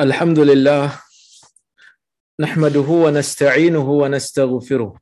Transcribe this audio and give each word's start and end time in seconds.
الحمد 0.00 0.38
لله 0.38 0.92
نحمده 2.40 2.88
ونستعينه 3.04 3.90
ونستغفره 3.90 4.94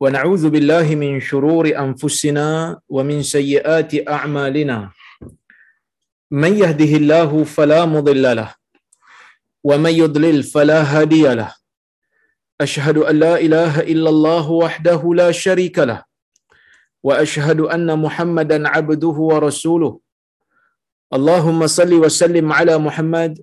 ونعوذ 0.00 0.50
بالله 0.50 0.94
من 0.94 1.20
شرور 1.20 1.78
أنفسنا 1.78 2.80
ومن 2.88 3.22
سيئات 3.22 4.08
أعمالنا. 4.08 4.90
من 6.30 6.52
يهده 6.58 6.92
الله 6.96 7.44
فلا 7.44 7.84
مضل 7.84 8.36
له 8.36 8.54
ومن 9.64 9.90
يضلل 9.90 10.42
فلا 10.42 10.82
هادي 10.82 11.34
له. 11.34 11.54
أشهد 12.60 12.98
أن 12.98 13.18
لا 13.18 13.38
إله 13.38 13.80
إلا 13.80 14.10
الله 14.10 14.50
وحده 14.50 15.14
لا 15.14 15.30
شريك 15.30 15.78
له 15.78 16.02
وأشهد 17.02 17.60
أن 17.60 17.98
محمدا 17.98 18.68
عبده 18.68 19.16
ورسوله. 19.30 20.00
اللهم 21.12 21.66
صل 21.66 21.94
وسلم 21.94 22.52
على 22.52 22.78
محمد 22.78 23.42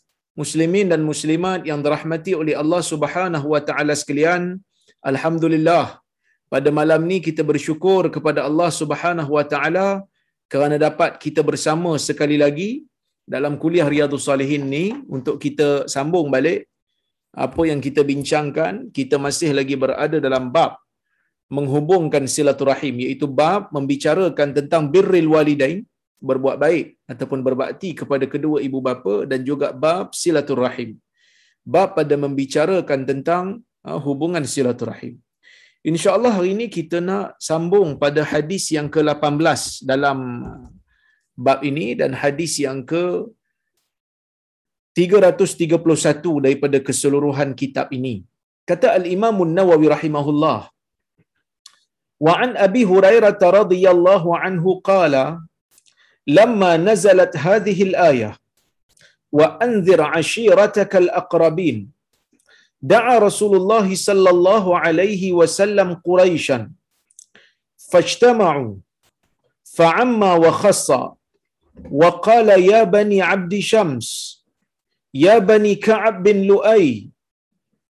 muslimin 0.41 0.87
dan 0.91 1.01
muslimat 1.11 1.61
yang 1.69 1.79
dirahmati 1.85 2.31
oleh 2.41 2.53
Allah 2.61 2.81
Subhanahu 2.91 3.47
wa 3.53 3.61
taala 3.67 3.93
sekalian 4.01 4.43
alhamdulillah. 5.11 5.85
Pada 6.53 6.69
malam 6.79 7.01
ni 7.11 7.17
kita 7.27 7.41
bersyukur 7.51 8.01
kepada 8.15 8.39
Allah 8.47 8.69
Subhanahu 8.81 9.31
wa 9.37 9.45
taala 9.51 9.87
kerana 10.53 10.75
dapat 10.87 11.11
kita 11.23 11.41
bersama 11.49 11.91
sekali 12.07 12.37
lagi 12.43 12.71
dalam 13.33 13.53
kuliah 13.61 13.87
riyadhus 13.93 14.25
salihin 14.29 14.63
ni 14.75 14.85
untuk 15.15 15.35
kita 15.43 15.69
sambung 15.93 16.27
balik 16.35 16.67
apa 17.45 17.61
yang 17.71 17.79
kita 17.87 18.01
bincangkan. 18.11 18.73
Kita 18.97 19.15
masih 19.25 19.51
lagi 19.59 19.75
berada 19.83 20.17
dalam 20.27 20.45
bab 20.55 20.75
menghubungkan 21.57 22.23
silaturahim 22.33 22.95
iaitu 23.03 23.27
bab 23.39 23.61
membicarakan 23.75 24.49
tentang 24.57 24.83
birril 24.93 25.27
walidain 25.35 25.79
berbuat 26.29 26.57
baik 26.63 26.87
ataupun 27.11 27.39
berbakti 27.47 27.89
kepada 27.99 28.25
kedua 28.33 28.57
ibu 28.67 28.79
bapa 28.87 29.15
dan 29.31 29.41
juga 29.49 29.67
bab 29.83 30.13
silaturahim. 30.21 30.91
Bab 31.73 31.89
pada 31.97 32.15
membicarakan 32.23 32.99
tentang 33.09 33.45
uh, 33.89 33.99
hubungan 34.05 34.45
silaturahim. 34.53 35.17
Insya-Allah 35.91 36.31
hari 36.37 36.49
ini 36.55 36.65
kita 36.77 36.97
nak 37.09 37.41
sambung 37.49 37.97
pada 38.03 38.21
hadis 38.31 38.69
yang 38.75 38.87
ke-18 38.95 39.81
dalam 39.91 40.17
bab 41.45 41.59
ini 41.69 41.97
dan 42.01 42.13
hadis 42.13 42.61
yang 42.65 42.85
ke 42.91 43.05
331 44.93 46.45
daripada 46.45 46.77
keseluruhan 46.87 47.57
kitab 47.61 47.89
ini. 47.97 48.15
Kata 48.69 48.93
Al-Imam 48.99 49.35
An-Nawawi 49.45 49.89
rahimahullah 49.89 50.69
Wa 52.25 52.33
an 52.43 52.53
Abi 52.65 52.85
Hurairah 52.89 53.33
radhiyallahu 53.33 54.37
anhu 54.37 54.77
qala 54.89 55.41
لما 56.27 56.77
نزلت 56.77 57.37
هذه 57.37 57.83
الآية 57.83 58.37
وأنذر 59.31 60.01
عشيرتك 60.01 60.95
الأقربين. 60.95 61.91
دعا 62.81 63.17
رسول 63.19 63.57
الله 63.57 63.95
صلى 63.95 64.29
الله 64.29 64.79
عليه 64.79 65.33
وسلم 65.33 65.93
قريشا 65.93 66.71
فاجتمعوا 67.91 68.75
فعما 69.63 70.33
وخص 70.33 70.91
وقال 71.91 72.49
يا 72.49 72.83
بني 72.83 73.21
عبد 73.21 73.59
شمس 73.59 74.09
يا 75.13 75.37
بني 75.37 75.75
كعب 75.75 76.23
بن 76.23 76.41
لؤي 76.41 77.09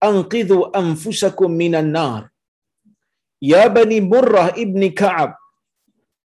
أنقذوا 0.03 0.79
أنفسكم 0.79 1.51
من 1.51 1.75
النار. 1.75 2.29
يا 3.43 3.67
بني 3.67 4.01
مرة 4.01 4.49
ابن 4.49 4.91
كعب 4.91 5.37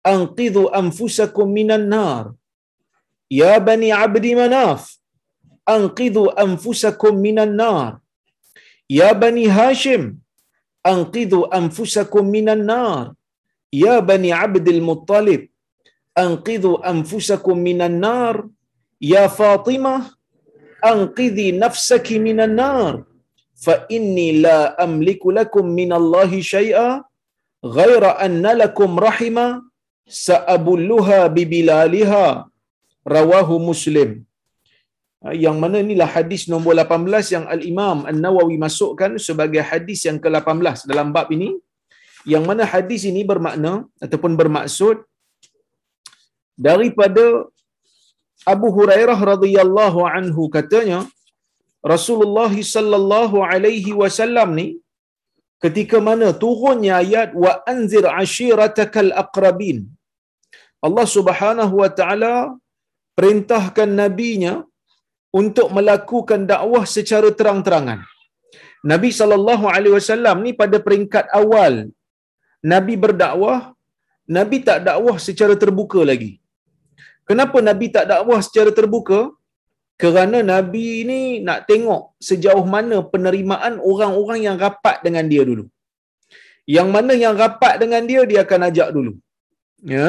أنقذوا 0.07 0.79
أنفسكم 0.79 1.49
من 1.49 1.71
النار. 1.71 2.33
يا 3.31 3.59
بني 3.59 3.93
عبد 3.93 4.27
مناف 4.27 4.99
أنقذوا 5.69 6.43
أنفسكم 6.43 7.15
من 7.17 7.39
النار. 7.39 7.99
يا 8.91 9.13
بني 9.13 9.49
هاشم 9.49 10.17
أنقذوا 10.87 11.57
أنفسكم 11.59 12.25
من 12.27 12.49
النار. 12.49 13.15
يا 13.73 13.99
بني 13.99 14.33
عبد 14.33 14.69
المطلب 14.69 15.49
أنقذوا 16.19 16.91
أنفسكم 16.91 17.59
من 17.59 17.83
النار. 17.83 18.49
يا 19.01 19.27
فاطمة 19.27 20.11
أنقذي 20.85 21.53
نفسك 21.53 22.13
من 22.13 22.41
النار. 22.41 23.05
فإني 23.63 24.43
لا 24.43 24.85
أملك 24.85 25.27
لكم 25.27 25.67
من 25.67 25.93
الله 25.93 26.41
شيئا 26.41 27.05
غير 27.65 28.03
أن 28.25 28.47
لكم 28.47 28.99
رحمة 28.99 29.72
sa'abulluha 30.07 31.29
bibilaliha. 31.37 32.47
Rawahu 33.03 33.55
muslim. 33.59 34.23
Yang 35.45 35.57
mana 35.63 35.77
inilah 35.83 36.07
hadis 36.07 36.47
nombor 36.51 36.75
18 36.75 37.35
yang 37.35 37.45
al-Imam 37.55 37.99
An-Nawawi 38.11 38.59
masukkan 38.59 39.15
sebagai 39.27 39.63
hadis 39.71 40.03
yang 40.09 40.19
ke-18 40.23 40.87
dalam 40.91 41.11
bab 41.15 41.31
ini. 41.37 41.59
Yang 42.33 42.45
mana 42.51 42.63
hadis 42.63 43.03
ini 43.11 43.23
bermakna 43.27 43.73
ataupun 43.99 44.39
bermaksud 44.41 45.03
daripada 46.55 47.25
Abu 48.53 48.69
Hurairah 48.77 49.19
radhiyallahu 49.33 50.01
anhu 50.07 50.51
katanya 50.57 51.07
Rasulullah 51.83 52.51
sallallahu 52.51 53.43
alaihi 53.43 53.95
wasallam 54.01 54.55
ni 54.59 54.67
ketika 55.65 55.99
mana 56.09 56.29
turunnya 56.43 56.95
ayat 57.03 57.31
wa 57.43 57.53
anzir 57.73 58.05
ashiratakal 58.23 59.11
aqrabin 59.23 59.79
Allah 60.87 61.07
Subhanahu 61.17 61.75
wa 61.83 61.91
taala 61.99 62.35
perintahkan 63.19 63.91
nabinya 64.03 64.55
untuk 65.41 65.69
melakukan 65.77 66.41
dakwah 66.53 66.85
secara 66.95 67.29
terang-terangan. 67.39 68.01
Nabi 68.93 69.11
sallallahu 69.19 69.65
alaihi 69.75 69.95
wasallam 69.99 70.37
ni 70.45 70.51
pada 70.61 70.79
peringkat 70.87 71.27
awal 71.41 71.75
nabi 72.73 72.95
berdakwah, 73.05 73.61
nabi 74.37 74.57
tak 74.69 74.81
dakwah 74.89 75.17
secara 75.27 75.55
terbuka 75.63 76.01
lagi. 76.11 76.33
Kenapa 77.29 77.59
nabi 77.69 77.87
tak 77.97 78.07
dakwah 78.13 78.41
secara 78.47 78.71
terbuka? 78.79 79.21
Kerana 80.03 80.39
nabi 80.53 80.87
ni 81.09 81.21
nak 81.47 81.61
tengok 81.71 82.03
sejauh 82.29 82.65
mana 82.75 82.97
penerimaan 83.13 83.75
orang-orang 83.91 84.41
yang 84.47 84.57
rapat 84.65 84.97
dengan 85.07 85.25
dia 85.33 85.43
dulu. 85.51 85.65
Yang 86.77 86.89
mana 86.95 87.13
yang 87.25 87.35
rapat 87.43 87.75
dengan 87.83 88.03
dia 88.11 88.23
dia 88.31 88.41
akan 88.47 88.61
ajak 88.69 88.89
dulu. 88.97 89.13
Ya. 89.95 90.09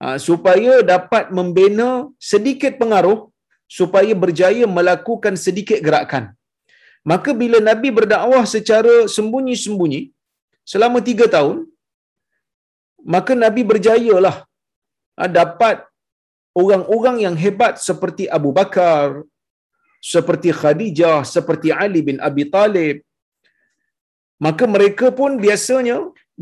Ha, 0.00 0.16
supaya 0.28 0.74
dapat 0.92 1.24
membina 1.38 1.88
sedikit 2.32 2.72
pengaruh 2.80 3.18
supaya 3.78 4.12
berjaya 4.22 4.64
melakukan 4.76 5.34
sedikit 5.46 5.78
gerakan. 5.86 6.24
Maka 7.10 7.30
bila 7.42 7.58
Nabi 7.68 7.88
berdakwah 7.98 8.44
secara 8.54 8.94
sembunyi-sembunyi 9.16 10.00
selama 10.72 10.98
tiga 11.08 11.26
tahun, 11.36 11.58
maka 13.14 13.32
Nabi 13.44 13.62
berjayalah 13.70 14.36
ha, 15.16 15.28
dapat 15.40 15.76
orang-orang 16.56 17.16
yang 17.24 17.36
hebat 17.38 17.78
seperti 17.88 18.24
Abu 18.38 18.50
Bakar, 18.50 19.22
seperti 20.00 20.50
Khadijah, 20.60 21.22
seperti 21.34 21.68
Ali 21.70 22.00
bin 22.08 22.18
Abi 22.28 22.48
Talib. 22.48 22.96
Maka 24.40 24.64
mereka 24.64 25.12
pun 25.12 25.36
biasanya 25.36 25.96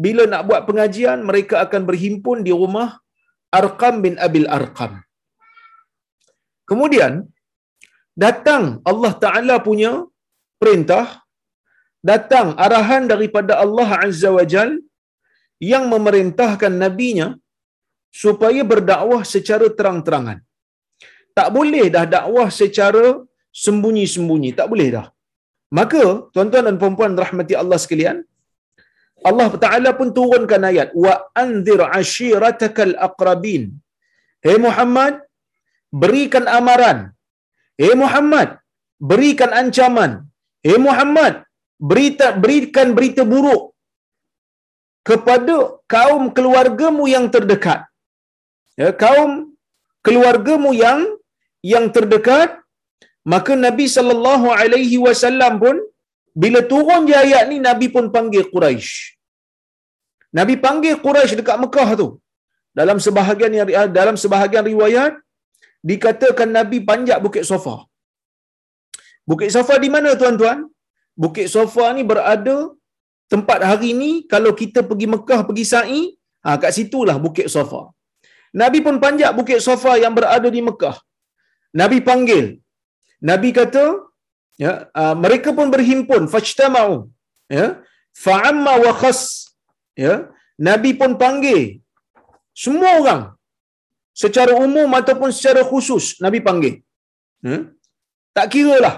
bila 0.04 0.24
nak 0.30 0.46
buat 0.48 0.62
pengajian, 0.68 1.26
mereka 1.26 1.66
akan 1.66 1.82
berhimpun 1.88 2.46
di 2.46 2.54
rumah 2.54 3.02
Arqam 3.50 3.94
bin 4.04 4.14
Abil 4.26 4.46
Arqam. 4.46 5.02
Kemudian, 6.68 7.26
datang 8.14 8.78
Allah 8.86 9.12
Ta'ala 9.18 9.56
punya 9.58 10.06
perintah 10.62 11.26
datang 12.10 12.54
arahan 12.64 13.10
daripada 13.10 13.58
Allah 13.64 13.88
Azza 14.06 14.30
wa 14.30 14.44
Jal 14.52 14.78
yang 15.58 15.90
memerintahkan 15.90 16.70
nabinya 16.82 17.34
supaya 18.22 18.62
berdakwah 18.72 19.22
secara 19.22 19.66
terang-terangan. 19.78 20.38
Tak 21.36 21.48
boleh 21.56 21.86
dah 21.94 22.04
dakwah 22.16 22.48
secara 22.60 23.22
sembunyi-sembunyi, 23.64 24.50
tak 24.58 24.66
boleh 24.72 24.88
dah. 24.96 25.06
Maka 25.78 26.02
tuan-tuan 26.32 26.66
dan 26.68 26.76
puan-puan 26.80 27.12
rahmati 27.14 27.54
Allah 27.62 27.78
sekalian, 27.84 28.18
Allah 29.28 29.50
Taala 29.62 29.90
pun 29.98 30.08
turunkan 30.18 30.62
ayat 30.70 30.88
wa 31.04 31.14
anzir 31.42 31.80
ashiratakal 32.00 32.94
aqrabin. 33.06 33.62
Hei 34.46 34.58
Muhammad, 34.66 35.14
berikan 36.02 36.46
amaran. 36.58 36.98
Hei 37.80 37.94
Muhammad, 38.02 38.48
berikan 39.10 39.50
ancaman. 39.60 40.12
Hei 40.66 40.78
Muhammad, 40.86 41.42
berita 41.90 42.26
berikan 42.44 42.94
berita 42.96 43.22
buruk 43.32 43.74
kepada 45.08 45.56
kaum 45.94 46.24
keluargamu 46.36 47.04
yang 47.14 47.26
terdekat. 47.34 47.87
Ya, 48.80 48.88
kaum 49.02 49.30
keluargamu 50.06 50.70
yang 50.84 51.00
yang 51.72 51.86
terdekat 51.96 52.50
maka 53.32 53.52
Nabi 53.66 53.86
sallallahu 53.94 54.46
alaihi 54.60 54.98
wasallam 55.06 55.54
pun 55.62 55.76
bila 56.42 56.60
turun 56.72 57.08
je 57.08 57.14
ayat 57.24 57.44
ni 57.50 57.56
Nabi 57.68 57.86
pun 57.94 58.04
panggil 58.14 58.44
Quraisy. 58.52 58.90
Nabi 60.38 60.54
panggil 60.64 60.94
Quraisy 61.04 61.34
dekat 61.40 61.58
Mekah 61.64 61.90
tu. 62.00 62.08
Dalam 62.78 62.98
sebahagian 63.06 63.52
dalam 63.98 64.16
sebahagian 64.22 64.64
riwayat 64.72 65.12
dikatakan 65.90 66.48
Nabi 66.58 66.78
panjat 66.88 67.18
Bukit 67.26 67.44
Sofa. 67.50 67.76
Bukit 69.30 69.50
Sofa 69.56 69.74
di 69.84 69.88
mana 69.94 70.14
tuan-tuan? 70.20 70.58
Bukit 71.22 71.46
Sofa 71.54 71.86
ni 71.96 72.02
berada 72.10 72.56
tempat 73.32 73.60
hari 73.70 73.90
ni 74.02 74.10
kalau 74.32 74.52
kita 74.60 74.80
pergi 74.90 75.06
Mekah 75.14 75.40
pergi 75.48 75.64
sa'i, 75.74 76.02
ha 76.46 76.56
kat 76.62 76.72
situlah 76.78 77.16
Bukit 77.26 77.48
Sofa. 77.56 77.82
Nabi 78.62 78.78
pun 78.86 78.96
panjat 79.04 79.30
Bukit 79.38 79.60
Sofa 79.66 79.92
yang 80.02 80.14
berada 80.18 80.48
di 80.56 80.60
Mekah. 80.68 80.96
Nabi 81.80 81.98
panggil. 82.08 82.46
Nabi 83.30 83.48
kata, 83.58 83.84
ya, 84.64 84.72
uh, 85.00 85.14
mereka 85.24 85.50
pun 85.58 85.68
berhimpun 85.74 86.30
fajtama'u. 86.32 86.96
Ya. 87.50 87.66
Fa'amma 88.24 88.74
wa 88.84 88.92
khas. 89.00 89.20
Ya. 89.96 90.14
Nabi 90.68 90.90
pun 91.00 91.12
panggil 91.22 91.60
semua 92.62 92.90
orang 93.00 93.22
secara 94.22 94.52
umum 94.66 94.90
ataupun 95.00 95.30
secara 95.36 95.62
khusus 95.70 96.04
Nabi 96.24 96.38
panggil. 96.46 96.74
Ya. 97.46 97.58
Tak 98.36 98.46
kira 98.54 98.76
lah. 98.84 98.96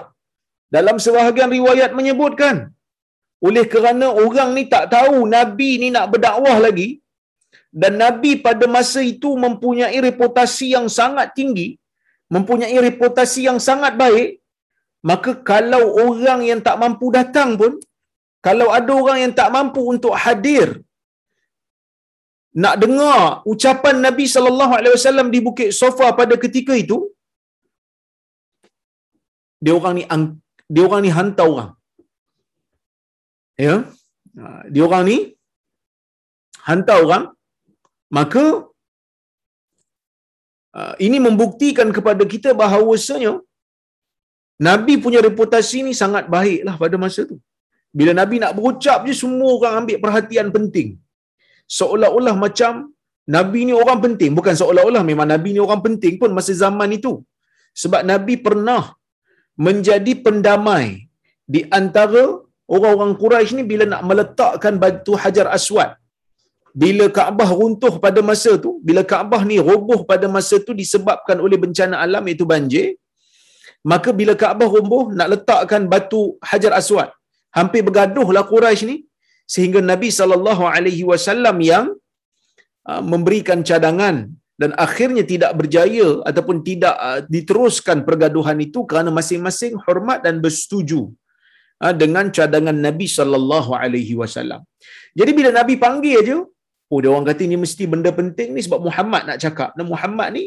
Dalam 0.76 0.96
sebahagian 1.04 1.50
riwayat 1.56 1.90
menyebutkan 1.98 2.56
oleh 3.46 3.64
kerana 3.72 4.06
orang 4.24 4.50
ni 4.56 4.64
tak 4.74 4.84
tahu 4.94 5.16
Nabi 5.36 5.70
ni 5.82 5.88
nak 5.96 6.08
berdakwah 6.12 6.56
lagi 6.66 6.88
dan 7.70 8.02
Nabi 8.02 8.42
pada 8.46 8.66
masa 8.76 9.00
itu 9.12 9.30
mempunyai 9.44 9.98
reputasi 10.08 10.74
yang 10.76 10.86
sangat 10.98 11.28
tinggi, 11.38 11.68
mempunyai 12.34 12.76
reputasi 12.88 13.46
yang 13.48 13.58
sangat 13.68 13.94
baik, 14.02 14.42
maka 15.10 15.30
kalau 15.50 15.84
orang 16.06 16.40
yang 16.50 16.60
tak 16.66 16.76
mampu 16.82 17.08
datang 17.18 17.54
pun, 17.60 17.78
kalau 18.46 18.68
ada 18.78 18.92
orang 19.02 19.18
yang 19.24 19.32
tak 19.40 19.50
mampu 19.56 19.80
untuk 19.94 20.14
hadir 20.24 20.82
nak 22.62 22.76
dengar 22.82 23.46
ucapan 23.52 23.96
Nabi 24.06 24.24
sallallahu 24.34 24.72
alaihi 24.78 24.94
wasallam 24.98 25.28
di 25.34 25.38
Bukit 25.46 25.70
Sofa 25.80 26.06
pada 26.20 26.34
ketika 26.44 26.74
itu 26.74 26.98
dia 29.64 29.74
orang 29.78 29.94
ni 29.98 30.04
dia 30.74 30.82
orang 30.88 31.02
ni 31.04 31.10
hantar 31.18 31.46
orang. 31.52 31.70
Ya? 33.64 33.74
Dia 34.72 34.82
orang 34.88 35.04
ni 35.10 35.18
hantar 36.68 36.98
orang 37.06 37.24
maka 38.16 38.44
uh, 40.78 40.94
ini 41.06 41.18
membuktikan 41.26 41.88
kepada 41.96 42.24
kita 42.32 42.52
bahawasanya 42.62 43.32
Nabi 44.68 44.94
punya 45.04 45.20
reputasi 45.28 45.78
ni 45.86 45.92
sangat 46.02 46.24
baiklah 46.34 46.74
pada 46.82 46.96
masa 47.04 47.22
tu. 47.30 47.36
Bila 47.98 48.12
Nabi 48.20 48.36
nak 48.42 48.54
berucap 48.56 48.98
je 49.08 49.14
semua 49.22 49.50
orang 49.58 49.74
ambil 49.80 49.98
perhatian 50.04 50.48
penting. 50.56 50.88
Seolah-olah 51.78 52.34
macam 52.44 52.72
Nabi 53.36 53.60
ni 53.68 53.74
orang 53.82 53.98
penting. 54.04 54.30
Bukan 54.38 54.54
seolah-olah 54.60 55.02
memang 55.10 55.28
Nabi 55.32 55.50
ni 55.56 55.60
orang 55.66 55.82
penting 55.86 56.14
pun 56.20 56.30
masa 56.38 56.52
zaman 56.62 56.92
itu. 56.98 57.12
Sebab 57.82 58.02
Nabi 58.12 58.34
pernah 58.46 58.82
menjadi 59.66 60.12
pendamai 60.26 60.86
di 61.54 61.60
antara 61.78 62.22
orang-orang 62.74 63.14
Quraisy 63.22 63.52
ni 63.58 63.64
bila 63.72 63.84
nak 63.92 64.02
meletakkan 64.10 64.74
batu 64.82 65.14
Hajar 65.22 65.46
Aswad 65.56 65.90
bila 66.82 67.04
Kaabah 67.16 67.50
runtuh 67.58 67.94
pada 68.04 68.20
masa 68.30 68.52
tu, 68.64 68.70
bila 68.88 69.02
Kaabah 69.10 69.42
ni 69.50 69.56
roboh 69.68 70.00
pada 70.10 70.26
masa 70.36 70.56
tu 70.66 70.72
disebabkan 70.80 71.38
oleh 71.44 71.58
bencana 71.64 71.98
alam 72.04 72.24
iaitu 72.30 72.46
banjir, 72.52 72.86
maka 73.92 74.10
bila 74.20 74.32
Kaabah 74.42 74.68
roboh 74.76 75.04
nak 75.18 75.28
letakkan 75.32 75.84
batu 75.92 76.22
Hajar 76.50 76.72
Aswad, 76.80 77.10
hampir 77.58 77.82
bergaduhlah 77.86 78.44
Quraisy 78.50 78.84
ni 78.90 78.96
sehingga 79.54 79.80
Nabi 79.92 80.08
sallallahu 80.18 80.64
alaihi 80.74 81.02
wasallam 81.10 81.56
yang 81.70 81.86
uh, 82.90 83.02
memberikan 83.12 83.60
cadangan 83.70 84.16
dan 84.60 84.70
akhirnya 84.84 85.24
tidak 85.32 85.52
berjaya 85.58 86.08
ataupun 86.28 86.56
tidak 86.68 86.94
uh, 87.08 87.20
diteruskan 87.34 87.98
pergaduhan 88.08 88.58
itu 88.66 88.80
kerana 88.90 89.10
masing-masing 89.18 89.74
hormat 89.84 90.20
dan 90.26 90.38
bersetuju 90.44 91.00
uh, 91.84 91.94
dengan 92.02 92.28
cadangan 92.38 92.76
Nabi 92.86 93.08
sallallahu 93.18 93.72
alaihi 93.82 94.14
wasallam. 94.20 94.62
Jadi 95.18 95.32
bila 95.38 95.50
Nabi 95.58 95.74
panggil 95.84 96.16
aja, 96.22 96.38
Oh 96.92 96.98
dia 97.02 97.10
orang 97.14 97.26
kata 97.30 97.42
ni 97.50 97.56
mesti 97.64 97.84
benda 97.92 98.10
penting 98.20 98.48
ni 98.54 98.60
sebab 98.66 98.80
Muhammad 98.88 99.22
nak 99.28 99.38
cakap. 99.44 99.70
Dan 99.78 99.86
Muhammad 99.92 100.28
ni 100.36 100.44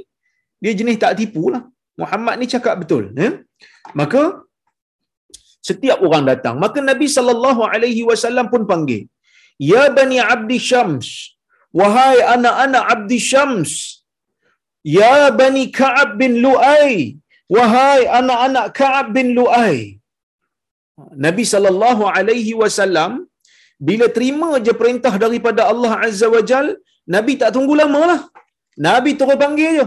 dia 0.63 0.73
jenis 0.79 0.97
tak 1.03 1.15
tipu 1.19 1.43
lah. 1.53 1.63
Muhammad 2.01 2.35
ni 2.41 2.45
cakap 2.53 2.75
betul. 2.81 3.03
Ya? 3.21 3.29
Maka 3.99 4.23
setiap 5.69 5.97
orang 6.05 6.23
datang. 6.31 6.55
Maka 6.63 6.79
Nabi 6.91 7.07
SAW 7.15 8.51
pun 8.53 8.63
panggil. 8.71 9.03
Ya 9.71 9.83
Bani 9.97 10.17
Abdi 10.33 10.57
Syams. 10.69 11.07
Wahai 11.79 12.17
anak-anak 12.35 12.83
Abdi 12.93 13.19
Syams. 13.29 13.71
Ya 14.97 15.15
Bani 15.39 15.63
Ka'ab 15.79 16.09
bin 16.21 16.33
Lu'ay. 16.45 16.93
Wahai 17.55 18.01
anak-anak 18.19 18.65
Ka'ab 18.79 19.07
bin 19.15 19.27
Lu'ay. 19.37 19.77
Nabi 21.25 21.43
SAW 21.47 22.11
bila 23.87 24.05
terima 24.15 24.49
je 24.65 24.73
perintah 24.81 25.13
daripada 25.25 25.61
Allah 25.71 25.93
Azza 26.07 26.27
wa 26.35 26.41
Jal, 26.49 26.67
Nabi 27.15 27.33
tak 27.41 27.51
tunggu 27.55 27.73
lama 27.81 28.01
lah. 28.11 28.21
Nabi 28.87 29.11
terus 29.19 29.37
panggil 29.43 29.71
je. 29.79 29.85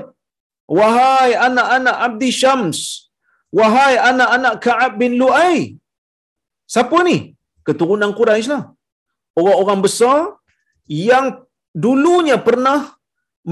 Wahai 0.78 1.30
anak-anak 1.48 1.96
Abdi 2.06 2.30
Syams. 2.40 2.78
Wahai 3.58 3.94
anak-anak 4.10 4.54
Ka'ab 4.64 4.92
bin 5.02 5.12
Lu'ay. 5.20 5.58
Siapa 6.74 6.98
ni? 7.08 7.16
Keturunan 7.66 8.12
Quraisy 8.18 8.50
lah. 8.52 8.62
Orang-orang 9.38 9.80
besar 9.86 10.18
yang 10.86 11.26
dulunya 11.84 12.36
pernah 12.48 12.78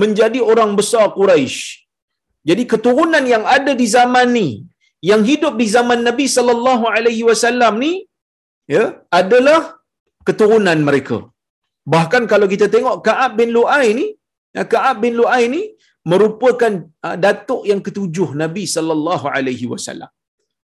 menjadi 0.02 0.40
orang 0.50 0.72
besar 0.80 1.04
Quraisy. 1.18 1.86
Jadi 2.48 2.62
keturunan 2.72 3.24
yang 3.34 3.44
ada 3.56 3.72
di 3.80 3.86
zaman 3.96 4.28
ni, 4.38 4.48
yang 5.10 5.22
hidup 5.30 5.54
di 5.60 5.66
zaman 5.76 6.00
Nabi 6.08 6.26
sallallahu 6.36 6.84
alaihi 6.94 7.22
wasallam 7.28 7.80
ni, 7.84 7.92
ya, 8.74 8.84
adalah 9.20 9.60
keturunan 10.28 10.78
mereka. 10.88 11.18
Bahkan 11.94 12.22
kalau 12.32 12.46
kita 12.52 12.66
tengok 12.74 12.96
Ka'ab 13.06 13.32
bin 13.40 13.50
Lu'ay 13.56 13.86
ni, 13.98 14.06
ya, 14.56 14.62
Ka'ab 14.72 14.96
bin 15.04 15.14
Lu'ay 15.20 15.44
ni 15.54 15.62
merupakan 16.12 16.72
uh, 17.06 17.16
datuk 17.24 17.62
yang 17.70 17.80
ketujuh 17.86 18.28
Nabi 18.42 18.64
sallallahu 18.74 19.26
alaihi 19.36 19.66
wasallam. 19.72 20.10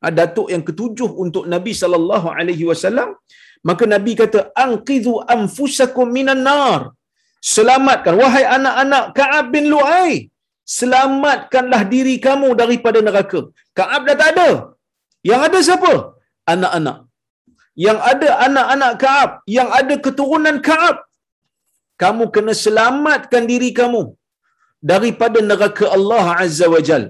Uh, 0.04 0.12
datuk 0.18 0.48
yang 0.54 0.62
ketujuh 0.68 1.10
untuk 1.24 1.44
Nabi 1.54 1.72
sallallahu 1.80 2.28
alaihi 2.38 2.66
wasallam, 2.70 3.10
maka 3.68 3.84
Nabi 3.94 4.14
kata 4.22 4.40
anqidhu 4.66 5.14
anfusakum 5.36 6.06
minan 6.18 6.42
nar. 6.50 6.80
Selamatkan 7.54 8.14
wahai 8.22 8.44
anak-anak 8.56 9.04
Ka'ab 9.18 9.46
bin 9.54 9.66
Lu'ay. 9.74 10.14
Selamatkanlah 10.78 11.82
diri 11.92 12.14
kamu 12.24 12.48
daripada 12.62 12.98
neraka. 13.08 13.40
Ka'ab 13.78 14.02
dah 14.08 14.16
tak 14.22 14.30
ada. 14.34 14.48
Yang 15.30 15.40
ada 15.48 15.58
siapa? 15.68 15.92
Anak-anak 16.54 17.07
yang 17.86 17.98
ada 18.10 18.28
anak-anak 18.46 18.92
Kaab, 19.02 19.30
yang 19.56 19.68
ada 19.80 19.94
keturunan 20.06 20.56
Kaab, 20.68 20.96
kamu 22.02 22.24
kena 22.34 22.52
selamatkan 22.64 23.44
diri 23.50 23.70
kamu 23.80 24.02
daripada 24.90 25.38
neraka 25.50 25.86
Allah 25.96 26.24
Azza 26.44 26.66
wa 26.74 26.80
Jal. 26.88 27.04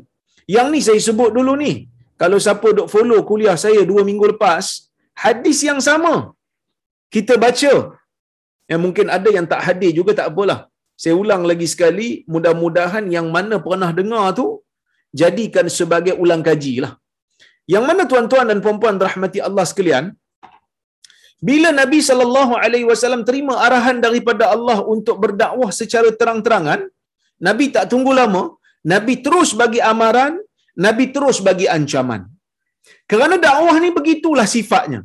Yang 0.56 0.66
ni 0.72 0.80
saya 0.86 1.00
sebut 1.08 1.30
dulu 1.38 1.54
ni. 1.62 1.72
Kalau 2.20 2.38
siapa 2.44 2.68
duk 2.76 2.88
follow 2.92 3.20
kuliah 3.30 3.56
saya 3.64 3.80
dua 3.90 4.02
minggu 4.08 4.26
lepas, 4.32 4.66
hadis 5.24 5.58
yang 5.68 5.80
sama. 5.88 6.14
Kita 7.14 7.34
baca. 7.44 7.72
Yang 8.70 8.80
mungkin 8.84 9.06
ada 9.16 9.28
yang 9.36 9.46
tak 9.52 9.60
hadir 9.66 9.92
juga 9.98 10.12
tak 10.18 10.28
apalah. 10.30 10.60
Saya 11.02 11.14
ulang 11.22 11.42
lagi 11.50 11.66
sekali, 11.72 12.08
mudah-mudahan 12.32 13.04
yang 13.16 13.26
mana 13.36 13.56
pernah 13.66 13.90
dengar 13.98 14.24
tu, 14.38 14.46
jadikan 15.20 15.66
sebagai 15.78 16.14
ulang 16.22 16.42
kaji 16.48 16.74
lah. 16.84 16.92
Yang 17.74 17.84
mana 17.88 18.02
tuan-tuan 18.10 18.46
dan 18.50 18.58
puan-puan 18.64 18.96
rahmati 19.06 19.38
Allah 19.48 19.64
sekalian, 19.70 20.04
bila 21.46 21.68
Nabi 21.80 21.98
sallallahu 22.08 22.54
alaihi 22.62 22.86
wasallam 22.90 23.22
terima 23.28 23.54
arahan 23.66 23.98
daripada 24.06 24.44
Allah 24.54 24.78
untuk 24.94 25.16
berdakwah 25.24 25.70
secara 25.80 26.10
terang-terangan, 26.20 26.80
Nabi 27.48 27.70
tak 27.74 27.86
tunggu 27.92 28.12
lama, 28.20 28.42
Nabi 28.92 29.14
terus 29.26 29.50
bagi 29.60 29.80
amaran, 29.92 30.34
Nabi 30.86 31.04
terus 31.14 31.38
bagi 31.48 31.66
ancaman. 31.76 32.22
Kerana 33.10 33.36
dakwah 33.46 33.76
ni 33.84 33.90
begitulah 33.98 34.46
sifatnya. 34.56 35.00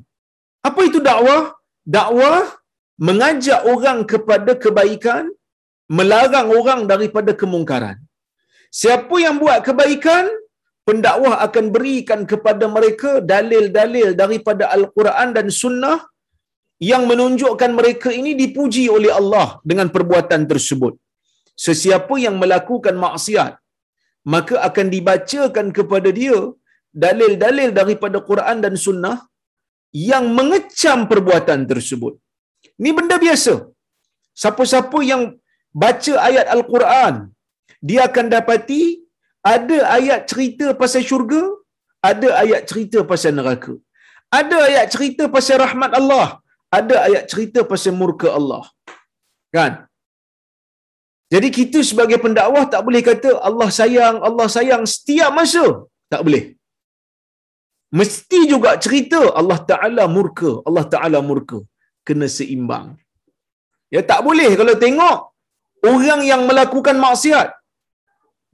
Apa 0.69 0.81
itu 0.89 0.99
dakwah? 1.09 1.41
Dakwah 1.95 2.39
mengajak 3.07 3.61
orang 3.73 3.99
kepada 4.11 4.51
kebaikan, 4.63 5.23
melarang 5.97 6.49
orang 6.59 6.81
daripada 6.91 7.31
kemungkaran. 7.41 7.97
Siapa 8.81 9.15
yang 9.25 9.37
buat 9.41 9.59
kebaikan, 9.67 10.25
pendakwah 10.87 11.35
akan 11.45 11.65
berikan 11.75 12.21
kepada 12.31 12.65
mereka 12.75 13.21
dalil-dalil 13.33 14.17
daripada 14.21 14.73
Al-Quran 14.75 15.29
dan 15.37 15.47
Sunnah 15.61 15.99
yang 16.79 17.03
menunjukkan 17.11 17.71
mereka 17.79 18.09
ini 18.19 18.31
dipuji 18.41 18.85
oleh 18.95 19.11
Allah 19.19 19.47
dengan 19.69 19.87
perbuatan 19.95 20.41
tersebut. 20.51 20.93
Sesiapa 21.65 22.15
yang 22.25 22.35
melakukan 22.41 22.95
maksiat, 23.05 23.53
maka 24.33 24.55
akan 24.67 24.87
dibacakan 24.95 25.67
kepada 25.77 26.09
dia 26.19 26.39
dalil-dalil 27.05 27.69
daripada 27.79 28.17
Quran 28.29 28.57
dan 28.65 28.75
Sunnah 28.85 29.17
yang 29.93 30.25
mengecam 30.37 30.99
perbuatan 31.11 31.61
tersebut. 31.71 32.13
Ini 32.79 32.91
benda 32.97 33.17
biasa. 33.25 33.53
Siapa-siapa 34.41 34.99
yang 35.11 35.23
baca 35.83 36.13
ayat 36.29 36.47
Al-Quran, 36.55 37.15
dia 37.87 38.01
akan 38.09 38.25
dapati 38.33 38.83
ada 39.53 39.77
ayat 39.97 40.21
cerita 40.31 40.65
pasal 40.81 41.03
syurga, 41.09 41.41
ada 42.09 42.29
ayat 42.43 42.61
cerita 42.69 42.99
pasal 43.11 43.33
neraka. 43.37 43.73
Ada 44.39 44.57
ayat 44.69 44.85
cerita 44.93 45.23
pasal 45.35 45.61
rahmat 45.65 45.91
Allah, 45.99 46.41
ada 46.77 46.95
ayat 47.07 47.23
cerita 47.31 47.59
pasal 47.71 47.93
murka 48.01 48.29
Allah. 48.39 48.63
Kan? 49.55 49.73
Jadi 51.33 51.47
kita 51.57 51.79
sebagai 51.89 52.17
pendakwah 52.23 52.65
tak 52.73 52.81
boleh 52.87 53.01
kata 53.09 53.29
Allah 53.49 53.69
sayang, 53.79 54.17
Allah 54.27 54.47
sayang 54.55 54.83
setiap 54.93 55.29
masa. 55.39 55.65
Tak 56.13 56.21
boleh. 56.25 56.43
Mesti 57.99 58.39
juga 58.51 58.69
cerita 58.83 59.19
Allah 59.39 59.59
Ta'ala 59.71 60.03
murka, 60.15 60.51
Allah 60.67 60.85
Ta'ala 60.93 61.19
murka. 61.29 61.59
Kena 62.07 62.27
seimbang. 62.37 62.87
Ya 63.95 64.01
tak 64.11 64.21
boleh 64.27 64.49
kalau 64.59 64.75
tengok 64.83 65.17
orang 65.91 66.21
yang 66.31 66.41
melakukan 66.49 66.97
maksiat. 67.05 67.49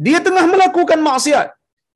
Dia 0.05 0.19
tengah 0.25 0.45
melakukan 0.53 0.99
maksiat. 1.09 1.47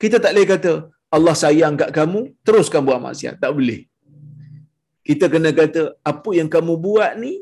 Kita 0.02 0.18
tak 0.24 0.32
boleh 0.34 0.48
kata 0.54 0.72
Allah 1.16 1.36
sayang 1.44 1.76
kat 1.82 1.90
kamu, 1.98 2.22
teruskan 2.48 2.82
buat 2.88 3.00
maksiat. 3.08 3.36
Tak 3.44 3.52
boleh. 3.58 3.80
Kita 5.08 5.26
kena 5.34 5.52
kata 5.60 5.82
apa 6.12 6.30
yang 6.40 6.50
kamu 6.56 6.74
buat 6.86 7.12
ni 7.24 7.34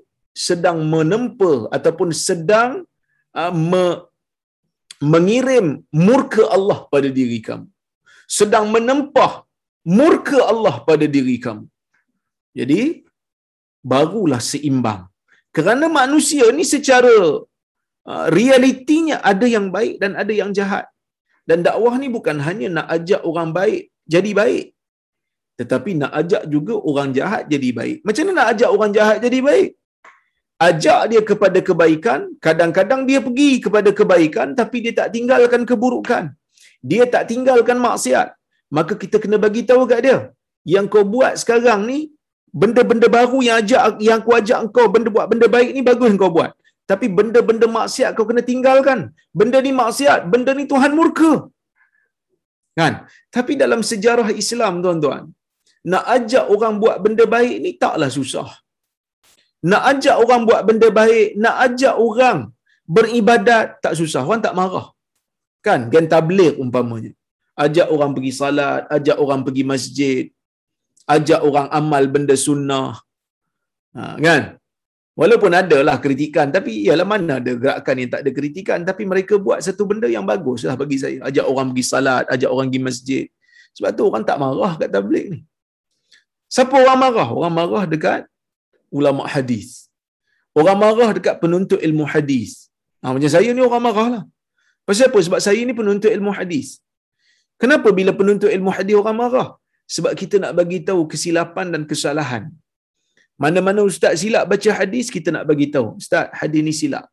sedang 0.46 0.78
menempa 0.94 1.54
ataupun 1.76 2.10
sedang 2.28 2.72
uh, 3.42 3.54
me, 3.72 3.86
mengirim 5.14 5.68
murka 6.06 6.44
Allah 6.58 6.80
pada 6.94 7.10
diri 7.20 7.40
kamu. 7.48 7.68
Sedang 8.38 8.66
menempah 8.74 9.34
murka 10.00 10.40
Allah 10.52 10.76
pada 10.90 11.06
diri 11.16 11.38
kamu. 11.46 11.66
Jadi, 12.60 12.82
barulah 13.92 14.42
seimbang. 14.52 15.02
Kerana 15.56 15.86
manusia 16.02 16.46
ni 16.58 16.64
secara 16.74 17.14
uh, 18.12 18.26
realitinya 18.38 19.18
ada 19.32 19.48
yang 19.56 19.68
baik 19.76 19.96
dan 20.02 20.14
ada 20.22 20.34
yang 20.42 20.52
jahat. 20.60 20.86
Dan 21.50 21.66
dakwah 21.68 21.94
ni 22.02 22.08
bukan 22.18 22.38
hanya 22.48 22.68
nak 22.78 22.88
ajak 22.96 23.22
orang 23.30 23.50
baik 23.60 23.82
jadi 24.14 24.32
baik. 24.42 24.66
Tetapi 25.62 25.92
nak 26.02 26.12
ajak 26.20 26.44
juga 26.54 26.74
orang 26.90 27.10
jahat 27.18 27.44
jadi 27.54 27.70
baik. 27.80 27.98
Macam 28.08 28.24
mana 28.26 28.36
nak 28.40 28.48
ajak 28.54 28.70
orang 28.76 28.92
jahat 28.98 29.18
jadi 29.26 29.40
baik? 29.48 29.70
Ajak 30.68 31.02
dia 31.12 31.22
kepada 31.30 31.60
kebaikan, 31.68 32.20
kadang-kadang 32.46 33.02
dia 33.10 33.20
pergi 33.28 33.52
kepada 33.66 33.90
kebaikan 34.00 34.48
tapi 34.60 34.78
dia 34.86 34.94
tak 35.00 35.10
tinggalkan 35.16 35.62
keburukan. 35.70 36.24
Dia 36.92 37.06
tak 37.14 37.24
tinggalkan 37.32 37.78
maksiat. 37.86 38.28
Maka 38.78 38.94
kita 39.04 39.18
kena 39.24 39.38
bagi 39.46 39.62
tahu 39.70 39.84
kat 39.92 40.02
dia, 40.06 40.18
yang 40.74 40.86
kau 40.94 41.04
buat 41.14 41.34
sekarang 41.42 41.82
ni 41.90 42.00
benda-benda 42.62 43.08
baru 43.18 43.40
yang 43.48 43.58
ajak 43.62 43.82
yang 44.08 44.20
aku 44.22 44.32
ajak 44.40 44.60
engkau 44.66 44.86
benda 44.94 45.10
buat 45.16 45.26
benda 45.32 45.48
baik 45.56 45.70
ni 45.76 45.82
bagus 45.90 46.14
kau 46.22 46.32
buat. 46.38 46.52
Tapi 46.92 47.08
benda-benda 47.18 47.68
maksiat 47.78 48.12
kau 48.18 48.26
kena 48.30 48.44
tinggalkan. 48.52 49.00
Benda 49.40 49.58
ni 49.66 49.72
maksiat, 49.82 50.20
benda 50.34 50.52
ni 50.60 50.66
Tuhan 50.72 50.92
murka. 51.00 51.34
Kan? 52.80 52.94
Tapi 53.36 53.54
dalam 53.62 53.82
sejarah 53.92 54.30
Islam 54.42 54.74
tuan-tuan, 54.84 55.24
nak 55.82 56.04
ajak 56.16 56.46
orang 56.54 56.74
buat 56.82 56.98
benda 57.04 57.26
baik 57.36 57.58
ni 57.64 57.72
taklah 57.84 58.10
susah. 58.18 58.50
Nak 59.62 59.84
ajak 59.92 60.16
orang 60.24 60.42
buat 60.50 60.62
benda 60.68 60.90
baik, 60.90 61.38
nak 61.38 61.56
ajak 61.66 61.96
orang 62.08 62.50
beribadat 62.96 63.78
tak 63.84 63.94
susah. 64.00 64.22
Orang 64.26 64.42
tak 64.46 64.58
marah. 64.58 64.88
Kan? 65.66 65.90
Gan 65.94 66.10
tabligh 66.10 66.58
umpamanya. 66.58 67.14
Ajak 67.54 67.88
orang 67.94 68.12
pergi 68.18 68.32
salat, 68.34 68.90
ajak 68.90 69.18
orang 69.22 69.42
pergi 69.46 69.64
masjid, 69.72 70.24
ajak 71.06 71.42
orang 71.46 71.68
amal 71.70 72.04
benda 72.10 72.34
sunnah. 72.34 72.98
Ha, 73.94 74.18
kan? 74.18 74.58
Walaupun 75.14 75.52
ada 75.54 75.78
lah 75.86 76.00
kritikan, 76.02 76.50
tapi 76.50 76.88
ialah 76.88 77.06
mana 77.06 77.38
ada 77.38 77.54
gerakan 77.54 77.96
yang 78.02 78.10
tak 78.10 78.22
ada 78.24 78.32
kritikan, 78.34 78.80
tapi 78.82 79.04
mereka 79.06 79.36
buat 79.38 79.60
satu 79.62 79.84
benda 79.86 80.08
yang 80.10 80.26
bagus 80.26 80.66
lah 80.66 80.74
bagi 80.80 80.98
saya. 80.98 81.22
Ajak 81.30 81.46
orang 81.46 81.76
pergi 81.76 81.86
salat, 81.86 82.24
ajak 82.34 82.50
orang 82.50 82.68
pergi 82.72 82.82
masjid. 82.82 83.26
Sebab 83.78 83.90
tu 83.94 84.04
orang 84.10 84.24
tak 84.26 84.38
marah 84.42 84.74
kat 84.82 84.90
tabligh 84.90 85.28
ni. 85.36 85.40
Siapa 86.56 86.76
orang 86.84 87.00
marah? 87.04 87.30
Orang 87.38 87.54
marah 87.60 87.84
dekat 87.94 88.22
ulama 88.98 89.24
hadis. 89.34 89.68
Orang 90.60 90.78
marah 90.84 91.10
dekat 91.18 91.36
penuntut 91.44 91.80
ilmu 91.88 92.06
hadis. 92.14 92.52
Ha, 93.02 93.14
macam 93.16 93.32
saya 93.36 93.50
ni 93.56 93.64
orang 93.68 93.84
marah 93.88 94.08
lah. 94.14 94.24
Pasal 94.88 95.08
apa? 95.10 95.20
Sebab 95.28 95.40
saya 95.46 95.62
ni 95.68 95.74
penuntut 95.80 96.12
ilmu 96.18 96.32
hadis. 96.40 96.68
Kenapa 97.62 97.90
bila 98.00 98.12
penuntut 98.20 98.52
ilmu 98.58 98.72
hadis 98.78 98.96
orang 99.02 99.18
marah? 99.22 99.50
Sebab 99.96 100.12
kita 100.22 100.36
nak 100.44 100.54
bagi 100.60 100.80
tahu 100.88 101.02
kesilapan 101.12 101.68
dan 101.74 101.82
kesalahan. 101.92 102.44
Mana-mana 103.44 103.82
ustaz 103.90 104.14
silap 104.22 104.44
baca 104.52 104.72
hadis, 104.80 105.08
kita 105.16 105.30
nak 105.36 105.46
bagi 105.52 105.68
tahu. 105.76 105.88
Ustaz, 106.02 106.28
hadis 106.40 106.62
ni 106.68 106.74
silap. 106.80 107.06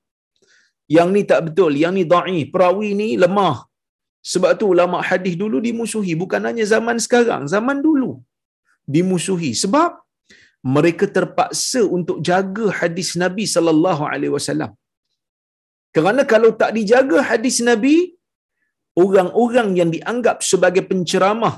Yang 0.97 1.09
ni 1.15 1.23
tak 1.31 1.41
betul, 1.47 1.73
yang 1.83 1.95
ni 1.99 2.05
da'i, 2.15 2.41
perawi 2.53 2.91
ni 3.01 3.09
lemah. 3.23 3.57
Sebab 4.33 4.51
tu 4.61 4.67
ulama 4.75 4.99
hadis 5.09 5.35
dulu 5.43 5.59
dimusuhi, 5.67 6.13
bukan 6.23 6.43
hanya 6.49 6.65
zaman 6.75 6.99
sekarang, 7.07 7.45
zaman 7.55 7.79
dulu 7.87 8.13
dimusuhi 8.97 9.51
sebab 9.63 9.91
mereka 10.77 11.05
terpaksa 11.17 11.81
untuk 11.97 12.17
jaga 12.29 12.67
hadis 12.79 13.11
Nabi 13.23 13.45
sallallahu 13.55 14.03
alaihi 14.13 14.33
wasallam. 14.37 14.71
Kerana 15.97 16.23
kalau 16.33 16.51
tak 16.61 16.71
dijaga 16.77 17.19
hadis 17.31 17.57
Nabi, 17.71 17.97
orang-orang 19.05 19.69
yang 19.81 19.91
dianggap 19.97 20.39
sebagai 20.51 20.83
penceramah 20.91 21.55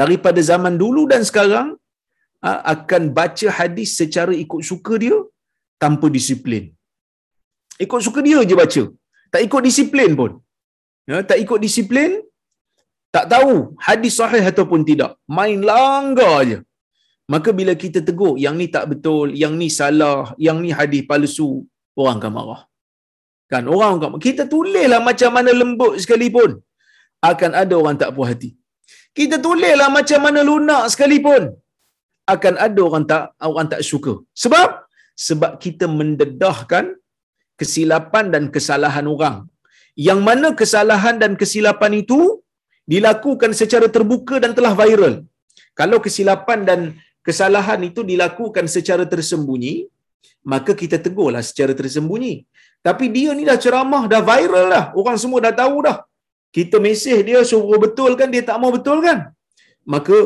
daripada 0.00 0.40
zaman 0.50 0.74
dulu 0.82 1.02
dan 1.12 1.22
sekarang 1.28 1.68
akan 2.74 3.02
baca 3.18 3.48
hadis 3.58 3.90
secara 4.00 4.32
ikut 4.44 4.62
suka 4.70 4.94
dia 5.04 5.18
tanpa 5.82 6.06
disiplin. 6.16 6.64
Ikut 7.84 8.00
suka 8.06 8.20
dia 8.28 8.40
je 8.50 8.56
baca. 8.62 8.82
Tak 9.32 9.42
ikut 9.46 9.62
disiplin 9.68 10.10
pun. 10.20 10.32
Ya, 11.10 11.18
tak 11.30 11.38
ikut 11.44 11.60
disiplin, 11.66 12.10
tak 13.16 13.26
tahu 13.32 13.54
hadis 13.86 14.14
sahih 14.20 14.44
ataupun 14.50 14.82
tidak. 14.90 15.12
Main 15.38 15.60
langgar 15.70 16.32
aja. 16.42 16.58
Maka 17.32 17.50
bila 17.58 17.72
kita 17.82 18.00
tegur, 18.08 18.34
yang 18.44 18.54
ni 18.60 18.66
tak 18.76 18.84
betul, 18.92 19.26
yang 19.42 19.54
ni 19.60 19.68
salah, 19.78 20.20
yang 20.46 20.58
ni 20.64 20.70
hadis 20.78 21.02
palsu, 21.10 21.50
orang 22.00 22.16
akan 22.20 22.32
marah. 22.36 22.62
Kan 23.52 23.64
orang 23.74 23.92
akan 23.96 24.20
kita 24.26 24.42
tulislah 24.52 25.00
macam 25.08 25.30
mana 25.36 25.50
lembut 25.60 25.94
sekalipun 26.02 26.50
akan 27.30 27.50
ada 27.62 27.74
orang 27.80 27.96
tak 28.02 28.10
puas 28.16 28.28
hati. 28.32 28.50
Kita 29.18 29.36
tulislah 29.46 29.88
macam 29.98 30.20
mana 30.26 30.40
lunak 30.50 30.84
sekalipun 30.92 31.42
akan 32.34 32.54
ada 32.66 32.80
orang 32.88 33.04
tak 33.10 33.24
orang 33.50 33.68
tak 33.72 33.82
suka. 33.90 34.14
Sebab 34.42 34.68
sebab 35.26 35.52
kita 35.64 35.86
mendedahkan 35.98 36.84
kesilapan 37.60 38.26
dan 38.34 38.44
kesalahan 38.54 39.06
orang. 39.14 39.36
Yang 40.08 40.20
mana 40.28 40.48
kesalahan 40.60 41.16
dan 41.22 41.32
kesilapan 41.40 41.92
itu 42.02 42.20
dilakukan 42.92 43.50
secara 43.60 43.86
terbuka 43.96 44.36
dan 44.42 44.52
telah 44.58 44.72
viral. 44.80 45.14
Kalau 45.80 45.98
kesilapan 46.04 46.60
dan 46.68 46.80
kesalahan 47.26 47.80
itu 47.88 48.00
dilakukan 48.10 48.66
secara 48.74 49.04
tersembunyi, 49.12 49.74
maka 50.52 50.72
kita 50.82 50.96
tegurlah 51.04 51.42
secara 51.50 51.72
tersembunyi. 51.80 52.34
Tapi 52.86 53.06
dia 53.14 53.30
ni 53.38 53.44
dah 53.50 53.58
ceramah, 53.64 54.04
dah 54.12 54.22
viral 54.30 54.66
lah. 54.74 54.84
Orang 55.00 55.18
semua 55.22 55.40
dah 55.46 55.54
tahu 55.62 55.76
dah. 55.86 55.98
Kita 56.56 56.76
mesej 56.86 57.18
dia 57.28 57.40
suruh 57.50 57.80
betul 57.84 58.12
kan, 58.20 58.28
dia 58.34 58.42
tak 58.48 58.58
mau 58.62 58.70
betul 58.76 58.98
kan. 59.06 59.18
Maka 59.94 60.16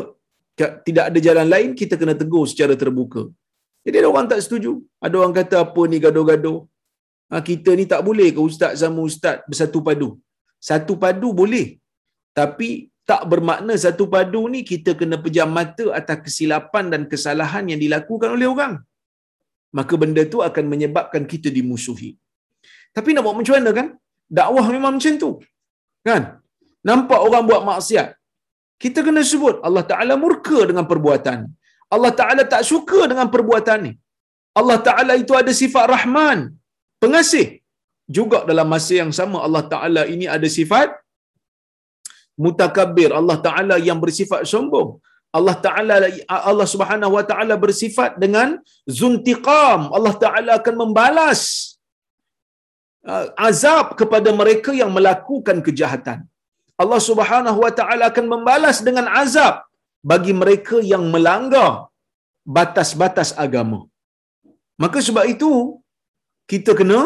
tidak 0.87 1.03
ada 1.09 1.19
jalan 1.27 1.47
lain, 1.53 1.69
kita 1.81 1.95
kena 2.01 2.15
tegur 2.21 2.45
secara 2.51 2.73
terbuka. 2.81 3.21
Jadi 3.85 3.95
ada 4.01 4.09
orang 4.13 4.27
tak 4.31 4.39
setuju. 4.45 4.71
Ada 5.05 5.15
orang 5.21 5.35
kata 5.39 5.55
apa 5.65 5.81
ni 5.91 5.97
gaduh-gaduh. 6.05 6.57
Ha, 7.31 7.39
kita 7.49 7.71
ni 7.79 7.85
tak 7.93 8.01
boleh 8.07 8.27
ke 8.35 8.41
ustaz 8.49 8.73
sama 8.81 9.01
ustaz 9.09 9.37
bersatu 9.49 9.79
padu. 9.87 10.09
Satu 10.69 10.93
padu 11.03 11.29
boleh. 11.41 11.67
Tapi 12.39 12.69
tak 13.09 13.21
bermakna 13.31 13.73
satu 13.83 14.05
padu 14.13 14.43
ni 14.53 14.61
kita 14.71 14.91
kena 14.99 15.17
pejam 15.25 15.49
mata 15.57 15.85
atas 15.99 16.17
kesilapan 16.25 16.85
dan 16.93 17.01
kesalahan 17.11 17.65
yang 17.71 17.79
dilakukan 17.83 18.29
oleh 18.35 18.47
orang. 18.53 18.73
Maka 19.77 19.93
benda 20.01 20.23
tu 20.33 20.39
akan 20.47 20.65
menyebabkan 20.73 21.23
kita 21.31 21.49
dimusuhi. 21.57 22.11
Tapi 22.95 23.09
nak 23.13 23.23
buat 23.25 23.35
macam 23.39 23.55
mana 23.57 23.71
kan? 23.79 23.87
Dakwah 24.37 24.65
memang 24.75 24.93
macam 24.97 25.15
tu. 25.23 25.31
Kan? 26.07 26.23
Nampak 26.89 27.19
orang 27.27 27.43
buat 27.49 27.61
maksiat. 27.69 28.09
Kita 28.83 28.99
kena 29.05 29.21
sebut 29.31 29.55
Allah 29.67 29.83
Ta'ala 29.91 30.13
murka 30.23 30.59
dengan 30.69 30.85
perbuatan. 30.91 31.39
Allah 31.95 32.11
Ta'ala 32.19 32.43
tak 32.53 32.63
suka 32.71 32.99
dengan 33.11 33.27
perbuatan 33.33 33.79
ni. 33.87 33.93
Allah 34.59 34.77
Ta'ala 34.87 35.13
itu 35.23 35.33
ada 35.41 35.51
sifat 35.61 35.85
rahman. 35.95 36.39
Pengasih. 37.03 37.47
Juga 38.17 38.37
dalam 38.49 38.67
masa 38.73 38.93
yang 39.01 39.11
sama 39.19 39.37
Allah 39.45 39.63
Ta'ala 39.71 40.03
ini 40.13 40.25
ada 40.35 40.47
sifat 40.57 40.89
mutakabir. 42.45 43.09
Allah 43.19 43.37
Ta'ala 43.47 43.75
yang 43.89 43.99
bersifat 44.03 44.41
sombong. 44.53 44.89
Allah 45.37 45.55
Ta'ala 45.65 45.95
Allah 46.51 46.67
Subhanahu 46.73 47.13
Wa 47.17 47.23
Ta'ala 47.29 47.55
bersifat 47.65 48.11
dengan 48.23 48.49
zuntiqam. 48.99 49.81
Allah 49.97 50.15
Ta'ala 50.23 50.51
akan 50.59 50.75
membalas 50.83 51.41
uh, 53.11 53.27
azab 53.49 53.87
kepada 53.99 54.31
mereka 54.41 54.71
yang 54.81 54.91
melakukan 54.97 55.59
kejahatan. 55.67 56.19
Allah 56.83 57.01
Subhanahu 57.09 57.59
Wa 57.65 57.73
Ta'ala 57.79 58.03
akan 58.11 58.25
membalas 58.33 58.79
dengan 58.87 59.05
azab 59.21 59.55
bagi 60.11 60.33
mereka 60.41 60.77
yang 60.93 61.03
melanggar 61.13 61.69
batas-batas 62.57 63.29
agama. 63.45 63.79
Maka 64.83 64.99
sebab 65.07 65.25
itu 65.33 65.51
kita 66.51 66.71
kena 66.79 67.01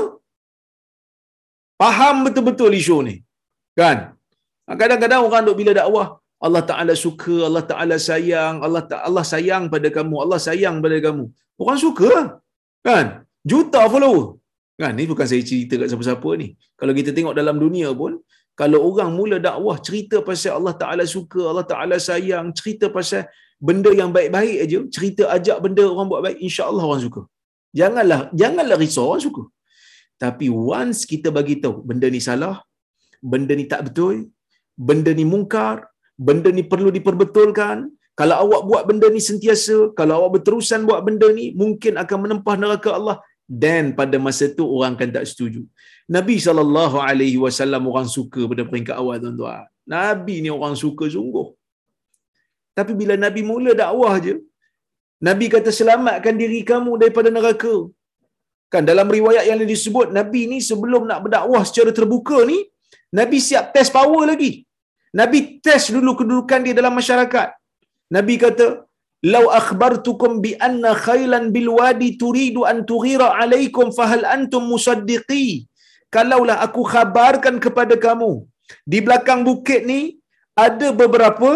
faham 1.82 2.16
betul-betul 2.26 2.72
isu 2.82 2.98
ni. 3.10 3.16
Kan? 3.80 4.00
Kadang-kadang 4.80 5.22
orang 5.28 5.44
duk 5.48 5.58
bila 5.62 5.72
dakwah, 5.80 6.08
Allah 6.46 6.64
Taala 6.70 6.94
suka, 7.06 7.36
Allah 7.48 7.64
Taala 7.72 7.96
sayang, 8.10 8.56
Allah 8.66 8.84
Ta 8.90 8.96
Allah 9.08 9.26
sayang 9.34 9.64
pada 9.74 9.88
kamu, 9.98 10.16
Allah 10.24 10.40
sayang 10.48 10.76
pada 10.86 10.98
kamu. 11.06 11.26
Orang 11.62 11.80
suka. 11.86 12.42
Kan? 12.88 13.06
Juta 13.52 13.82
follower. 13.94 14.42
Kan? 14.82 14.94
Ni 14.98 15.06
bukan 15.12 15.28
saya 15.32 15.44
cerita 15.50 15.78
kat 15.82 15.88
siapa-siapa 15.92 16.30
ni. 16.42 16.48
Kalau 16.80 16.94
kita 17.00 17.14
tengok 17.18 17.36
dalam 17.40 17.56
dunia 17.64 17.90
pun, 18.02 18.18
kalau 18.62 18.80
orang 18.90 19.12
mula 19.20 19.38
dakwah 19.48 19.78
cerita 19.88 20.18
pasal 20.30 20.58
Allah 20.60 20.74
Taala 20.82 21.06
suka, 21.16 21.42
Allah 21.52 21.66
Taala 21.72 21.98
sayang, 22.10 22.48
cerita 22.58 22.90
pasal 22.98 23.30
benda 23.68 23.92
yang 24.02 24.10
baik-baik 24.18 24.58
aja, 24.66 24.80
cerita 24.96 25.24
ajak 25.36 25.58
benda 25.66 25.84
orang 25.94 26.08
buat 26.12 26.22
baik, 26.26 26.38
insya-Allah 26.48 26.84
orang 26.90 27.04
suka. 27.06 27.22
Janganlah 27.80 28.20
janganlah 28.42 28.78
risau 28.82 29.06
orang 29.14 29.24
suka. 29.28 29.44
Tapi 30.24 30.48
once 30.74 31.00
kita 31.12 31.30
bagi 31.38 31.56
tahu 31.64 31.76
benda 31.90 32.08
ni 32.16 32.22
salah, 32.30 32.56
benda 33.32 33.54
ni 33.60 33.66
tak 33.74 33.82
betul, 33.90 34.16
benda 34.90 35.12
ni 35.20 35.26
mungkar, 35.34 35.78
benda 36.28 36.50
ni 36.58 36.64
perlu 36.72 36.90
diperbetulkan, 36.98 37.78
kalau 38.20 38.36
awak 38.44 38.62
buat 38.70 38.84
benda 38.90 39.08
ni 39.16 39.22
sentiasa, 39.30 39.78
kalau 40.00 40.14
awak 40.20 40.32
berterusan 40.36 40.82
buat 40.90 41.02
benda 41.08 41.28
ni, 41.38 41.46
mungkin 41.62 41.94
akan 42.04 42.18
menempah 42.24 42.56
neraka 42.64 42.90
Allah. 43.00 43.18
Dan 43.64 43.86
pada 44.00 44.16
masa 44.26 44.46
tu 44.58 44.64
orang 44.76 44.94
akan 44.96 45.10
tak 45.16 45.26
setuju. 45.30 45.62
Nabi 46.16 46.36
SAW 46.44 47.88
orang 47.92 48.08
suka 48.18 48.42
pada 48.52 48.64
peringkat 48.70 48.96
awal 49.02 49.18
tuan-tuan. 49.24 49.66
Nabi 49.96 50.36
ni 50.44 50.50
orang 50.58 50.76
suka 50.84 51.06
sungguh. 51.16 51.48
Tapi 52.78 52.94
bila 53.00 53.16
Nabi 53.26 53.42
mula 53.50 53.72
dakwah 53.82 54.16
je, 54.26 54.34
Nabi 55.28 55.46
kata 55.54 55.70
selamatkan 55.80 56.36
diri 56.42 56.60
kamu 56.72 56.92
daripada 57.02 57.30
neraka. 57.38 57.76
Kan 58.74 58.88
dalam 58.88 59.08
riwayat 59.18 59.44
yang 59.50 59.60
disebut 59.74 60.16
Nabi 60.16 60.42
ni 60.52 60.58
sebelum 60.70 61.04
nak 61.10 61.20
berdakwah 61.28 61.64
secara 61.70 61.92
terbuka 61.98 62.38
ni, 62.52 62.60
Nabi 63.20 63.38
siap 63.48 63.76
test 63.76 63.92
power 63.92 64.24
lagi. 64.32 64.64
Nabi 65.20 65.40
test 65.66 65.88
dulu 65.96 66.12
kedudukan 66.20 66.62
dia 66.66 66.76
dalam 66.80 66.94
masyarakat. 67.00 67.50
Nabi 68.16 68.36
kata, 68.44 68.68
"Lau 69.34 69.46
akhbartukum 69.60 70.40
bi 70.46 70.52
anna 70.68 70.92
khailan 71.06 71.46
bil 71.56 71.70
wadi 71.80 72.10
turidu 72.22 72.62
an 72.72 72.78
tughira 72.92 73.28
alaikum 73.42 73.92
fahal 73.98 74.26
antum 74.36 74.66
musaddiqi?" 74.74 75.46
Kalaulah 76.16 76.58
aku 76.66 76.82
khabarkan 76.94 77.56
kepada 77.66 77.96
kamu, 78.06 78.32
di 78.92 79.00
belakang 79.06 79.42
bukit 79.48 79.82
ni 79.92 80.00
ada 80.66 80.88
beberapa 81.02 81.50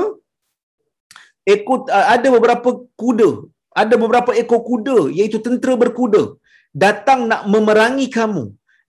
ekor 1.53 1.79
ada 2.15 2.27
beberapa 2.35 2.69
kuda, 3.01 3.29
ada 3.81 3.95
beberapa 4.03 4.31
ekor 4.41 4.61
kuda 4.69 4.97
iaitu 5.17 5.39
tentera 5.45 5.75
berkuda 5.81 6.23
datang 6.85 7.19
nak 7.31 7.41
memerangi 7.53 8.07
kamu, 8.17 8.45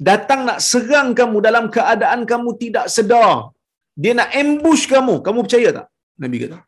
datang 0.08 0.40
nak 0.48 0.58
serang 0.68 1.10
kamu 1.18 1.38
dalam 1.48 1.66
keadaan 1.74 2.22
kamu 2.30 2.50
tidak 2.62 2.86
sedar. 2.96 3.50
Dia 4.02 4.12
nak 4.18 4.30
ambush 4.40 4.84
kamu. 4.92 5.14
Kamu 5.26 5.38
percaya 5.48 5.68
tak? 5.78 5.86
Nabi 6.22 6.36
kata. 6.44 6.58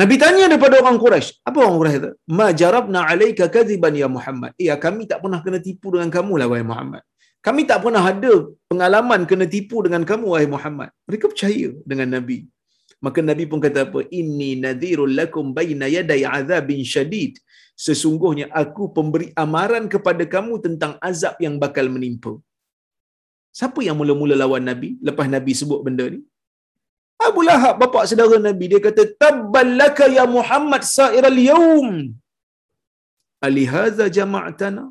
Nabi 0.00 0.14
tanya 0.22 0.44
daripada 0.46 0.78
orang 0.80 0.98
Quraisy, 1.02 1.30
apa 1.48 1.56
orang 1.60 1.76
Quraisy 1.80 1.96
kata? 1.98 2.10
Ma 2.38 2.46
jarabna 2.60 3.00
alayka 3.10 3.46
kadhiban 3.54 3.94
ya 4.02 4.08
Muhammad. 4.16 4.52
Ya, 4.68 4.74
kami 4.84 5.02
tak 5.10 5.18
pernah 5.22 5.40
kena 5.44 5.58
tipu 5.58 5.90
dengan 5.94 6.10
kamu 6.16 6.32
lah 6.40 6.46
wahai 6.52 6.66
Muhammad. 6.72 7.02
Kami 7.46 7.62
tak 7.70 7.78
pernah 7.84 8.04
ada 8.12 8.32
pengalaman 8.70 9.20
kena 9.30 9.46
tipu 9.54 9.76
dengan 9.84 10.02
kamu 10.10 10.26
wahai 10.32 10.48
Muhammad. 10.54 10.90
Mereka 11.08 11.26
percaya 11.32 11.68
dengan 11.90 12.08
Nabi. 12.16 12.38
Maka 13.00 13.24
Nabi 13.24 13.44
pun 13.50 13.58
kata 13.64 13.88
apa? 13.88 14.00
Inni 14.12 14.50
nadhirul 14.64 15.12
lakum 15.20 15.56
baina 15.56 15.88
yaday 15.88 16.22
azabin 16.38 16.84
syadid. 16.84 17.40
Sesungguhnya 17.72 18.46
aku 18.52 18.92
pemberi 18.96 19.32
amaran 19.44 19.88
kepada 19.88 20.24
kamu 20.34 20.60
tentang 20.60 20.92
azab 21.00 21.34
yang 21.40 21.56
bakal 21.56 21.88
menimpa. 21.88 22.36
Siapa 23.58 23.80
yang 23.86 23.96
mula-mula 24.00 24.34
lawan 24.42 24.64
Nabi 24.70 24.88
lepas 25.08 25.26
Nabi 25.34 25.52
sebut 25.60 25.80
benda 25.86 26.06
ni? 26.14 26.20
Abu 27.28 27.40
Lahab, 27.48 27.74
bapa 27.82 28.08
saudara 28.10 28.36
Nabi, 28.48 28.64
dia 28.72 28.80
kata, 28.86 29.02
Tabballaka 29.22 30.04
ya 30.16 30.24
Muhammad 30.36 30.82
sa'iral 30.96 31.38
yawm. 31.50 31.88
Alihaza 33.46 34.06
jama'atana. 34.16 34.84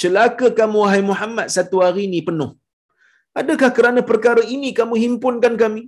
Celaka 0.00 0.46
kamu, 0.58 0.78
wahai 0.84 1.02
Muhammad, 1.10 1.46
satu 1.56 1.78
hari 1.84 2.02
ini 2.08 2.20
penuh. 2.28 2.50
Adakah 3.40 3.70
kerana 3.76 4.00
perkara 4.10 4.42
ini 4.56 4.70
kamu 4.78 4.94
himpunkan 5.04 5.54
kami? 5.62 5.82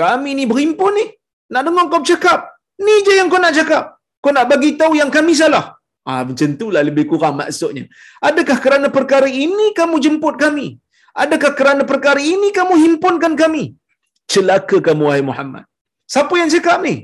Kami 0.00 0.30
ni 0.38 0.44
berhimpun 0.50 0.92
ni. 0.98 1.06
Nak 1.54 1.62
dengar 1.66 1.84
kau 1.92 2.00
bercakap. 2.02 2.40
Ni 2.84 2.94
je 3.06 3.14
yang 3.18 3.28
kau 3.32 3.42
nak 3.42 3.54
cakap. 3.58 3.84
Kau 4.22 4.32
nak 4.36 4.46
bagi 4.52 4.70
tahu 4.80 4.94
yang 5.00 5.10
kami 5.16 5.34
salah. 5.40 5.64
Ah, 6.10 6.22
macam 6.28 6.48
itulah 6.54 6.82
lebih 6.88 7.04
kurang 7.10 7.34
maksudnya. 7.40 7.84
Adakah 8.28 8.58
kerana 8.64 8.86
perkara 8.96 9.28
ini 9.44 9.66
kamu 9.78 9.96
jemput 10.04 10.34
kami? 10.44 10.66
Adakah 11.22 11.52
kerana 11.58 11.82
perkara 11.92 12.20
ini 12.34 12.48
kamu 12.58 12.74
himpunkan 12.84 13.32
kami? 13.42 13.64
Celaka 14.32 14.78
kamu, 14.88 15.04
wahai 15.08 15.24
Muhammad. 15.30 15.64
Siapa 16.12 16.34
yang 16.40 16.50
cakap 16.54 16.78
ni? 16.86 16.94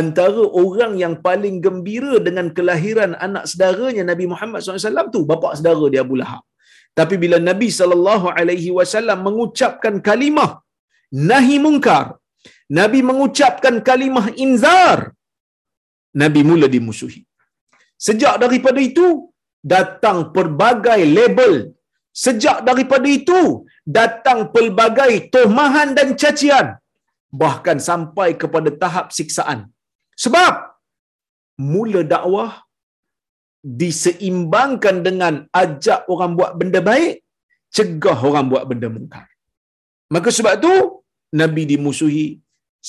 Antara 0.00 0.42
orang 0.62 0.92
yang 1.02 1.14
paling 1.26 1.56
gembira 1.64 2.14
dengan 2.26 2.46
kelahiran 2.56 3.12
anak 3.26 3.44
saudaranya 3.50 4.02
Nabi 4.10 4.24
Muhammad 4.32 4.60
SAW 4.60 5.08
tu, 5.14 5.20
bapa 5.30 5.54
saudara 5.58 5.86
dia 5.92 6.02
Abu 6.06 6.16
Lahab. 6.20 6.42
Tapi 6.98 7.14
bila 7.22 7.38
Nabi 7.48 7.68
SAW 7.76 9.16
mengucapkan 9.26 9.94
kalimah 10.08 10.50
nahi 11.30 11.56
mungkar, 11.66 12.06
Nabi 12.78 13.00
mengucapkan 13.08 13.74
kalimah 13.88 14.26
inzar, 14.44 14.98
Nabi 16.22 16.40
mula 16.50 16.68
dimusuhi. 16.74 17.22
Sejak 18.06 18.34
daripada 18.44 18.80
itu, 18.90 19.06
datang 19.74 20.18
pelbagai 20.34 21.00
label 21.18 21.52
Sejak 22.24 22.58
daripada 22.68 23.08
itu 23.18 23.40
datang 23.98 24.38
pelbagai 24.54 25.12
tohmahan 25.34 25.88
dan 25.98 26.08
cacian 26.20 26.66
bahkan 27.42 27.78
sampai 27.88 28.28
kepada 28.42 28.70
tahap 28.82 29.06
siksaan. 29.16 29.58
Sebab 30.24 30.54
mula 31.72 32.00
dakwah 32.14 32.52
diseimbangkan 33.80 34.96
dengan 35.06 35.34
ajak 35.62 36.00
orang 36.12 36.32
buat 36.38 36.52
benda 36.60 36.80
baik, 36.90 37.14
cegah 37.76 38.18
orang 38.28 38.46
buat 38.52 38.64
benda 38.70 38.88
mungkar. 38.96 39.26
Maka 40.14 40.30
sebab 40.36 40.54
tu 40.64 40.74
Nabi 41.40 41.62
dimusuhi, 41.72 42.26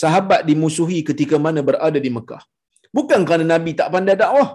sahabat 0.01 0.41
dimusuhi 0.49 0.99
ketika 1.09 1.35
mana 1.45 1.61
berada 1.69 1.99
di 2.05 2.11
Mekah. 2.17 2.43
Bukan 2.97 3.21
kerana 3.27 3.45
Nabi 3.53 3.71
tak 3.79 3.89
pandai 3.93 4.15
dakwah, 4.21 4.49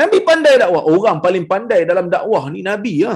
Nabi 0.00 0.18
pandai 0.28 0.54
dakwah. 0.62 0.82
Orang 0.94 1.18
paling 1.24 1.46
pandai 1.52 1.80
dalam 1.90 2.06
dakwah 2.14 2.44
ni 2.54 2.60
Nabi 2.70 2.94
ya. 3.04 3.14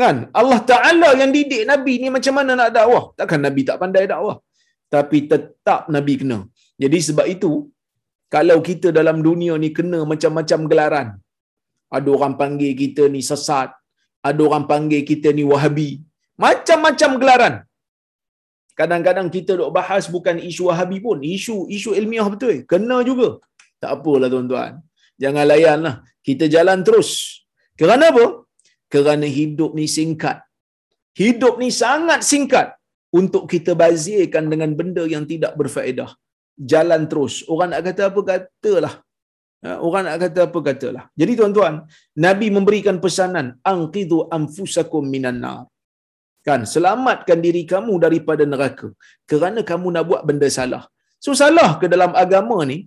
Kan? 0.00 0.16
Allah 0.40 0.60
Ta'ala 0.70 1.08
yang 1.20 1.32
didik 1.36 1.62
Nabi 1.70 1.94
ni 2.02 2.08
macam 2.16 2.34
mana 2.38 2.52
nak 2.60 2.70
dakwah? 2.76 3.02
Takkan 3.18 3.40
Nabi 3.46 3.62
tak 3.68 3.78
pandai 3.82 4.04
dakwah. 4.12 4.36
Tapi 4.94 5.18
tetap 5.32 5.80
Nabi 5.96 6.14
kena. 6.20 6.38
Jadi 6.82 6.98
sebab 7.08 7.26
itu, 7.34 7.52
kalau 8.34 8.58
kita 8.68 8.88
dalam 8.98 9.20
dunia 9.28 9.54
ni 9.62 9.70
kena 9.78 10.00
macam-macam 10.12 10.60
gelaran. 10.70 11.08
Ada 11.96 12.08
orang 12.16 12.34
panggil 12.40 12.72
kita 12.82 13.04
ni 13.14 13.20
sesat. 13.30 13.70
Ada 14.28 14.40
orang 14.48 14.64
panggil 14.70 15.02
kita 15.10 15.28
ni 15.38 15.44
wahabi. 15.52 15.90
Macam-macam 16.44 17.10
gelaran. 17.22 17.54
Kadang-kadang 18.78 19.28
kita 19.34 19.52
duk 19.60 19.70
bahas 19.76 20.04
bukan 20.14 20.36
isu 20.50 20.70
wahabi 20.70 20.98
pun. 21.04 21.18
Isu 21.20 21.68
isu 21.76 21.92
ilmiah 22.00 22.28
betul. 22.32 22.64
Kena 22.70 22.98
juga. 23.08 23.28
Tak 23.82 23.90
apalah 24.00 24.28
tuan-tuan 24.32 24.72
jangan 25.22 25.44
layanlah. 25.52 25.94
Kita 26.28 26.44
jalan 26.54 26.80
terus. 26.86 27.10
Kerana 27.80 28.12
apa? 28.12 28.26
Kerana 28.92 29.26
hidup 29.38 29.72
ni 29.78 29.86
singkat. 29.98 30.38
Hidup 31.22 31.54
ni 31.62 31.70
sangat 31.82 32.22
singkat. 32.32 32.68
untuk 33.18 33.44
kita 33.52 33.72
bazirkan 33.82 34.44
dengan 34.52 34.70
benda 34.78 35.04
yang 35.14 35.24
tidak 35.30 35.52
berfaedah. 35.60 36.10
Jalan 36.72 37.02
terus. 37.10 37.34
Orang 37.52 37.70
nak 37.72 37.82
kata 37.86 38.02
apa 38.10 38.20
katalah. 38.30 38.94
Ha, 39.64 39.70
orang 39.86 40.02
nak 40.06 40.18
kata 40.22 40.40
apa 40.48 40.58
katalah. 40.68 41.04
Jadi 41.20 41.32
tuan-tuan, 41.38 41.74
Nabi 42.26 42.46
memberikan 42.56 42.96
pesanan, 43.04 43.46
anqidhu 43.72 44.18
anfusakum 44.36 45.04
minan 45.14 45.38
nar. 45.44 45.58
Kan, 46.46 46.60
selamatkan 46.74 47.38
diri 47.46 47.62
kamu 47.72 47.94
daripada 48.04 48.44
neraka 48.52 48.88
kerana 49.30 49.60
kamu 49.70 49.88
nak 49.94 50.04
buat 50.10 50.22
benda 50.28 50.48
salah. 50.58 50.84
So 51.24 51.36
salah 51.42 51.70
ke 51.80 51.86
dalam 51.94 52.12
agama 52.22 52.56
ni? 52.70 52.78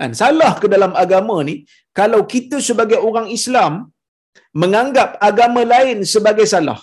Kan, 0.00 0.12
salah 0.20 0.52
ke 0.62 0.66
dalam 0.74 0.92
agama 1.02 1.36
ni 1.48 1.54
kalau 1.98 2.20
kita 2.34 2.56
sebagai 2.68 2.98
orang 3.08 3.26
Islam 3.38 3.72
menganggap 4.62 5.10
agama 5.28 5.62
lain 5.74 5.98
sebagai 6.12 6.46
salah. 6.52 6.80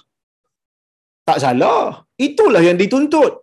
Tak 1.27 1.37
salah. 1.43 1.83
Itulah 2.27 2.61
yang 2.67 2.77
dituntut. 2.81 3.33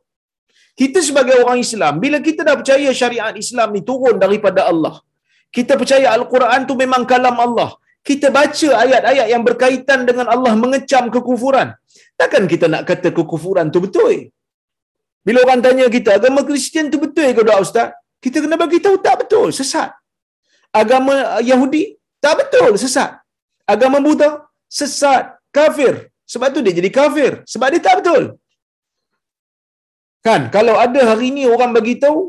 Kita 0.80 0.98
sebagai 1.08 1.36
orang 1.42 1.58
Islam, 1.64 1.94
bila 2.04 2.18
kita 2.28 2.40
dah 2.46 2.54
percaya 2.60 2.88
syariat 3.00 3.34
Islam 3.42 3.68
ni 3.74 3.80
turun 3.88 4.16
daripada 4.22 4.60
Allah, 4.70 4.94
kita 5.56 5.72
percaya 5.80 6.06
Al-Quran 6.16 6.60
tu 6.68 6.74
memang 6.82 7.02
kalam 7.12 7.36
Allah, 7.46 7.70
kita 8.08 8.28
baca 8.38 8.68
ayat-ayat 8.84 9.26
yang 9.32 9.42
berkaitan 9.48 10.00
dengan 10.08 10.26
Allah 10.34 10.52
mengecam 10.62 11.04
kekufuran. 11.14 11.68
Takkan 12.20 12.44
kita 12.52 12.66
nak 12.72 12.82
kata 12.90 13.10
kekufuran 13.18 13.68
tu 13.74 13.80
betul? 13.84 14.16
Bila 15.26 15.38
orang 15.46 15.62
tanya 15.66 15.86
kita, 15.96 16.10
agama 16.18 16.40
Kristian 16.48 16.90
tu 16.94 16.98
betul 17.04 17.30
ke 17.38 17.42
tak 17.50 17.58
Ustaz? 17.66 17.88
Kita 18.24 18.38
kena 18.44 18.56
bagi 18.62 18.78
tahu 18.84 18.96
tak 19.06 19.16
betul, 19.20 19.48
sesat. 19.58 19.90
Agama 20.82 21.14
Yahudi, 21.50 21.82
tak 22.24 22.34
betul, 22.40 22.70
sesat. 22.82 23.10
Agama 23.74 23.98
Buddha, 24.06 24.30
sesat, 24.78 25.24
kafir. 25.56 25.94
Sebab 26.32 26.48
tu 26.54 26.60
dia 26.64 26.74
jadi 26.78 26.90
kafir. 26.98 27.32
Sebab 27.52 27.68
dia 27.72 27.82
tak 27.86 27.96
betul. 28.00 28.22
Kan, 30.26 30.42
kalau 30.56 30.74
ada 30.84 31.00
hari 31.10 31.28
ni 31.36 31.42
orang 31.54 31.72
bagi 31.76 31.94
tahu, 32.04 32.20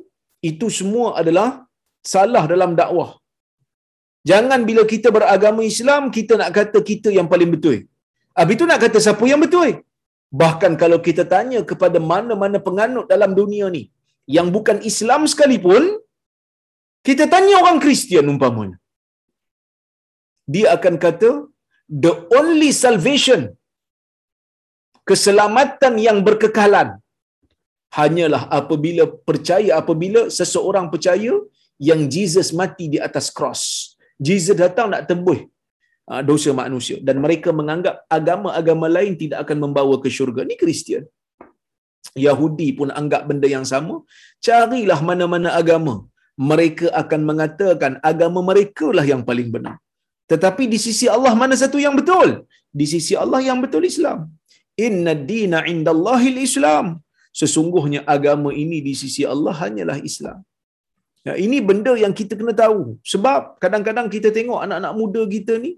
itu 0.50 0.68
semua 0.80 1.08
adalah 1.20 1.50
salah 2.14 2.44
dalam 2.54 2.72
dakwah. 2.80 3.12
Jangan 4.30 4.60
bila 4.70 4.84
kita 4.94 5.08
beragama 5.16 5.62
Islam, 5.74 6.04
kita 6.18 6.34
nak 6.42 6.52
kata 6.58 6.80
kita 6.92 7.10
yang 7.18 7.28
paling 7.34 7.50
betul. 7.56 7.78
Habis 8.38 8.56
itu 8.58 8.66
nak 8.70 8.80
kata 8.84 8.98
siapa 9.06 9.26
yang 9.32 9.42
betul? 9.46 9.70
Bahkan 10.42 10.72
kalau 10.82 10.98
kita 11.08 11.24
tanya 11.34 11.60
kepada 11.72 11.98
mana-mana 12.12 12.58
penganut 12.68 13.06
dalam 13.14 13.32
dunia 13.40 13.66
ni, 13.76 13.84
yang 14.36 14.48
bukan 14.56 14.78
Islam 14.90 15.22
sekalipun, 15.32 15.84
kita 17.08 17.26
tanya 17.34 17.56
orang 17.62 17.80
Kristian 17.84 18.26
umpamanya. 18.34 18.78
Dia 20.54 20.68
akan 20.78 20.96
kata, 21.06 21.30
the 22.06 22.14
only 22.40 22.70
salvation, 22.84 23.42
keselamatan 25.10 25.94
yang 26.08 26.18
berkekalan, 26.28 26.90
hanyalah 28.00 28.44
apabila 28.60 29.06
percaya, 29.28 29.72
apabila 29.82 30.22
seseorang 30.38 30.88
percaya 30.94 31.34
yang 31.90 32.02
Jesus 32.16 32.50
mati 32.60 32.86
di 32.94 33.00
atas 33.08 33.28
cross. 33.38 33.64
Jesus 34.28 34.56
datang 34.64 34.88
nak 34.94 35.04
tembus 35.10 35.40
ah, 36.12 36.24
dosa 36.30 36.50
manusia 36.62 36.98
dan 37.08 37.18
mereka 37.26 37.50
menganggap 37.60 37.96
agama-agama 38.18 38.88
lain 38.98 39.14
tidak 39.22 39.40
akan 39.46 39.58
membawa 39.66 39.96
ke 40.04 40.10
syurga. 40.18 40.42
Ni 40.50 40.58
Kristian. 40.64 41.06
Yahudi 42.26 42.68
pun 42.80 42.90
anggap 43.00 43.22
benda 43.30 43.48
yang 43.56 43.66
sama. 43.72 43.96
Carilah 44.48 45.00
mana-mana 45.10 45.50
agama. 45.62 45.96
Mereka 46.52 46.88
akan 47.02 47.22
mengatakan 47.30 47.92
agama 48.12 48.40
mereka 48.52 48.88
lah 48.98 49.06
yang 49.12 49.22
paling 49.30 49.50
benar. 49.56 49.76
Tetapi 50.32 50.64
di 50.74 50.80
sisi 50.86 51.06
Allah 51.16 51.34
mana 51.42 51.56
satu 51.64 51.78
yang 51.86 51.96
betul? 52.00 52.30
Di 52.80 52.86
sisi 52.94 53.14
Allah 53.24 53.40
yang 53.48 53.60
betul 53.64 53.86
Islam. 53.92 54.20
Inna 54.88 55.14
dina 55.30 55.60
indallahil 55.74 56.38
Islam. 56.50 56.86
Sesungguhnya 57.40 58.02
agama 58.16 58.50
ini 58.64 58.78
di 58.88 58.94
sisi 59.02 59.24
Allah 59.34 59.54
hanyalah 59.62 60.00
Islam. 60.10 60.40
Ya, 61.28 61.34
ini 61.46 61.58
benda 61.70 61.94
yang 62.04 62.14
kita 62.20 62.34
kena 62.40 62.54
tahu. 62.64 62.82
Sebab 63.12 63.58
kadang-kadang 63.64 64.08
kita 64.16 64.30
tengok 64.38 64.60
anak-anak 64.66 64.94
muda 65.00 65.22
kita 65.36 65.54
ni 65.64 65.72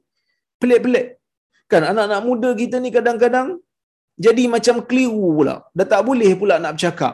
pelik-pelik. 0.62 1.08
Kan 1.72 1.84
anak-anak 1.92 2.22
muda 2.28 2.50
kita 2.62 2.78
ni 2.84 2.90
kadang-kadang 2.98 3.48
jadi 4.26 4.44
macam 4.56 4.76
keliru 4.90 5.26
pula. 5.38 5.56
Dah 5.78 5.88
tak 5.94 6.02
boleh 6.10 6.32
pula 6.40 6.56
nak 6.64 6.74
bercakap 6.76 7.14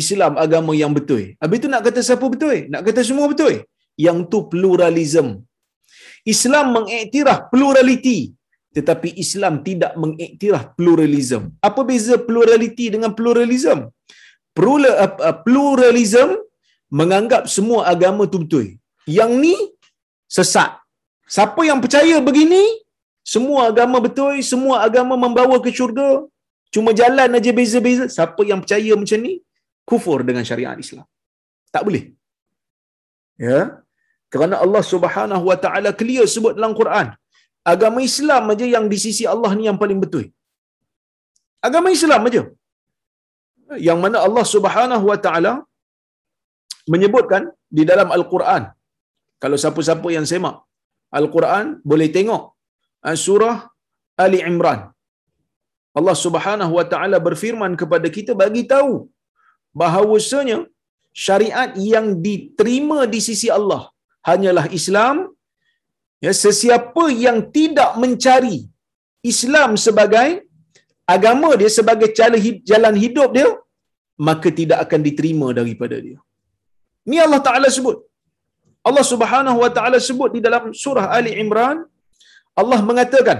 Islam 0.00 0.32
agama 0.44 0.72
yang 0.82 0.92
betul. 0.98 1.22
Habis 1.42 1.58
tu 1.62 1.68
nak 1.72 1.82
kata 1.86 2.00
siapa 2.08 2.26
betul? 2.34 2.56
Nak 2.72 2.82
kata 2.86 3.00
semua 3.08 3.26
betul? 3.32 3.54
Yang 4.06 4.18
tu 4.32 4.38
pluralism. 4.52 5.26
Islam 6.34 6.66
mengiktiraf 6.76 7.40
pluraliti 7.52 8.18
tetapi 8.76 9.08
Islam 9.24 9.54
tidak 9.66 9.92
mengiktiraf 10.02 10.64
pluralism. 10.78 11.42
Apa 11.68 11.80
beza 11.88 12.16
pluraliti 12.28 12.86
dengan 12.94 13.12
pluralism? 13.18 13.78
Pluralism 15.46 16.28
menganggap 17.00 17.42
semua 17.54 17.80
agama 17.92 18.24
tu 18.32 18.40
betul. 18.44 18.66
Yang 19.18 19.30
ni 19.42 19.56
sesat. 20.36 20.70
Siapa 21.34 21.60
yang 21.68 21.80
percaya 21.84 22.16
begini, 22.28 22.62
semua 23.22 23.70
agama 23.70 23.98
betul, 24.06 24.34
semua 24.52 24.82
agama 24.86 25.14
membawa 25.24 25.56
ke 25.64 25.70
syurga. 25.78 26.26
Cuma 26.74 26.90
jalan 27.00 27.36
aja 27.38 27.50
beza-beza. 27.58 28.04
Siapa 28.16 28.42
yang 28.50 28.60
percaya 28.64 28.92
macam 29.00 29.18
ni, 29.26 29.32
kufur 29.90 30.18
dengan 30.28 30.44
syariat 30.50 30.76
Islam. 30.84 31.06
Tak 31.74 31.82
boleh. 31.86 32.04
Ya. 33.38 33.60
Kerana 34.32 34.56
Allah 34.64 34.82
Subhanahu 34.92 35.44
Wa 35.50 35.58
Taala 35.64 35.90
clear 36.00 36.24
sebut 36.34 36.54
dalam 36.58 36.72
Quran, 36.80 37.06
agama 37.72 38.00
Islam 38.10 38.52
aja 38.52 38.66
yang 38.74 38.86
di 38.92 38.98
sisi 39.04 39.24
Allah 39.32 39.50
ni 39.58 39.64
yang 39.68 39.78
paling 39.82 40.00
betul. 40.04 40.24
Agama 41.68 41.88
Islam 41.96 42.28
aja. 42.28 42.42
Yang 43.88 43.98
mana 44.04 44.18
Allah 44.26 44.44
Subhanahu 44.54 45.04
Wa 45.10 45.18
Taala 45.26 45.52
menyebutkan 46.92 47.42
di 47.76 47.84
dalam 47.90 48.08
Al-Quran. 48.16 48.62
Kalau 49.42 49.56
siapa-siapa 49.62 50.08
yang 50.16 50.26
semak 50.32 50.56
Al-Quran 51.18 51.66
boleh 51.90 52.08
tengok 52.16 52.42
surah 53.24 53.56
Ali 54.24 54.40
Imran. 54.50 54.80
Allah 55.98 56.16
Subhanahu 56.24 56.72
Wa 56.78 56.86
Taala 56.92 57.18
berfirman 57.28 57.72
kepada 57.80 58.08
kita 58.16 58.32
bagi 58.42 58.62
tahu 58.74 58.92
bahawasanya 59.80 60.58
syariat 61.26 61.70
yang 61.92 62.06
diterima 62.26 62.98
di 63.14 63.20
sisi 63.28 63.48
Allah 63.58 63.82
hanyalah 64.30 64.66
Islam. 64.80 65.16
Ya, 66.24 66.32
sesiapa 66.44 67.04
yang 67.24 67.38
tidak 67.56 67.90
mencari 68.02 68.56
Islam 69.32 69.70
sebagai 69.84 70.28
agama 71.14 71.48
dia 71.60 71.70
sebagai 71.78 72.08
jalan 72.70 72.96
hidup 73.04 73.30
dia 73.36 73.48
maka 74.28 74.48
tidak 74.60 74.78
akan 74.84 75.00
diterima 75.08 75.48
daripada 75.58 75.96
dia. 76.06 76.18
Ni 77.10 77.18
Allah 77.24 77.40
Ta'ala 77.46 77.68
sebut. 77.76 77.98
Allah 78.88 79.04
Subhanahu 79.12 79.58
Wa 79.64 79.70
Ta'ala 79.76 79.98
sebut 80.08 80.30
di 80.36 80.40
dalam 80.46 80.64
surah 80.82 81.06
Ali 81.16 81.32
Imran. 81.42 81.78
Allah 82.60 82.80
mengatakan 82.90 83.38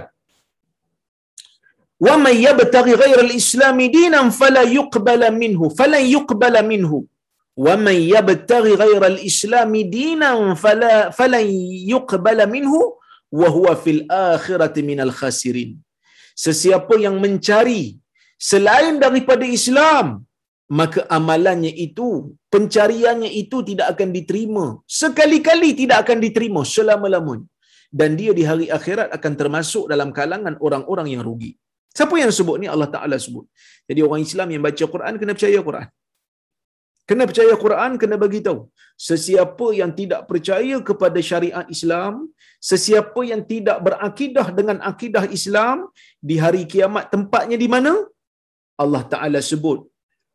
wa 2.07 2.15
may 2.25 2.37
yabtaghi 2.47 2.95
ghayra 3.03 3.23
al-islam 3.29 3.79
dinan 3.97 4.29
fala 4.41 4.63
yuqbala 4.79 5.29
minhu 5.43 5.69
fala 5.81 6.01
yuqbala 6.15 6.63
minhu. 6.73 7.01
Wa 7.65 7.75
may 7.85 7.99
yabtaghi 8.15 8.75
ghayra 8.83 9.07
al-islam 9.15 9.73
dinan 9.97 10.39
fala 10.65 10.93
fala 11.19 11.41
yuqbala 11.93 12.47
minhu 12.57 12.81
wa 13.41 13.49
huwa 13.57 13.73
fil 13.85 14.03
akhirati 14.33 14.81
min 14.89 14.99
al-khasirin 15.07 15.73
sesiapa 16.45 16.95
yang 17.05 17.17
mencari 17.25 17.83
selain 18.51 18.95
daripada 19.05 19.45
Islam 19.59 20.07
maka 20.81 21.01
amalannya 21.17 21.73
itu 21.87 22.09
pencariannya 22.53 23.31
itu 23.43 23.57
tidak 23.69 23.87
akan 23.93 24.09
diterima. 24.17 24.65
Sekali-kali 25.01 25.69
tidak 25.81 25.99
akan 26.05 26.19
diterima 26.25 26.61
selama-lamanya. 26.75 27.47
Dan 28.01 28.11
dia 28.21 28.33
di 28.39 28.45
hari 28.51 28.67
akhirat 28.79 29.09
akan 29.17 29.33
termasuk 29.41 29.85
dalam 29.93 30.11
kalangan 30.19 30.55
orang-orang 30.67 31.09
yang 31.13 31.23
rugi. 31.29 31.53
Siapa 31.97 32.17
yang 32.23 32.33
sebut 32.39 32.57
ni? 32.63 32.67
Allah 32.75 32.89
Ta'ala 32.95 33.17
sebut. 33.25 33.45
Jadi 33.89 34.01
orang 34.07 34.23
Islam 34.29 34.49
yang 34.55 34.63
baca 34.67 34.85
Quran 34.95 35.15
kena 35.21 35.33
percaya 35.37 35.61
Quran. 35.69 35.89
Kena 37.09 37.25
percaya 37.31 37.55
Quran, 37.65 37.93
kena 38.01 38.17
bagi 38.25 38.41
tahu. 38.47 38.61
Sesiapa 39.09 39.67
yang 39.81 39.93
tidak 40.01 40.21
percaya 40.31 40.77
kepada 40.89 41.21
syariat 41.31 41.67
Islam, 41.77 42.15
sesiapa 42.71 43.21
yang 43.31 43.43
tidak 43.53 43.79
berakidah 43.87 44.47
dengan 44.59 44.79
akidah 44.91 45.25
Islam, 45.39 45.91
di 46.31 46.37
hari 46.45 46.63
kiamat 46.73 47.13
tempatnya 47.15 47.59
di 47.65 47.69
mana? 47.75 47.93
Allah 48.83 49.03
Ta'ala 49.13 49.41
sebut, 49.51 49.81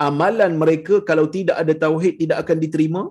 amalan 0.08 0.54
mereka 0.64 0.96
kalau 1.10 1.26
tidak 1.38 1.58
ada 1.62 1.74
tauhid 1.84 2.16
tidak 2.22 2.38
akan 2.44 2.58
diterima 2.64 3.02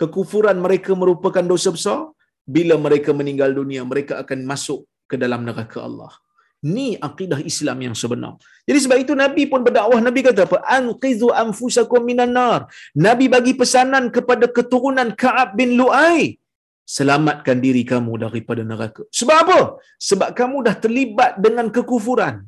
kekufuran 0.00 0.56
mereka 0.66 0.92
merupakan 1.02 1.44
dosa 1.52 1.70
besar 1.76 2.00
bila 2.46 2.74
mereka 2.86 3.10
meninggal 3.20 3.50
dunia 3.60 3.82
mereka 3.84 4.22
akan 4.22 4.38
masuk 4.48 4.86
ke 5.10 5.16
dalam 5.18 5.42
neraka 5.48 5.78
Allah. 5.88 6.12
Ni 6.60 6.92
akidah 7.08 7.40
Islam 7.50 7.78
yang 7.86 7.94
sebenar. 7.96 8.36
Jadi 8.68 8.78
sebab 8.84 8.98
itu 9.00 9.12
nabi 9.16 9.48
pun 9.48 9.64
berdakwah. 9.66 9.96
Nabi 9.96 10.20
kata 10.20 10.44
apa? 10.44 10.58
Anqizu 10.76 11.32
anfusakum 11.32 12.04
minan 12.04 12.36
nar. 12.36 12.68
Nabi 13.06 13.32
bagi 13.32 13.56
pesanan 13.56 14.12
kepada 14.16 14.44
keturunan 14.56 15.08
Ka'ab 15.16 15.56
bin 15.56 15.72
Lu'ai 15.80 16.36
selamatkan 16.96 17.56
diri 17.64 17.82
kamu 17.92 18.12
daripada 18.24 18.62
neraka. 18.70 19.02
Sebab 19.18 19.36
apa? 19.44 19.60
Sebab 20.08 20.30
kamu 20.40 20.56
dah 20.68 20.76
terlibat 20.84 21.32
dengan 21.44 21.66
kekufuran. 21.76 22.44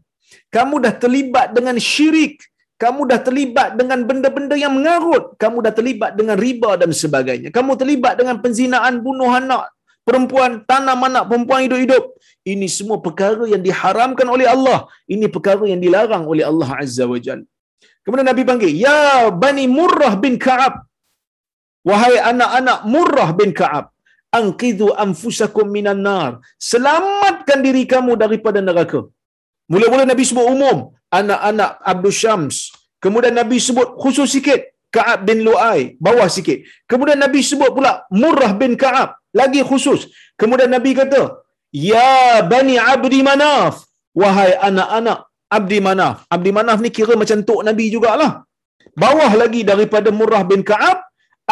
Kamu 0.57 0.76
dah 0.85 0.94
terlibat 1.02 1.57
dengan 1.57 1.76
syirik. 1.81 2.37
Kamu 2.83 3.07
dah 3.11 3.20
terlibat 3.26 3.78
dengan 3.78 4.02
benda-benda 4.09 4.59
yang 4.59 4.74
mengarut, 4.74 5.38
kamu 5.42 5.59
dah 5.66 5.70
terlibat 5.70 6.18
dengan 6.18 6.35
riba 6.35 6.74
dan 6.81 6.90
sebagainya. 6.90 7.55
Kamu 7.55 7.78
terlibat 7.78 8.18
dengan 8.18 8.42
penzinaan, 8.44 8.98
bunuh 9.07 9.31
anak 9.31 9.70
perempuan, 10.08 10.50
tanam 10.70 11.00
anak 11.08 11.24
perempuan 11.30 11.60
hidup-hidup. 11.66 12.04
Ini 12.52 12.66
semua 12.76 12.98
perkara 13.06 13.44
yang 13.52 13.62
diharamkan 13.66 14.26
oleh 14.34 14.46
Allah. 14.54 14.78
Ini 15.14 15.26
perkara 15.34 15.64
yang 15.72 15.80
dilarang 15.84 16.24
oleh 16.32 16.44
Allah 16.50 16.70
Azza 16.82 17.06
wa 17.12 17.18
Jalla. 17.26 17.46
Kemudian 18.02 18.26
Nabi 18.30 18.42
panggil, 18.50 18.72
Ya 18.84 19.30
Bani 19.42 19.64
Murrah 19.76 20.14
bin 20.24 20.34
Ka'ab. 20.44 20.74
Wahai 21.86 22.18
anak-anak 22.30 22.78
Murrah 22.94 23.30
bin 23.40 23.50
Ka'ab. 23.60 23.94
Angkidhu 24.38 24.90
anfusakum 25.04 25.70
minan 25.76 26.02
nar. 26.02 26.42
Selamatkan 26.70 27.62
diri 27.66 27.82
kamu 27.92 28.18
daripada 28.22 28.58
neraka. 28.58 29.06
Mula-mula 29.72 30.04
Nabi 30.12 30.24
sebut 30.26 30.46
umum. 30.54 30.78
Anak-anak 31.20 31.70
Abdul 31.92 32.16
Syams. 32.22 32.56
Kemudian 32.98 33.34
Nabi 33.38 33.56
sebut 33.62 33.88
khusus 34.02 34.34
sikit. 34.34 34.60
Ka'ab 34.96 35.22
bin 35.28 35.38
Lu'ai. 35.46 35.94
Bawah 36.06 36.28
sikit. 36.36 36.58
Kemudian 36.90 37.22
Nabi 37.22 37.40
sebut 37.50 37.70
pula 37.76 37.92
Murrah 38.10 38.52
bin 38.62 38.74
Ka'ab. 38.82 39.21
Lagi 39.40 39.61
khusus. 39.71 40.01
Kemudian 40.40 40.71
Nabi 40.77 40.90
kata, 41.01 41.23
Ya 41.88 42.40
Bani 42.53 42.77
Abdi 42.92 43.21
Manaf. 43.29 43.75
Wahai 44.23 44.53
anak-anak 44.68 45.18
Abdi 45.59 45.79
Manaf. 45.87 46.16
Abdi 46.35 46.51
Manaf 46.59 46.79
ni 46.85 46.90
kira 46.99 47.16
macam 47.23 47.40
tok 47.49 47.62
Nabi 47.68 47.85
jugalah. 47.95 48.33
Bawah 49.03 49.33
lagi 49.42 49.62
daripada 49.71 50.09
Murrah 50.21 50.45
bin 50.53 50.62
Ka'ab. 50.71 50.99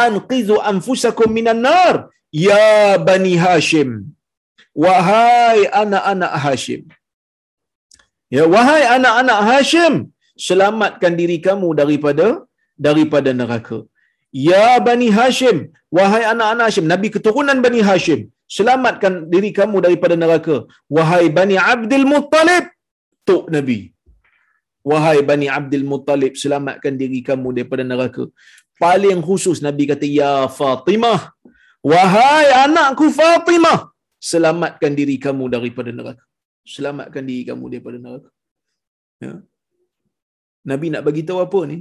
Anqizu 0.06 0.56
anfusakum 0.72 1.28
minan 1.38 1.60
nar. 1.68 1.94
Ya 2.46 2.96
Bani 3.08 3.34
Hashim. 3.44 3.90
Wahai 4.84 5.60
anak-anak 5.82 6.32
Hashim. 6.44 6.82
Ya, 8.34 8.44
wahai 8.54 8.82
anak-anak 8.96 9.38
Hashim, 9.48 9.94
selamatkan 10.46 11.12
diri 11.20 11.36
kamu 11.46 11.68
daripada 11.80 12.26
daripada 12.86 13.30
neraka. 13.40 13.78
Ya 14.32 14.78
Bani 14.86 15.08
Hashim, 15.16 15.56
wahai 15.96 16.22
anak-anak 16.32 16.66
Hashim, 16.70 16.86
Nabi 16.92 17.08
keturunan 17.14 17.58
Bani 17.64 17.80
Hashim, 17.88 18.20
selamatkan 18.56 19.14
diri 19.32 19.50
kamu 19.58 19.82
daripada 19.86 20.14
neraka. 20.22 20.56
Wahai 20.96 21.26
Bani 21.38 21.56
Abdul 21.72 22.06
Muttalib, 22.12 22.66
tok 23.28 23.50
Nabi. 23.56 23.90
Wahai 24.90 25.18
Bani 25.30 25.46
Abdul 25.58 25.86
Muttalib, 25.92 26.34
selamatkan 26.42 26.94
diri 27.02 27.20
kamu 27.28 27.48
daripada 27.58 27.84
neraka. 27.92 28.24
Paling 28.82 29.20
khusus 29.28 29.58
Nabi 29.66 29.84
kata, 29.90 30.06
Ya 30.08 30.34
Fatimah, 30.58 31.20
wahai 31.92 32.48
anakku 32.64 33.08
Fatimah, 33.20 33.78
selamatkan 34.30 34.94
diri 35.00 35.18
kamu 35.26 35.46
daripada 35.54 35.90
neraka. 35.98 36.24
Selamatkan 36.74 37.24
diri 37.28 37.42
kamu 37.50 37.64
daripada 37.72 37.98
neraka. 37.98 38.30
Ya. 39.24 39.32
Nabi 40.70 40.86
nak 40.92 41.02
bagi 41.08 41.22
tahu 41.28 41.40
apa 41.44 41.60
ni? 41.70 41.78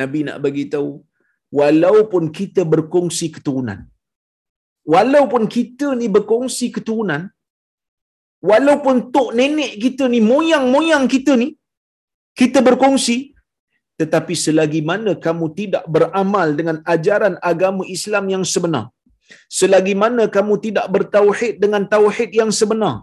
Nabi 0.00 0.18
nak 0.26 0.38
bagi 0.44 0.64
tahu 0.70 1.02
walaupun 1.58 2.24
kita 2.38 2.62
berkongsi 2.72 3.28
keturunan. 3.36 3.80
Walaupun 4.94 5.42
kita 5.56 5.88
ni 6.00 6.06
berkongsi 6.16 6.66
keturunan, 6.76 7.22
walaupun 8.50 8.96
tok 9.14 9.30
nenek 9.38 9.72
kita 9.82 10.04
ni, 10.12 10.20
moyang-moyang 10.30 11.04
kita 11.14 11.34
ni, 11.42 11.48
kita 12.40 12.58
berkongsi, 12.68 13.18
tetapi 14.00 14.34
selagi 14.44 14.80
mana 14.90 15.12
kamu 15.26 15.46
tidak 15.58 15.84
beramal 15.94 16.48
dengan 16.58 16.76
ajaran 16.94 17.36
agama 17.50 17.84
Islam 17.96 18.26
yang 18.34 18.44
sebenar, 18.52 18.86
selagi 19.60 19.94
mana 20.02 20.24
kamu 20.36 20.54
tidak 20.64 20.86
bertauhid 20.94 21.54
dengan 21.64 21.84
tauhid 21.94 22.32
yang 22.40 22.50
sebenar, 22.60 22.96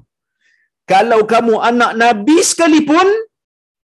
kalau 0.93 1.21
kamu 1.33 1.55
anak 1.69 1.91
Nabi 2.03 2.37
sekalipun, 2.49 3.07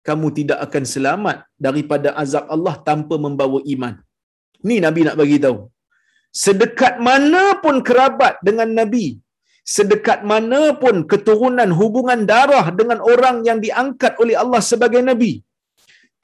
kamu 0.08 0.28
tidak 0.38 0.58
akan 0.66 0.84
selamat 0.94 1.36
daripada 1.66 2.08
azab 2.22 2.44
Allah 2.54 2.74
tanpa 2.88 3.14
membawa 3.24 3.58
iman. 3.74 3.94
Ni 4.66 4.76
Nabi 4.84 5.00
nak 5.06 5.16
bagi 5.20 5.38
tahu. 5.44 5.58
Sedekat 6.44 6.94
mana 7.08 7.42
pun 7.62 7.76
kerabat 7.88 8.34
dengan 8.48 8.68
Nabi, 8.78 9.06
sedekat 9.74 10.20
mana 10.30 10.60
pun 10.82 10.96
keturunan 11.10 11.70
hubungan 11.78 12.20
darah 12.30 12.66
dengan 12.80 12.98
orang 13.12 13.36
yang 13.48 13.58
diangkat 13.64 14.14
oleh 14.22 14.36
Allah 14.42 14.62
sebagai 14.70 15.02
Nabi. 15.10 15.32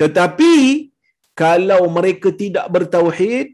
Tetapi, 0.00 0.54
kalau 1.42 1.82
mereka 1.96 2.30
tidak 2.42 2.66
bertauhid, 2.74 3.50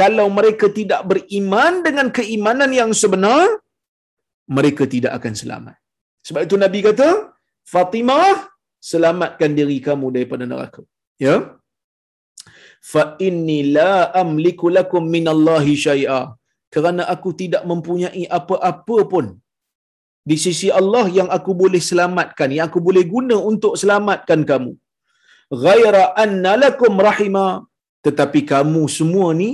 kalau 0.00 0.26
mereka 0.38 0.66
tidak 0.78 1.00
beriman 1.10 1.80
dengan 1.86 2.08
keimanan 2.16 2.72
yang 2.80 2.90
sebenar, 3.02 3.46
mereka 4.56 4.84
tidak 4.94 5.12
akan 5.18 5.34
selamat. 5.42 5.76
Sebab 6.26 6.40
itu 6.46 6.56
Nabi 6.64 6.80
kata, 6.88 7.08
Fatimah, 7.72 8.46
selamatkan 8.90 9.50
diri 9.58 9.78
kamu 9.86 10.06
daripada 10.16 10.44
neraka. 10.50 10.82
Ya. 11.18 11.36
Fa 12.92 13.02
inni 13.28 13.58
la 13.76 13.92
amliku 14.22 14.66
lakum 14.76 15.04
minallahi 15.14 15.74
syai'a. 15.86 16.20
Kerana 16.74 17.02
aku 17.14 17.30
tidak 17.40 17.62
mempunyai 17.70 18.24
apa-apa 18.38 18.98
pun 19.12 19.26
di 20.30 20.36
sisi 20.44 20.68
Allah 20.80 21.04
yang 21.18 21.28
aku 21.36 21.52
boleh 21.62 21.80
selamatkan, 21.88 22.50
yang 22.56 22.66
aku 22.68 22.80
boleh 22.88 23.04
guna 23.14 23.36
untuk 23.50 23.74
selamatkan 23.82 24.40
kamu. 24.50 24.72
Ghaira 25.64 26.04
anna 26.24 26.52
lakum 26.64 26.94
rahima. 27.08 27.46
Tetapi 28.06 28.40
kamu 28.50 28.82
semua 28.96 29.28
ni, 29.40 29.50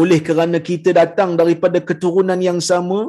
oleh 0.00 0.18
kerana 0.28 0.58
kita 0.68 0.90
datang 1.00 1.30
daripada 1.40 1.78
keturunan 1.88 2.40
yang 2.48 2.58
sama, 2.70 3.00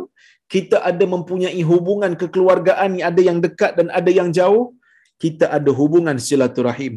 kita 0.54 0.78
ada 0.90 1.06
mempunyai 1.14 1.62
hubungan 1.72 2.14
kekeluargaan 2.22 2.92
yang 3.00 3.08
ada 3.12 3.22
yang 3.30 3.40
dekat 3.46 3.72
dan 3.80 3.88
ada 4.00 4.12
yang 4.20 4.30
jauh 4.38 4.66
kita 5.24 5.46
ada 5.58 5.72
hubungan 5.80 6.18
silaturahim 6.28 6.94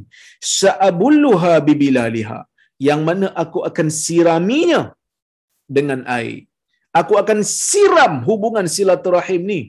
sa'abulluha 0.61 1.53
bibilaliha 1.67 2.39
yang 2.89 3.01
mana 3.09 3.29
aku 3.43 3.59
akan 3.69 3.89
siraminya 4.05 4.83
dengan 5.77 6.01
air 6.19 6.39
aku 7.01 7.15
akan 7.23 7.41
siram 7.67 8.15
hubungan 8.29 8.69
silaturahim 8.77 9.43
ni 9.53 9.61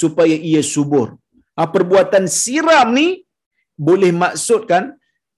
supaya 0.00 0.36
ia 0.50 0.62
subur 0.74 1.08
ha, 1.56 1.68
perbuatan 1.74 2.24
siram 2.42 2.88
ni 3.00 3.08
boleh 3.88 4.12
maksudkan 4.22 4.84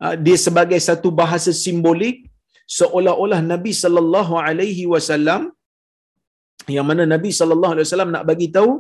ha, 0.03 0.15
dia 0.27 0.39
sebagai 0.47 0.81
satu 0.89 1.11
bahasa 1.21 1.53
simbolik 1.65 2.19
seolah-olah 2.79 3.41
Nabi 3.53 3.73
sallallahu 3.83 4.35
alaihi 4.47 4.85
wasallam 4.93 5.43
yang 6.75 6.87
mana 6.89 7.03
Nabi 7.13 7.31
sallallahu 7.39 7.73
alaihi 7.75 7.87
wasallam 7.87 8.13
nak 8.15 8.25
bagi 8.31 8.49
tahu 8.57 8.73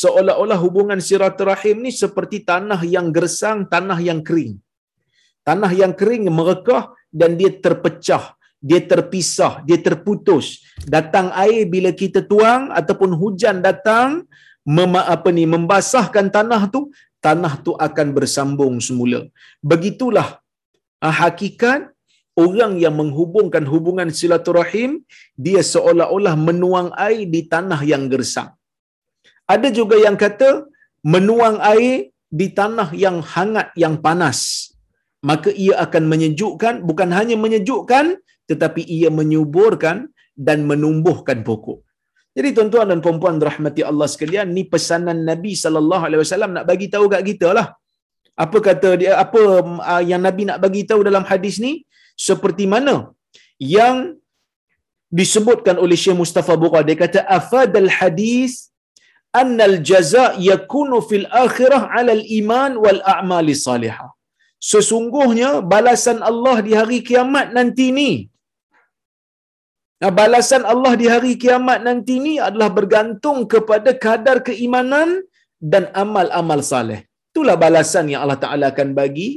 seolah-olah 0.00 0.58
hubungan 0.64 1.00
silaturahim 1.08 1.76
ni 1.84 1.92
seperti 2.02 2.38
tanah 2.50 2.80
yang 2.94 3.08
gersang, 3.16 3.58
tanah 3.74 3.98
yang 4.08 4.20
kering. 4.28 4.54
Tanah 5.48 5.70
yang 5.80 5.92
kering 6.00 6.24
merekah 6.38 6.84
dan 7.20 7.30
dia 7.40 7.50
terpecah, 7.64 8.24
dia 8.68 8.80
terpisah, 8.92 9.52
dia 9.68 9.78
terputus. 9.86 10.46
Datang 10.94 11.28
air 11.44 11.64
bila 11.74 11.90
kita 12.02 12.20
tuang 12.32 12.62
ataupun 12.80 13.10
hujan 13.20 13.64
datang 13.68 14.28
mema, 14.76 15.02
apa 15.14 15.28
ni 15.36 15.44
membasahkan 15.54 16.28
tanah 16.36 16.62
tu, 16.74 16.80
tanah 17.24 17.54
tu 17.66 17.72
akan 17.86 18.08
bersambung 18.16 18.74
semula. 18.86 19.20
Begitulah 19.70 20.28
ah, 21.06 21.14
hakikat 21.22 21.88
orang 22.44 22.76
yang 22.84 22.94
menghubungkan 23.00 23.64
hubungan 23.72 24.12
silaturahim 24.18 25.00
dia 25.46 25.64
seolah-olah 25.72 26.34
menuang 26.48 26.88
air 27.08 27.24
di 27.34 27.42
tanah 27.52 27.80
yang 27.92 28.04
gersang. 28.12 28.52
Ada 29.54 29.68
juga 29.78 29.96
yang 30.06 30.18
kata 30.24 30.50
menuang 31.14 31.56
air 31.72 32.12
di 32.28 32.46
tanah 32.58 32.88
yang 33.04 33.18
hangat 33.32 33.70
yang 33.82 33.94
panas. 34.04 34.70
Maka 35.30 35.50
ia 35.64 35.74
akan 35.84 36.04
menyejukkan 36.12 36.74
bukan 36.88 37.10
hanya 37.18 37.36
menyejukkan 37.44 38.06
tetapi 38.50 38.82
ia 38.96 39.08
menyuburkan 39.18 40.06
dan 40.36 40.58
menumbuhkan 40.70 41.40
pokok. 41.48 41.80
Jadi 42.36 42.48
tuan-tuan 42.56 42.86
dan 42.92 43.00
puan-puan 43.04 43.40
rahmati 43.40 43.80
Allah 43.90 44.06
sekalian, 44.12 44.52
ni 44.52 44.62
pesanan 44.72 45.24
Nabi 45.24 45.52
sallallahu 45.56 46.04
alaihi 46.06 46.20
wasallam 46.20 46.50
nak 46.56 46.64
bagi 46.70 46.86
tahu 46.94 47.08
kat 47.08 47.22
kita 47.30 47.48
lah. 47.58 47.68
Apa 48.44 48.58
kata 48.68 48.88
dia 49.00 49.12
apa 49.16 49.42
uh, 49.64 50.02
yang 50.04 50.20
Nabi 50.20 50.44
nak 50.48 50.60
bagi 50.64 50.82
tahu 50.84 51.00
dalam 51.08 51.24
hadis 51.24 51.56
ni? 51.66 51.72
seperti 52.16 52.64
mana 52.74 52.94
yang 53.76 54.16
disebutkan 55.18 55.76
oleh 55.84 55.96
Syekh 56.02 56.18
Mustafa 56.22 56.54
Bukhari 56.62 56.88
dia 56.88 56.98
kata 57.04 57.20
afadal 57.38 57.90
hadis 57.98 58.52
annal 59.40 59.76
jaza 59.88 60.26
yakunu 60.50 60.98
fil 61.08 61.26
akhirah 61.44 61.82
ala 61.98 62.12
al 62.18 62.24
iman 62.40 62.72
wal 62.84 63.00
a'mali 63.14 63.54
salihah 63.66 64.08
sesungguhnya 64.70 65.50
balasan 65.72 66.18
Allah 66.30 66.56
di 66.68 66.72
hari 66.80 67.00
kiamat 67.10 67.48
nanti 67.58 67.88
ni 67.98 68.10
Nah, 70.00 70.10
balasan 70.18 70.62
Allah 70.72 70.90
di 71.00 71.06
hari 71.12 71.30
kiamat 71.42 71.78
nanti 71.86 72.14
ni 72.24 72.32
adalah 72.46 72.68
bergantung 72.78 73.38
kepada 73.52 73.90
kadar 74.04 74.36
keimanan 74.48 75.08
dan 75.72 75.84
amal-amal 76.02 76.60
saleh. 76.70 76.98
Itulah 77.32 77.56
balasan 77.62 78.12
yang 78.12 78.20
Allah 78.24 78.36
Ta'ala 78.42 78.66
akan 78.72 78.90
bagi 78.98 79.28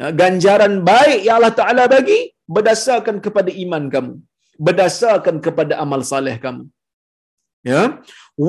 Ya, 0.00 0.08
ganjaran 0.20 0.74
baik 0.90 1.20
yang 1.26 1.36
Allah 1.38 1.54
Ta'ala 1.58 1.84
bagi 1.94 2.18
berdasarkan 2.56 3.16
kepada 3.24 3.50
iman 3.64 3.84
kamu. 3.94 4.14
Berdasarkan 4.66 5.36
kepada 5.46 5.74
amal 5.84 6.00
saleh 6.10 6.36
kamu. 6.44 6.64
Ya. 7.70 7.82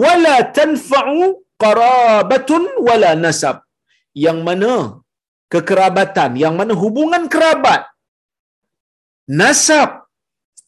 Wala 0.01 0.35
tanfa'u 0.57 1.17
qarabatun 1.63 2.63
wala 2.87 3.11
nasab. 3.23 3.57
Yang 4.25 4.39
mana 4.47 4.71
kekerabatan 5.53 6.31
yang 6.43 6.53
mana 6.59 6.73
hubungan 6.83 7.23
kerabat 7.33 7.81
nasab 9.39 9.89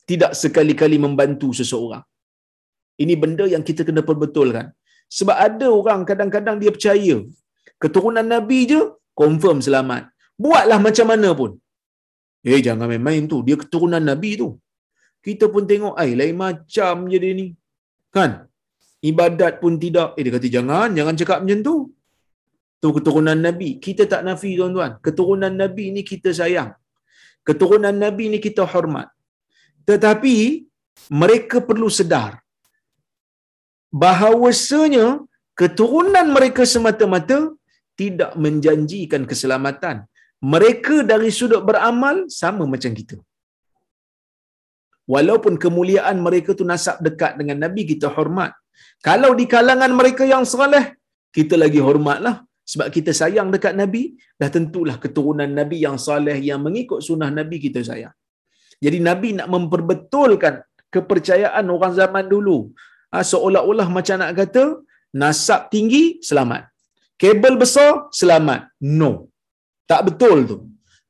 tidak 0.09 0.31
sekali-kali 0.41 0.97
membantu 1.05 1.49
seseorang. 1.59 2.03
Ini 3.03 3.13
benda 3.23 3.45
yang 3.53 3.63
kita 3.69 3.81
kena 3.87 4.01
perbetulkan. 4.09 4.65
Sebab 5.17 5.37
ada 5.47 5.67
orang 5.79 6.01
kadang-kadang 6.09 6.57
dia 6.61 6.71
percaya 6.75 7.15
keturunan 7.83 8.27
Nabi 8.33 8.59
je 8.71 8.81
confirm 9.21 9.57
selamat. 9.67 10.03
Buatlah 10.43 10.79
macam 10.87 11.07
mana 11.11 11.29
pun. 11.39 11.51
Eh 12.49 12.61
jangan 12.67 12.87
main-main 12.91 13.23
tu. 13.31 13.39
Dia 13.47 13.55
keturunan 13.63 14.03
Nabi 14.11 14.31
tu. 14.41 14.49
Kita 15.25 15.45
pun 15.53 15.63
tengok, 15.71 15.93
ai 16.01 16.11
lain 16.19 16.35
macam 16.43 16.95
je 17.11 17.17
dia 17.23 17.33
ni. 17.39 17.47
Kan? 18.15 18.31
Ibadat 19.09 19.53
pun 19.61 19.73
tidak. 19.83 20.09
Eh 20.17 20.23
dia 20.25 20.33
kata 20.37 20.49
jangan, 20.57 20.89
jangan 20.97 21.15
cakap 21.21 21.39
macam 21.43 21.61
tu. 21.69 21.75
Tu 22.81 22.89
keturunan 22.97 23.39
Nabi. 23.47 23.69
Kita 23.85 24.03
tak 24.11 24.21
nafi 24.27 24.51
tuan-tuan. 24.59 24.91
Keturunan 25.05 25.53
Nabi 25.61 25.85
ni 25.95 26.01
kita 26.11 26.29
sayang. 26.39 26.71
Keturunan 27.47 27.95
Nabi 28.03 28.25
ni 28.33 28.39
kita 28.45 28.63
hormat. 28.73 29.07
Tetapi 29.89 30.37
mereka 31.21 31.57
perlu 31.69 31.89
sedar 31.99 32.31
bahawasanya 34.03 35.05
keturunan 35.59 36.27
mereka 36.37 36.63
semata-mata 36.73 37.39
tidak 38.01 38.31
menjanjikan 38.43 39.23
keselamatan. 39.31 39.97
Mereka 40.53 40.95
dari 41.11 41.29
sudut 41.29 41.61
beramal 41.69 42.25
sama 42.41 42.65
macam 42.73 42.91
kita. 42.99 43.17
Walaupun 45.13 45.53
kemuliaan 45.63 46.17
mereka 46.25 46.57
tu 46.59 46.65
nasab 46.71 46.97
dekat 47.05 47.37
dengan 47.39 47.57
Nabi, 47.63 47.81
kita 47.91 48.09
hormat. 48.15 48.51
Kalau 49.07 49.31
di 49.39 49.45
kalangan 49.53 49.91
mereka 49.99 50.23
yang 50.33 50.45
soleh, 50.53 50.97
kita 51.37 51.55
lagi 51.63 51.77
hormatlah. 51.87 52.35
Sebab 52.71 52.87
kita 52.95 53.11
sayang 53.11 53.49
dekat 53.53 53.73
Nabi, 53.81 54.15
dah 54.39 54.49
tentulah 54.55 54.95
keturunan 55.03 55.49
Nabi 55.59 55.77
yang 55.85 55.97
soleh, 56.07 56.37
yang 56.49 56.61
mengikut 56.65 56.99
sunnah 57.07 57.29
Nabi, 57.39 57.57
kita 57.65 57.81
sayang. 57.89 58.13
Jadi 58.83 58.97
Nabi 59.09 59.29
nak 59.37 59.47
memperbetulkan 59.53 60.61
kepercayaan 60.93 61.65
orang 61.75 61.93
zaman 62.01 62.25
dulu. 62.33 62.57
Ha, 63.11 63.23
seolah-olah 63.31 63.87
macam 63.97 64.17
nak 64.21 64.33
kata, 64.39 64.63
nasab 65.21 65.67
tinggi, 65.73 66.03
selamat. 66.29 66.69
Kabel 67.21 67.55
besar, 67.63 68.09
selamat. 68.09 68.71
No. 69.01 69.29
Tak 69.85 70.01
betul 70.07 70.37
tu. 70.49 70.57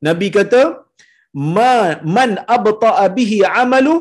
Nabi 0.02 0.28
kata, 0.34 0.62
man 1.34 2.32
abta'a 2.56 3.06
bihi 3.18 3.40
amalu 3.64 3.96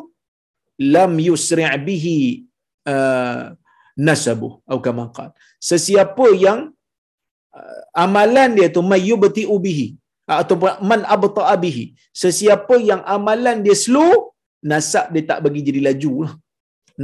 lam 0.81 1.13
yusri' 1.29 1.69
bihi 1.87 2.19
uh, 2.89 3.55
nasabu 4.07 4.49
atau 4.67 4.81
kama 4.87 5.05
qala 5.17 5.33
sesiapa 5.61 6.27
yang 6.47 6.73
amalan 8.05 8.51
dia 8.59 8.69
tu 8.77 8.83
mayyubti 8.93 9.45
bihi. 9.67 9.89
Atau 10.41 10.57
man 10.91 11.01
abta'a 11.15 11.55
bihi. 11.65 11.85
Sesiapa 12.23 12.75
yang 12.91 13.03
amalan 13.15 13.57
dia 13.67 13.77
slow 13.85 14.11
nasab 14.71 15.07
dia 15.15 15.25
tak 15.31 15.39
bagi 15.45 15.61
jadi 15.69 15.81
laju 15.89 16.13
lah. 16.25 16.35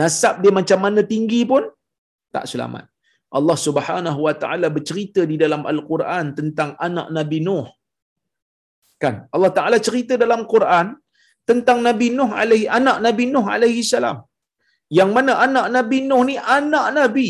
Nasab 0.00 0.34
dia 0.42 0.52
macam 0.58 0.78
mana 0.84 1.00
tinggi 1.12 1.40
pun 1.52 1.64
tak 2.36 2.44
selamat. 2.52 2.84
Allah 3.38 3.56
Subhanahu 3.66 4.20
wa 4.26 4.34
taala 4.42 4.68
bercerita 4.76 5.22
di 5.30 5.36
dalam 5.42 5.62
al-Quran 5.72 6.26
tentang 6.38 6.70
anak 6.86 7.08
Nabi 7.16 7.38
Nuh. 7.46 7.66
Kan? 9.02 9.14
Allah 9.34 9.50
taala 9.56 9.78
cerita 9.86 10.14
dalam 10.24 10.42
Quran 10.52 10.86
tentang 11.50 11.78
Nabi 11.88 12.06
Nuh 12.18 12.30
alaihi 12.42 12.68
anak 12.78 12.98
Nabi 13.06 13.24
Nuh 13.34 13.46
alaihi 13.54 13.82
salam. 13.92 14.18
Yang 14.98 15.10
mana 15.16 15.32
anak 15.46 15.66
Nabi 15.76 15.98
Nuh 16.08 16.22
ni 16.28 16.36
anak 16.58 16.86
Nabi 16.98 17.28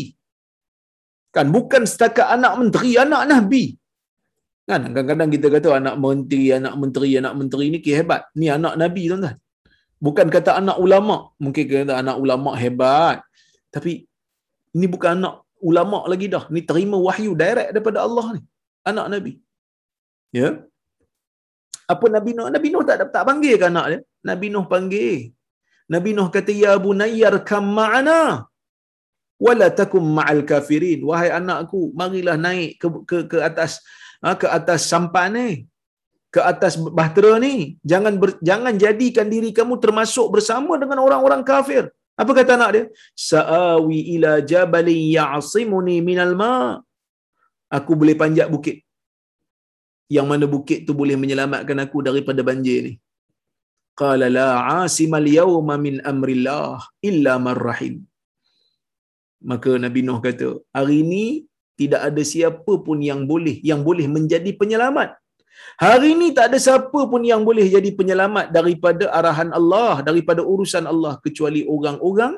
kan? 1.37 1.47
Bukan 1.55 1.83
setakat 1.91 2.27
anak 2.35 2.53
menteri 2.59 2.91
anak 3.03 3.23
Nabi. 3.33 3.63
Kan? 4.69 4.81
Kadang-kadang 4.91 5.29
kita 5.35 5.47
kata 5.55 5.67
anak 5.81 5.95
menteri 6.03 6.45
anak 6.57 6.73
menteri 6.81 7.09
anak 7.21 7.33
menteri 7.39 7.65
ni 7.73 7.79
hebat. 7.99 8.21
Ni 8.39 8.47
anak 8.57 8.73
Nabi 8.81 9.03
tuan-tuan. 9.11 9.37
Bukan 10.05 10.27
kata 10.35 10.51
anak 10.61 10.77
ulama. 10.85 11.17
Mungkin 11.43 11.63
kata 11.71 11.93
anak 12.01 12.17
ulama 12.23 12.51
hebat. 12.63 13.17
Tapi 13.73 13.93
ini 14.75 14.87
bukan 14.93 15.11
anak 15.17 15.35
ulama 15.69 15.99
lagi 16.11 16.27
dah. 16.33 16.43
Ni 16.53 16.61
terima 16.69 16.97
wahyu 17.07 17.31
direct 17.43 17.71
daripada 17.75 18.01
Allah 18.07 18.25
ni. 18.35 18.41
Anak 18.89 19.05
Nabi. 19.13 19.33
Ya? 20.39 20.49
Apa 21.93 22.05
Nabi 22.15 22.31
Nuh? 22.35 22.47
Nabi 22.55 22.67
Nuh 22.73 22.83
tak 22.89 23.07
tak 23.15 23.23
panggil 23.29 23.55
ke 23.61 23.65
anak 23.71 23.85
dia? 23.91 23.99
Nabi 24.29 24.47
Nuh 24.53 24.65
panggil. 24.73 25.31
Nabi 25.93 26.09
Nuh 26.17 26.27
kata 26.35 26.51
ya 26.51 26.75
bunayyar 26.85 27.35
kam 27.49 27.65
ma'ana 27.79 28.43
wala 29.45 29.67
takum 29.79 30.03
ma'al 30.17 30.41
kafirin. 30.51 31.01
Wahai 31.09 31.29
anakku, 31.39 31.81
marilah 31.99 32.37
naik 32.45 32.71
ke 32.81 32.87
ke 33.09 33.17
ke 33.31 33.37
atas 33.49 33.81
ha, 34.23 34.33
ke 34.41 34.47
atas 34.57 34.89
sampan 34.91 35.37
ni. 35.37 35.49
Ke 36.35 36.41
atas 36.51 36.73
bahtera 36.97 37.33
ni. 37.45 37.79
Jangan 37.91 38.13
ber, 38.21 38.29
jangan 38.49 38.73
jadikan 38.83 39.27
diri 39.33 39.49
kamu 39.59 39.79
termasuk 39.83 40.27
bersama 40.35 40.75
dengan 40.81 40.99
orang-orang 41.05 41.41
kafir. 41.51 41.83
Apa 42.21 42.31
kata 42.33 42.57
anak 42.57 42.69
dia? 42.75 42.83
Sa'awi 43.13 43.99
ila 44.17 44.31
jabalin 44.51 45.01
ya'simuni 45.17 46.01
minal 46.01 46.33
ma' 46.41 46.81
Aku 47.77 47.99
boleh 47.99 48.15
panjat 48.21 48.47
bukit 48.47 48.87
yang 50.15 50.27
mana 50.31 50.45
bukit 50.55 50.87
tu 50.87 50.95
boleh 50.99 51.19
menyelamatkan 51.21 51.77
aku 51.83 51.99
daripada 52.07 52.41
banjir 52.49 52.79
ni. 52.87 52.93
Qala 54.01 54.27
la 54.37 54.49
asimal 54.83 55.27
yawma 55.39 55.75
min 55.85 55.95
amrillah 56.11 56.79
illa 57.09 57.33
man 57.45 57.57
rahim. 57.67 57.95
Maka 59.51 59.77
Nabi 59.77 60.01
Nuh 60.01 60.19
kata, 60.23 60.49
hari 60.73 61.05
ini 61.05 61.25
tidak 61.77 62.01
ada 62.09 62.23
siapa 62.25 62.73
pun 62.85 62.97
yang 63.09 63.29
boleh 63.29 63.61
yang 63.61 63.81
boleh 63.85 64.09
menjadi 64.09 64.51
penyelamat. 64.57 65.13
Hari 65.77 66.17
ini 66.17 66.27
tak 66.37 66.45
ada 66.49 66.57
siapa 66.57 66.99
pun 67.11 67.21
yang 67.21 67.41
boleh 67.45 67.65
jadi 67.69 67.89
penyelamat 67.99 68.49
daripada 68.49 69.05
arahan 69.13 69.53
Allah, 69.53 70.01
daripada 70.01 70.41
urusan 70.41 70.85
Allah 70.89 71.13
kecuali 71.25 71.61
orang-orang 71.75 72.33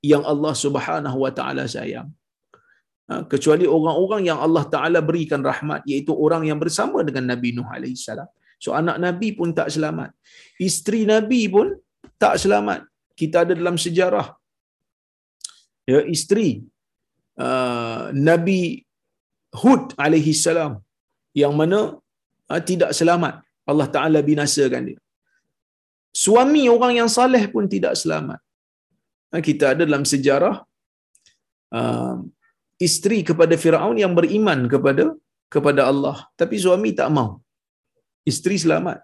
yang 0.00 0.24
Allah 0.24 0.54
Subhanahu 0.56 1.18
wa 1.24 1.32
taala 1.38 1.64
sayang. 1.68 2.08
Ha, 3.10 3.26
kecuali 3.32 3.66
orang-orang 3.66 4.22
yang 4.30 4.38
Allah 4.38 4.62
Taala 4.70 5.02
berikan 5.02 5.42
rahmat 5.42 5.82
iaitu 5.82 6.14
orang 6.14 6.46
yang 6.46 6.62
bersama 6.62 7.02
dengan 7.02 7.24
Nabi 7.34 7.50
Nuh 7.56 7.66
alaihi 7.66 7.98
salam. 7.98 8.28
So 8.62 8.70
anak 8.80 9.02
Nabi 9.02 9.34
pun 9.38 9.50
tak 9.50 9.68
selamat. 9.74 10.14
Isteri 10.62 11.10
Nabi 11.10 11.40
pun 11.50 11.74
tak 12.22 12.38
selamat. 12.38 12.86
Kita 13.18 13.42
ada 13.42 13.52
dalam 13.60 13.74
sejarah 13.74 14.39
ya 15.90 16.00
isteri 16.14 16.48
uh, 17.46 18.02
Nabi 18.28 18.60
Hud 19.62 19.84
alaihi 20.04 20.34
salam 20.44 20.72
yang 21.42 21.54
mana 21.60 21.78
uh, 22.50 22.62
tidak 22.70 22.92
selamat. 23.00 23.34
Allah 23.70 23.88
Taala 23.94 24.20
binasakan 24.30 24.82
dia. 24.88 25.00
Suami 26.24 26.62
orang 26.74 26.92
yang 27.00 27.10
saleh 27.16 27.44
pun 27.54 27.64
tidak 27.74 27.94
selamat. 28.02 28.40
Uh, 29.32 29.42
kita 29.48 29.64
ada 29.72 29.82
dalam 29.88 30.04
sejarah 30.12 30.56
uh, 31.78 32.16
isteri 32.86 33.18
kepada 33.28 33.54
Firaun 33.62 33.96
yang 34.04 34.12
beriman 34.18 34.60
kepada 34.72 35.04
kepada 35.54 35.82
Allah 35.90 36.16
tapi 36.40 36.56
suami 36.64 36.90
tak 37.00 37.08
mau 37.16 37.30
isteri 38.30 38.56
selamat 38.64 38.98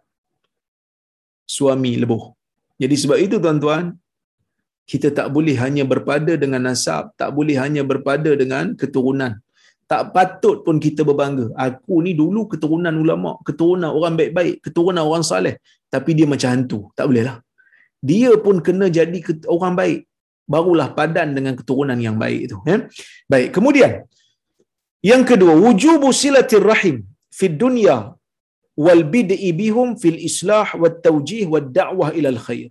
suami 1.57 1.93
lebuh 2.03 2.25
jadi 2.83 2.97
sebab 3.03 3.19
itu 3.27 3.37
tuan-tuan 3.45 3.85
kita 4.91 5.09
tak 5.19 5.29
boleh 5.35 5.57
hanya 5.65 5.85
berpada 5.93 6.33
dengan 6.43 6.63
nasab 6.69 7.11
tak 7.21 7.31
boleh 7.37 7.57
hanya 7.63 7.83
berpada 7.91 8.31
dengan 8.43 8.65
keturunan. 8.81 9.33
Tak 9.91 10.03
patut 10.15 10.57
pun 10.67 10.77
kita 10.85 11.03
berbangga. 11.09 11.47
Aku 11.67 12.03
ni 12.07 12.13
dulu 12.21 12.41
keturunan 12.53 12.95
ulama 13.03 13.31
keturunan 13.49 13.91
orang 13.99 14.15
baik-baik 14.19 14.55
keturunan 14.67 15.03
orang 15.11 15.25
saleh. 15.31 15.55
Tapi 15.95 16.11
dia 16.19 16.27
macam 16.33 16.51
hantu. 16.55 16.81
Tak 16.99 17.07
boleh 17.11 17.25
lah. 17.29 17.37
Dia 18.11 18.31
pun 18.45 18.57
kena 18.67 18.87
jadi 18.99 19.19
orang 19.57 19.75
baik. 19.81 20.01
Barulah 20.47 20.89
padan 20.99 21.35
dengan 21.37 21.55
keturunan 21.59 21.99
yang 22.07 22.17
baik 22.23 22.41
itu 22.47 22.57
ya. 22.71 22.79
Baik 23.33 23.49
kemudian. 23.57 23.93
Yang 25.11 25.23
kedua 25.31 25.55
wujubu 25.65 26.11
silatir 26.21 26.63
rahim 26.73 26.97
fi 27.39 27.47
dunya 27.63 27.97
wal 28.85 29.03
bid'i 29.15 29.51
bihum 29.61 29.89
fil 30.03 30.19
islah 30.29 30.67
wat 30.83 30.97
tawjih 31.07 31.45
wad 31.53 31.69
da'wah 31.79 32.11
ila 32.19 32.31
al 32.35 32.41
khair 32.47 32.69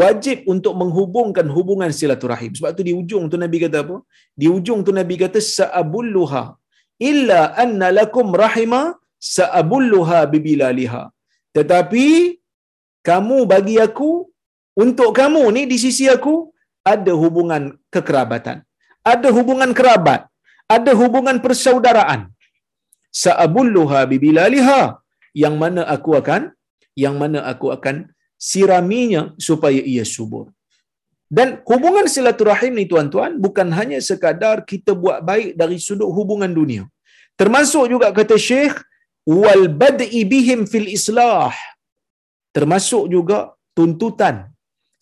wajib 0.00 0.38
untuk 0.52 0.74
menghubungkan 0.80 1.46
hubungan 1.56 1.90
silaturahim 2.00 2.52
sebab 2.58 2.72
tu 2.78 2.84
di 2.88 2.94
ujung 3.00 3.24
tu 3.32 3.38
nabi 3.44 3.58
kata 3.64 3.78
apa 3.84 3.96
di 4.40 4.46
ujung 4.56 4.80
tu 4.86 4.92
nabi 4.98 5.16
kata 5.22 5.40
sa'abulluha 5.56 6.44
illa 7.10 7.40
anna 7.64 7.88
lakum 7.98 8.28
rahima 8.42 8.82
sa'abulluha 9.36 10.20
bibilaliha 10.32 11.02
tetapi 11.56 12.06
kamu 13.08 13.38
bagi 13.52 13.76
aku 13.86 14.10
untuk 14.84 15.10
kamu 15.20 15.42
ni 15.56 15.62
di 15.72 15.76
sisi 15.84 16.04
aku 16.16 16.34
ada 16.92 17.12
hubungan 17.22 17.62
kekerabatan. 17.94 18.58
Ada 19.12 19.28
hubungan 19.36 19.70
kerabat. 19.78 20.20
Ada 20.74 20.92
hubungan 21.00 21.36
persaudaraan. 21.44 22.20
Sa'abulluha 23.22 24.00
bibilaliha. 24.12 24.80
Yang 25.42 25.54
mana 25.62 25.82
aku 25.94 26.10
akan 26.20 26.42
yang 27.02 27.16
mana 27.20 27.40
aku 27.52 27.66
akan 27.76 28.11
siraminya 28.48 29.22
supaya 29.48 29.80
ia 29.92 30.04
subur. 30.14 30.46
Dan 31.36 31.48
hubungan 31.70 32.06
silaturahim 32.14 32.72
ni 32.78 32.84
tuan-tuan 32.92 33.32
bukan 33.44 33.68
hanya 33.78 33.98
sekadar 34.08 34.56
kita 34.70 34.92
buat 35.02 35.18
baik 35.28 35.50
dari 35.60 35.76
sudut 35.86 36.10
hubungan 36.16 36.52
dunia. 36.60 36.84
Termasuk 37.40 37.84
juga 37.92 38.08
kata 38.18 38.36
Syekh 38.48 38.76
wal 39.26 39.64
bad'i 39.80 40.22
bihim 40.32 40.60
fil 40.72 40.88
islah 40.96 41.54
termasuk 42.56 43.04
juga 43.14 43.38
tuntutan 43.76 44.36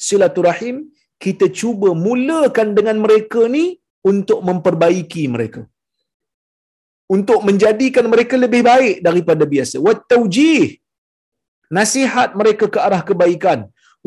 silaturahim 0.06 0.76
kita 1.24 1.46
cuba 1.60 1.88
mulakan 2.06 2.68
dengan 2.78 2.96
mereka 3.04 3.40
ni 3.56 3.64
untuk 4.10 4.40
memperbaiki 4.48 5.24
mereka 5.34 5.62
untuk 7.16 7.40
menjadikan 7.48 8.06
mereka 8.12 8.34
lebih 8.44 8.62
baik 8.70 8.96
daripada 9.08 9.44
biasa 9.54 9.76
wa 9.86 9.94
taujih 10.12 10.78
nasihat 11.78 12.30
mereka 12.40 12.66
ke 12.74 12.78
arah 12.86 13.02
kebaikan 13.08 13.60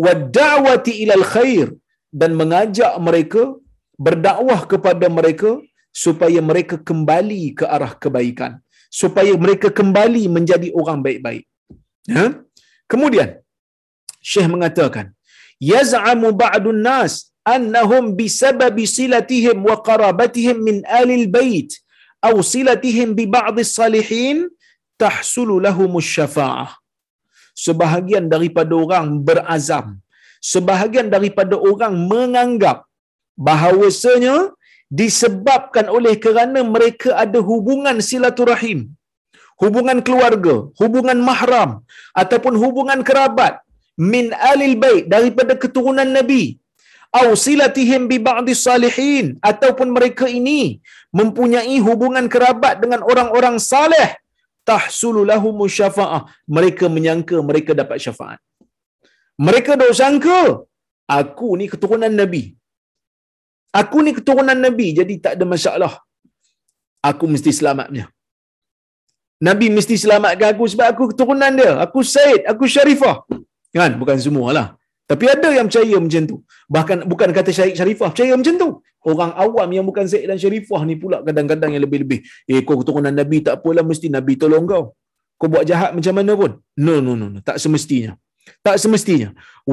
wa 0.03 0.14
da'wati 0.39 0.93
ilal 1.03 1.26
khair 1.34 1.68
dan 2.22 2.32
mengajak 2.41 2.93
mereka 3.07 3.43
berdakwah 4.05 4.61
kepada 4.72 5.07
mereka 5.18 5.51
supaya 6.03 6.39
mereka 6.49 6.76
kembali 6.89 7.41
ke 7.59 7.66
arah 7.76 7.93
kebaikan 8.03 8.53
supaya 9.01 9.34
mereka 9.43 9.68
kembali 9.80 10.24
menjadi 10.36 10.70
orang 10.80 10.99
baik-baik. 11.05 11.45
Ya? 12.16 12.26
Kemudian 12.91 13.30
syekh 14.32 14.47
mengatakan 14.53 15.05
yaz'amu 15.72 16.30
ba'dun 16.43 16.82
nas 16.89 17.14
annahum 17.53 18.14
bisababi 18.20 18.86
silatihim 18.97 19.57
wa 19.70 19.76
qarabatihim 19.88 20.57
min 20.68 20.78
alil 20.99 21.26
bait 21.38 21.72
aw 22.28 22.36
silatihim 22.53 23.09
bi 23.20 23.26
ba'd 23.38 23.57
salihin 23.78 24.38
tahsulu 25.03 25.55
lahum 25.68 25.93
syafa'ah 26.14 26.72
sebahagian 27.66 28.26
daripada 28.34 28.74
orang 28.84 29.08
berazam 29.28 29.86
sebahagian 30.51 31.08
daripada 31.16 31.56
orang 31.72 31.93
menganggap 32.12 32.78
bahawasanya 33.47 34.36
disebabkan 34.99 35.86
oleh 35.97 36.16
kerana 36.24 36.60
mereka 36.76 37.10
ada 37.24 37.39
hubungan 37.49 37.97
silaturahim 38.10 38.80
hubungan 39.62 39.99
keluarga 40.08 40.56
hubungan 40.82 41.20
mahram 41.30 41.72
ataupun 42.22 42.54
hubungan 42.64 42.99
kerabat 43.10 43.54
min 44.12 44.26
alil 44.51 44.76
bait 44.84 45.04
daripada 45.14 45.54
keturunan 45.64 46.10
nabi 46.18 46.43
au 47.20 47.28
silatihim 47.45 48.04
bi 48.12 48.18
ba'dis 48.28 48.62
salihin 48.68 49.28
ataupun 49.51 49.88
mereka 49.97 50.26
ini 50.39 50.62
mempunyai 51.20 51.78
hubungan 51.88 52.28
kerabat 52.34 52.82
dengan 52.84 53.01
orang-orang 53.12 53.58
saleh 53.72 54.10
tahsulu 54.70 55.22
lahum 55.32 55.57
syafaah. 55.78 56.22
Mereka 56.55 56.88
menyangka 56.95 57.38
mereka 57.49 57.72
dapat 57.82 57.97
syafaat. 58.05 58.39
Mereka 59.47 59.72
dah 59.82 59.91
sangka 60.01 60.41
aku 61.20 61.49
ni 61.59 61.68
keturunan 61.74 62.14
nabi. 62.22 62.43
Aku 63.82 63.99
ni 64.05 64.11
keturunan 64.18 64.59
nabi 64.66 64.88
jadi 64.99 65.14
tak 65.26 65.34
ada 65.38 65.45
masalah. 65.53 65.93
Aku 67.09 67.26
mesti 67.34 67.51
selamatnya. 67.59 68.05
Nabi 69.47 69.68
mesti 69.78 69.95
selamatkan 70.03 70.55
aku 70.55 70.66
sebab 70.74 70.88
aku 70.93 71.03
keturunan 71.11 71.51
dia. 71.61 71.72
Aku 71.86 71.99
said 72.14 72.47
aku 72.51 72.64
syarifah. 72.76 73.18
Kan? 73.76 73.91
Bukan 74.01 74.18
semualah 74.26 74.68
tapi 75.04 75.26
ada 75.28 75.49
yang 75.58 75.68
percaya 75.70 75.95
macam 76.06 76.24
tu. 76.32 76.38
Bahkan 76.76 76.97
bukan 77.12 77.30
kata 77.38 77.51
Syarif 77.58 77.76
Syarifah 77.80 78.10
percaya 78.14 78.34
macam 78.39 78.56
tu. 78.64 78.70
Orang 79.12 79.32
awam 79.43 79.70
yang 79.76 79.86
bukan 79.89 80.06
Syed 80.12 80.26
dan 80.32 80.39
Syarifah 80.43 80.82
ni 80.89 80.95
pula 81.01 81.18
kadang-kadang 81.28 81.76
yang 81.76 81.84
lebih-lebih. 81.86 82.20
Eh 82.47 82.64
kau 82.68 82.80
keturunan 82.80 83.12
Nabi 83.12 83.43
tak 83.45 83.60
apalah 83.60 83.84
mesti 83.84 84.08
Nabi 84.08 84.34
tolong 84.41 84.64
kau. 84.74 84.84
Kau 85.36 85.47
buat 85.54 85.68
jahat 85.68 85.91
macam 85.97 86.14
mana 86.20 86.34
pun. 86.41 86.51
No 86.86 86.95
no 87.06 87.14
no, 87.20 87.28
no. 87.34 87.39
tak 87.43 87.60
semestinya. 87.64 88.16
Tak 88.64 88.80
semestinya. 88.84 89.30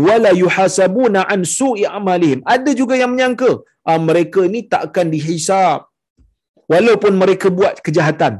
Wala 0.06 0.30
yuhasabuna 0.42 1.22
an 1.34 1.46
su'i 1.58 1.86
amalihim. 1.98 2.42
Ada 2.54 2.74
juga 2.80 2.98
yang 2.98 3.14
menyangka 3.14 3.62
ah, 3.86 4.00
mereka 4.08 4.42
ni 4.54 4.66
tak 4.72 4.90
akan 4.90 5.06
dihisap. 5.14 5.86
Walaupun 6.72 7.14
mereka 7.22 7.46
buat 7.58 7.78
kejahatan. 7.86 8.34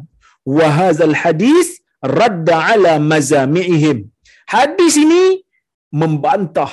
Wa 0.59 0.67
hadzal 0.79 1.15
hadis 1.23 1.79
radda 2.03 2.59
ala 2.75 2.93
mazami'ihim. 2.99 4.11
Hadis 4.51 4.95
ini 4.99 5.47
membantah. 5.93 6.73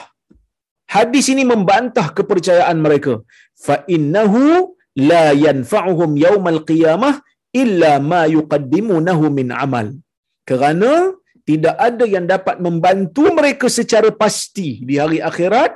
Hadis 0.87 1.27
ini 1.33 1.43
membantah 1.43 2.07
kepercayaan 2.17 2.77
mereka. 2.79 3.13
Fa 3.65 3.83
innahu 3.95 4.73
la 5.09 5.25
yanfa'uhum 5.45 6.11
yaumal 6.25 6.61
qiyamah 6.69 7.15
illa 7.61 7.91
ma 8.11 8.21
yuqaddimunahu 8.35 9.25
min 9.37 9.49
amal. 9.65 9.87
Kerana 10.49 10.91
tidak 11.49 11.75
ada 11.87 12.05
yang 12.15 12.25
dapat 12.33 12.55
membantu 12.65 13.25
mereka 13.39 13.67
secara 13.77 14.09
pasti 14.23 14.69
di 14.87 14.95
hari 15.01 15.19
akhirat 15.29 15.71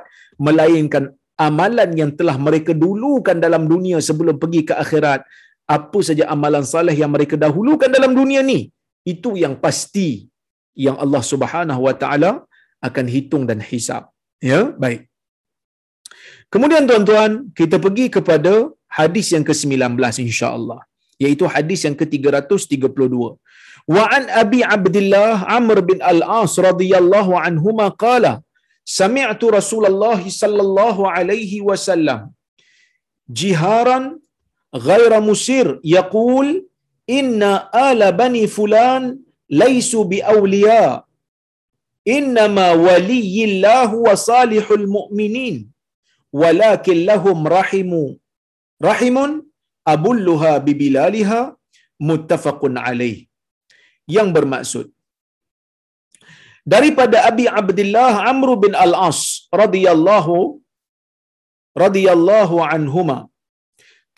melainkan 0.46 1.12
amalan 1.46 1.90
yang 2.00 2.12
telah 2.18 2.36
mereka 2.46 2.72
dulukan 2.82 3.36
dalam 3.44 3.64
dunia 3.72 3.98
sebelum 4.08 4.36
pergi 4.42 4.62
ke 4.68 4.74
akhirat. 4.84 5.20
Apa 5.76 5.98
saja 6.08 6.24
amalan 6.34 6.64
saleh 6.72 6.92
yang 7.02 7.12
mereka 7.14 7.34
dahulukan 7.44 7.88
dalam 7.96 8.12
dunia 8.12 8.40
ni 8.44 8.68
itu 9.12 9.30
yang 9.42 9.54
pasti 9.64 10.28
yang 10.84 10.96
Allah 11.04 11.22
Subhanahu 11.32 11.80
wa 11.86 11.94
taala 12.02 12.30
akan 12.88 13.06
hitung 13.14 13.44
dan 13.50 13.60
hisap. 13.70 14.04
Ya, 14.50 14.60
baik. 14.82 15.00
Kemudian 16.52 16.84
tuan-tuan, 16.90 17.32
kita 17.58 17.76
pergi 17.84 18.06
kepada 18.16 18.54
hadis 18.98 19.26
yang 19.34 19.44
ke-19 19.48 19.96
insya-Allah, 20.26 20.80
iaitu 21.22 21.44
hadis 21.54 21.80
yang 21.86 21.96
ke-332. 22.00 23.14
Wa 23.94 24.04
an 24.16 24.24
Abi 24.42 24.60
Abdullah 24.76 25.34
Amr 25.58 25.78
bin 25.90 25.98
Al-As 26.12 26.52
radhiyallahu 26.68 27.32
anhuma 27.46 27.86
qala 28.04 28.32
Sami'tu 28.98 29.46
Rasulullah 29.58 30.18
sallallahu 30.40 31.02
alaihi 31.16 31.58
wasallam 31.68 32.20
jiharan 33.40 34.04
ghaira 34.88 35.18
musir 35.28 35.66
yaqul 35.96 36.48
inna 37.18 37.52
ala 37.86 38.08
bani 38.20 38.42
fulan 38.56 39.02
laysu 39.62 40.00
bi 40.12 40.18
awliya 40.34 40.82
innama 42.18 42.66
waliyillahu 42.86 43.96
wa 44.06 44.14
salihul 44.28 44.86
mu'minin 44.96 45.56
walakin 46.42 47.04
lahum 47.10 47.38
rahimu. 47.56 48.04
Rahimun 48.88 49.32
abulluha 49.94 50.52
bibilaliha 50.66 51.40
muttafaqun 52.08 52.76
alaih. 52.86 53.18
Yang 54.16 54.28
bermaksud 54.36 54.86
daripada 56.74 57.18
Abi 57.30 57.44
Abdullah 57.60 58.12
Amr 58.32 58.48
bin 58.64 58.72
Al-As 58.84 59.20
radhiyallahu 59.62 60.36
radhiyallahu 61.84 62.56
anhuma 62.74 63.18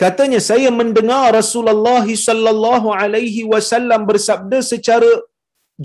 katanya 0.02 0.40
saya 0.50 0.70
mendengar 0.80 1.24
Rasulullah 1.40 2.04
sallallahu 2.28 2.88
alaihi 3.02 3.48
wasallam 3.52 4.02
bersabda 4.10 4.58
secara 4.72 5.12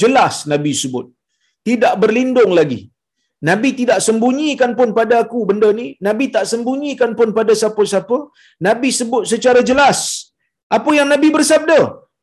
jelas 0.01 0.35
Nabi 0.53 0.73
sebut 0.81 1.07
tidak 1.67 1.93
berlindung 2.03 2.53
lagi. 2.59 2.81
Nabi 3.49 3.69
tidak 3.79 3.99
sembunyikan 4.07 4.71
pun 4.79 4.89
pada 4.97 5.15
aku 5.23 5.39
benda 5.49 5.69
ni. 5.79 5.87
Nabi 6.07 6.25
tak 6.35 6.45
sembunyikan 6.51 7.11
pun 7.19 7.29
pada 7.37 7.53
siapa-siapa. 7.61 8.17
Nabi 8.67 8.89
sebut 8.99 9.23
secara 9.31 9.61
jelas. 9.69 9.99
Apa 10.77 10.91
yang 10.97 11.07
Nabi 11.13 11.27
bersabda? 11.37 11.79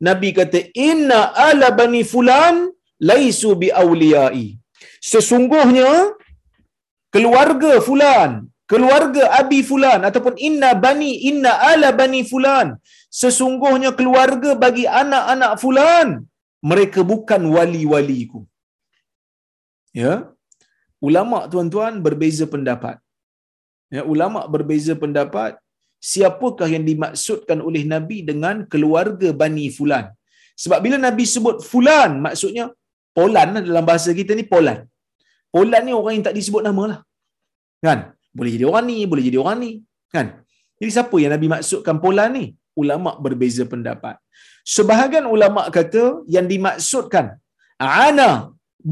Nabi 0.09 0.29
kata, 0.39 0.61
Inna 0.89 1.21
ala 1.49 1.69
bani 1.81 2.03
fulan 2.13 2.57
laisu 3.11 3.51
bi 3.63 3.69
awliyai. 3.83 4.47
Sesungguhnya, 5.13 5.91
keluarga 7.15 7.73
fulan, 7.87 8.31
keluarga 8.73 9.23
abi 9.41 9.61
fulan, 9.71 10.01
ataupun 10.09 10.35
inna 10.49 10.71
bani, 10.85 11.13
inna 11.31 11.53
ala 11.71 11.91
bani 12.01 12.21
fulan. 12.31 12.77
Sesungguhnya 13.23 13.91
keluarga 13.99 14.51
bagi 14.65 14.85
anak-anak 15.03 15.53
fulan, 15.63 16.09
mereka 16.71 17.01
bukan 17.13 17.43
wali-waliku. 17.57 18.41
Ya? 20.03 20.15
Ulama 21.09 21.39
tuan-tuan 21.53 21.95
berbeza 22.07 22.45
pendapat. 22.55 22.97
Ya 23.95 24.03
ulama 24.13 24.41
berbeza 24.55 24.93
pendapat 25.03 25.53
siapakah 26.11 26.69
yang 26.75 26.85
dimaksudkan 26.91 27.59
oleh 27.69 27.83
nabi 27.93 28.19
dengan 28.31 28.57
keluarga 28.73 29.29
bani 29.43 29.67
fulan? 29.77 30.07
Sebab 30.63 30.79
bila 30.85 30.97
nabi 31.07 31.25
sebut 31.35 31.57
fulan 31.71 32.13
maksudnya 32.27 32.65
polan 33.17 33.49
lah 33.55 33.63
dalam 33.69 33.85
bahasa 33.91 34.11
kita 34.21 34.33
ni 34.39 34.45
polan. 34.53 34.79
Polan 35.55 35.83
ni 35.89 35.93
orang 36.01 36.15
yang 36.17 36.25
tak 36.29 36.37
disebut 36.39 36.63
nama 36.69 36.85
lah. 36.93 37.01
Kan? 37.87 37.99
Boleh 38.37 38.53
jadi 38.57 38.67
orang 38.71 38.85
ni 38.91 38.97
boleh 39.11 39.25
jadi 39.29 39.39
orang 39.45 39.59
ni. 39.65 39.73
Kan? 40.15 40.27
Jadi 40.81 40.91
siapa 40.97 41.17
yang 41.23 41.33
nabi 41.37 41.49
maksudkan 41.55 41.97
polan 42.05 42.31
ni? 42.39 42.45
Ulama 42.83 43.11
berbeza 43.25 43.65
pendapat. 43.73 44.17
Sebahagian 44.77 45.25
ulama 45.35 45.63
kata 45.77 46.05
yang 46.35 46.47
dimaksudkan 46.53 47.27
ana 47.81 48.31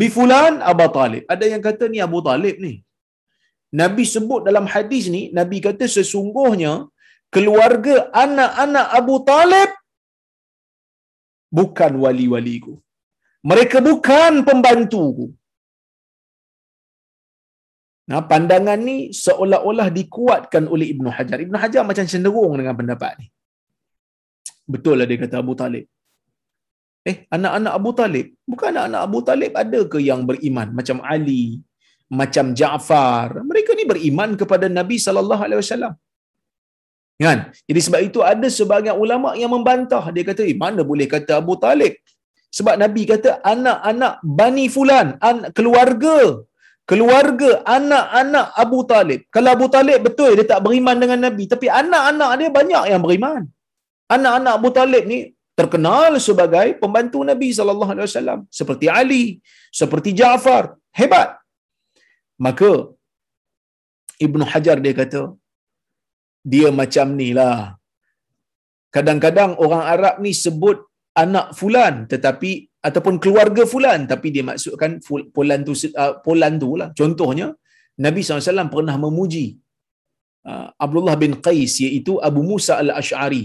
bi 0.00 0.06
fulan 0.16 0.54
Abu 0.72 0.86
Talib. 0.96 1.22
Ada 1.34 1.44
yang 1.52 1.62
kata 1.68 1.84
ni 1.92 1.98
Abu 2.08 2.20
Talib 2.28 2.56
ni. 2.66 2.74
Nabi 3.80 4.04
sebut 4.14 4.40
dalam 4.48 4.66
hadis 4.74 5.04
ni, 5.14 5.22
Nabi 5.38 5.58
kata 5.66 5.86
sesungguhnya 5.96 6.72
keluarga 7.34 7.94
anak-anak 8.24 8.86
Abu 9.00 9.16
Talib 9.30 9.70
bukan 11.58 11.92
wali-waliku. 12.04 12.74
Mereka 13.50 13.78
bukan 13.88 14.32
pembantuku. 14.48 15.26
Nah, 18.10 18.20
pandangan 18.30 18.80
ni 18.88 18.96
seolah-olah 19.24 19.88
dikuatkan 19.98 20.64
oleh 20.74 20.86
Ibnu 20.94 21.10
Hajar. 21.16 21.38
Ibnu 21.44 21.56
Hajar 21.62 21.82
macam 21.90 22.06
cenderung 22.12 22.54
dengan 22.60 22.76
pendapat 22.80 23.12
ni. 23.20 23.26
Betul 24.74 24.96
lah 25.00 25.06
dia 25.08 25.18
kata 25.24 25.36
Abu 25.44 25.54
Talib. 25.60 25.84
Eh, 27.10 27.16
anak-anak 27.36 27.72
Abu 27.78 27.90
Talib? 28.00 28.26
Bukan 28.52 28.68
anak-anak 28.72 29.00
Abu 29.08 29.18
Talib 29.28 29.52
ada 29.62 29.80
ke 29.92 29.98
yang 30.08 30.20
beriman 30.28 30.68
macam 30.78 30.98
Ali, 31.14 31.60
macam 32.20 32.56
Ja'far? 32.60 33.28
Mereka 33.50 33.70
ni 33.78 33.84
beriman 33.92 34.30
kepada 34.40 34.66
Nabi 34.78 34.96
wasallam. 35.60 35.94
Kan? 37.24 37.38
Jadi 37.68 37.80
sebab 37.86 38.00
itu 38.08 38.20
ada 38.32 38.48
sebahagian 38.58 38.96
ulama 39.04 39.36
yang 39.42 39.52
membantah. 39.56 40.04
Dia 40.14 40.24
kata, 40.30 40.42
eh, 40.48 40.56
mana 40.64 40.80
boleh 40.90 41.06
kata 41.14 41.32
Abu 41.42 41.54
Talib? 41.64 41.92
Sebab 42.56 42.74
Nabi 42.82 43.02
kata 43.12 43.30
anak-anak 43.52 44.12
Bani 44.40 44.66
Fulan, 44.74 45.08
an- 45.28 45.46
keluarga 45.58 46.18
keluarga 46.90 47.50
anak-anak 47.76 48.46
Abu 48.62 48.78
Talib. 48.90 49.20
Kalau 49.34 49.50
Abu 49.56 49.66
Talib 49.74 49.98
betul 50.06 50.36
dia 50.38 50.46
tak 50.52 50.60
beriman 50.64 50.96
dengan 51.02 51.18
Nabi, 51.26 51.44
tapi 51.52 51.66
anak-anak 51.80 52.30
dia 52.40 52.50
banyak 52.58 52.82
yang 52.92 53.02
beriman. 53.04 53.42
Anak-anak 54.14 54.52
Abu 54.60 54.70
Talib 54.78 55.02
ni 55.12 55.18
terkenal 55.58 56.12
sebagai 56.26 56.66
pembantu 56.82 57.18
Nabi 57.30 57.48
sallallahu 57.58 57.92
alaihi 57.94 58.08
wasallam 58.10 58.40
seperti 58.58 58.86
Ali, 59.00 59.24
seperti 59.80 60.10
Ja'far, 60.20 60.64
hebat. 60.98 61.30
Maka 62.46 62.70
Ibnu 64.26 64.44
Hajar 64.52 64.76
dia 64.84 64.94
kata 65.00 65.22
dia 66.52 66.68
macam 66.80 67.06
ni 67.20 67.30
lah. 67.38 67.58
Kadang-kadang 68.94 69.52
orang 69.64 69.84
Arab 69.94 70.14
ni 70.24 70.32
sebut 70.44 70.78
anak 71.22 71.46
fulan 71.58 71.94
tetapi 72.12 72.50
ataupun 72.88 73.14
keluarga 73.22 73.62
fulan 73.72 74.00
tapi 74.12 74.28
dia 74.34 74.44
maksudkan 74.50 74.92
fulan 75.34 75.60
tu 75.68 75.74
uh, 76.02 76.14
fulan 76.24 76.54
tu 76.62 76.70
lah. 76.80 76.88
Contohnya 77.00 77.48
Nabi 78.06 78.20
SAW 78.22 78.74
pernah 78.74 78.96
memuji 79.04 79.46
uh, 80.50 80.68
Abdullah 80.84 81.16
bin 81.22 81.34
Qais 81.46 81.74
iaitu 81.86 82.14
Abu 82.28 82.42
Musa 82.50 82.74
al-Ash'ari 82.82 83.44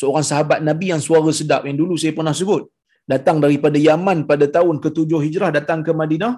seorang 0.00 0.26
sahabat 0.30 0.60
Nabi 0.68 0.86
yang 0.92 1.02
suara 1.06 1.30
sedap 1.40 1.62
yang 1.68 1.78
dulu 1.80 1.94
saya 2.02 2.12
pernah 2.18 2.34
sebut 2.40 2.64
datang 3.12 3.38
daripada 3.44 3.78
Yaman 3.88 4.28
pada 4.30 4.46
tahun 4.56 4.78
ke-7 4.84 5.10
Hijrah 5.26 5.50
datang 5.58 5.80
ke 5.86 5.92
Madinah 6.00 6.32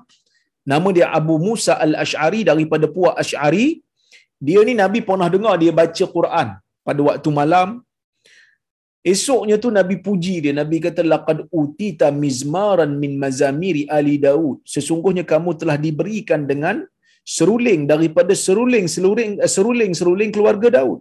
nama 0.73 0.89
dia 0.97 1.07
Abu 1.19 1.37
Musa 1.47 1.75
al-Ash'ari 1.87 2.41
daripada 2.51 2.87
puak 2.97 3.15
Ash'ari 3.23 3.67
dia 4.49 4.61
ni 4.69 4.75
Nabi 4.83 5.01
pernah 5.09 5.29
dengar 5.35 5.55
dia 5.63 5.73
baca 5.81 6.05
Quran 6.17 6.49
pada 6.89 7.01
waktu 7.09 7.31
malam 7.41 7.83
Esoknya 9.13 9.57
tu 9.65 9.69
Nabi 9.73 9.97
puji 10.07 10.35
dia. 10.45 10.53
Nabi 10.61 10.77
kata 10.87 11.01
laqad 11.13 11.39
utita 11.61 12.13
mizmaran 12.23 12.93
min 13.03 13.13
mazamiri 13.23 13.83
ali 13.97 14.21
Daud. 14.21 14.61
Sesungguhnya 14.75 15.25
kamu 15.33 15.57
telah 15.61 15.77
diberikan 15.81 16.45
dengan 16.51 16.85
seruling 17.37 17.89
daripada 17.93 18.37
seruling 18.37 18.87
seruling 18.95 19.33
eh, 19.41 19.51
seruling 19.57 19.93
seruling 20.01 20.31
keluarga 20.37 20.69
Daud. 20.79 21.01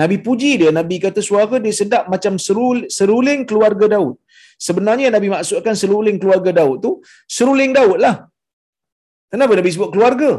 Nabi 0.00 0.16
puji 0.26 0.50
dia. 0.60 0.70
Nabi 0.78 0.96
kata 1.04 1.20
suara 1.28 1.56
dia 1.64 1.74
sedap 1.80 2.04
macam 2.14 2.34
serul, 2.46 2.78
seruling 2.96 3.42
keluarga 3.48 3.86
Daud. 3.96 4.14
Sebenarnya 4.66 5.08
Nabi 5.16 5.28
maksudkan 5.34 5.74
seruling 5.82 6.18
keluarga 6.22 6.50
Daud 6.60 6.76
tu 6.84 6.92
seruling 7.36 7.72
Daud 7.78 7.98
lah. 8.04 8.16
Kenapa 9.32 9.52
Nabi 9.58 9.70
sebut 9.74 9.90
keluarga? 9.94 10.30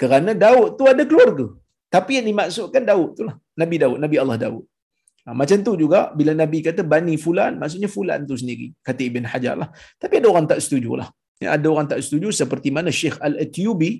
Kerana 0.00 0.32
Daud 0.44 0.68
tu 0.78 0.84
ada 0.92 1.02
keluarga. 1.10 1.46
Tapi 1.94 2.20
yang 2.20 2.26
dimaksudkan 2.30 2.82
Daud 2.90 3.10
tu 3.18 3.22
lah. 3.28 3.34
Nabi 3.60 3.76
Daud, 3.82 3.98
Nabi 4.04 4.16
Allah 4.22 4.38
Daud. 4.44 4.64
Ha, 5.24 5.34
macam 5.40 5.58
tu 5.66 5.72
juga 5.82 6.00
bila 6.18 6.32
Nabi 6.42 6.58
kata 6.66 6.82
Bani 6.92 7.14
Fulan, 7.24 7.52
maksudnya 7.60 7.88
Fulan 7.94 8.20
tu 8.28 8.36
sendiri. 8.40 8.66
Kata 8.86 9.00
Ibn 9.08 9.24
Hajar 9.32 9.54
lah. 9.62 9.68
Tapi 10.02 10.14
ada 10.20 10.28
orang 10.32 10.46
tak 10.52 10.60
setuju 10.64 10.92
lah. 11.00 11.08
Ya, 11.42 11.48
ada 11.56 11.66
orang 11.72 11.86
tak 11.90 12.00
setuju 12.04 12.28
seperti 12.34 12.68
mana 12.76 12.90
Syekh 12.90 13.16
Al-Atyubi 13.26 13.90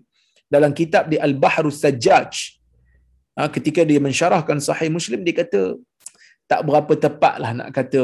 dalam 0.54 0.70
kitab 0.74 1.06
di 1.12 1.16
Al-Bahrul 1.26 1.74
Sajjaj. 1.82 2.57
Ha, 3.38 3.46
ketika 3.56 3.86
dia 3.90 4.00
mensyarahkan 4.06 4.58
sahih 4.68 4.90
Muslim, 4.96 5.22
dia 5.26 5.34
kata 5.40 5.60
tak 6.50 6.60
berapa 6.66 6.92
tepat 7.04 7.34
lah 7.42 7.50
nak 7.58 7.68
kata 7.76 8.02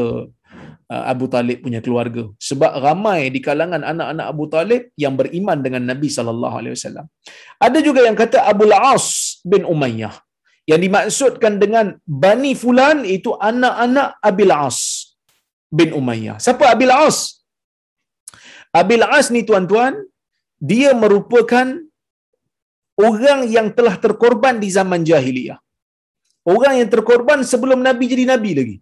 uh, 0.93 1.05
Abu 1.13 1.27
Talib 1.35 1.59
punya 1.65 1.81
keluarga. 1.85 2.25
Sebab 2.49 2.73
ramai 2.87 3.21
di 3.35 3.41
kalangan 3.47 3.83
anak-anak 3.93 4.27
Abu 4.33 4.45
Talib 4.55 4.83
yang 5.05 5.15
beriman 5.21 5.59
dengan 5.65 5.83
Nabi 5.91 6.09
SAW. 6.13 7.09
Ada 7.67 7.79
juga 7.89 8.01
yang 8.07 8.17
kata 8.23 8.47
Abu 8.53 8.69
Al-As 8.69 9.07
bin 9.53 9.67
Umayyah 9.75 10.15
yang 10.71 10.81
dimaksudkan 10.81 11.61
dengan 11.63 11.87
Bani 12.25 12.53
Fulan 12.61 13.05
itu 13.17 13.37
anak-anak 13.37 14.17
Abil 14.25 14.53
As 14.53 14.79
bin 15.69 15.93
Umayyah. 16.01 16.37
Siapa 16.41 16.65
Abil 16.73 16.93
As? 16.93 17.45
Abil 18.73 19.05
As 19.05 19.29
ni 19.35 19.45
tuan-tuan, 19.49 19.95
dia 20.71 20.97
merupakan 20.97 21.67
orang 22.99 23.41
yang 23.51 23.69
telah 23.77 23.95
terkorban 24.05 24.57
di 24.63 24.69
zaman 24.71 25.03
jahiliyah. 25.11 25.59
Orang 26.45 26.75
yang 26.79 26.89
terkorban 26.93 27.41
sebelum 27.41 27.81
Nabi 27.81 28.05
jadi 28.13 28.25
Nabi 28.29 28.51
lagi. 28.59 28.77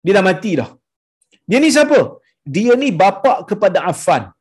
Dia 0.00 0.16
dah 0.16 0.24
mati 0.24 0.52
dah. 0.60 0.70
Dia 1.44 1.58
ni 1.60 1.68
siapa? 1.68 1.98
Dia 2.40 2.72
ni 2.82 2.88
bapa 2.88 3.44
kepada 3.44 3.84
Affan. 3.90 4.32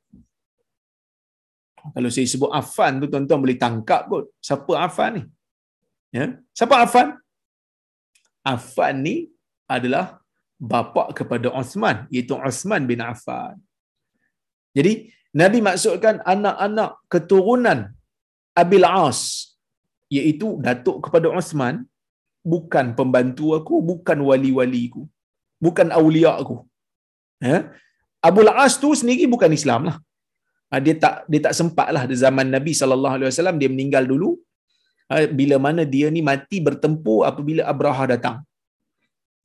Kalau 1.95 2.09
saya 2.15 2.27
sebut 2.31 2.51
Affan 2.59 2.99
tu 3.01 3.07
tuan-tuan 3.11 3.39
boleh 3.43 3.57
tangkap 3.59 4.07
kot. 4.07 4.31
Siapa 4.39 4.73
Affan 4.87 5.11
ni? 5.19 5.23
Ya. 6.15 6.39
Siapa 6.55 6.75
Affan? 6.85 7.19
Affan 8.53 8.95
ni 9.03 9.15
adalah 9.67 10.23
bapa 10.59 11.11
kepada 11.17 11.47
Osman, 11.59 12.07
iaitu 12.11 12.35
Osman 12.35 12.83
bin 12.87 13.03
Affan. 13.03 13.55
Jadi 14.77 15.11
Nabi 15.35 15.59
maksudkan 15.61 16.23
anak-anak 16.23 17.03
keturunan 17.11 17.79
Abil 18.62 18.86
As 18.88 19.20
iaitu 20.18 20.47
datuk 20.66 20.97
kepada 21.05 21.28
Osman 21.39 21.76
bukan 22.53 22.86
pembantu 22.99 23.47
aku, 23.57 23.76
bukan 23.91 24.18
wali-wali 24.30 24.84
aku, 24.89 25.03
bukan 25.66 25.88
awliya 25.99 26.34
aku. 26.41 26.57
Ya. 27.49 27.57
Abu 28.28 28.43
As 28.66 28.76
tu 28.84 28.89
sendiri 29.01 29.26
bukan 29.34 29.51
Islam 29.60 29.82
lah. 29.89 29.97
Ha, 30.70 30.78
dia 30.86 30.95
tak 31.03 31.14
dia 31.32 31.41
tak 31.45 31.53
sempat 31.60 31.88
lah 31.95 32.03
di 32.10 32.16
zaman 32.24 32.47
Nabi 32.55 32.72
sallallahu 32.80 33.16
alaihi 33.18 33.30
wasallam 33.32 33.57
dia 33.62 33.70
meninggal 33.74 34.05
dulu 34.12 34.30
Ha, 35.10 35.26
bila 35.39 35.57
mana 35.66 35.82
dia 35.93 36.07
ni 36.16 36.22
mati 36.30 36.57
bertempur 36.68 37.26
apabila 37.30 37.66
Abraha 37.72 38.03
datang. 38.14 38.36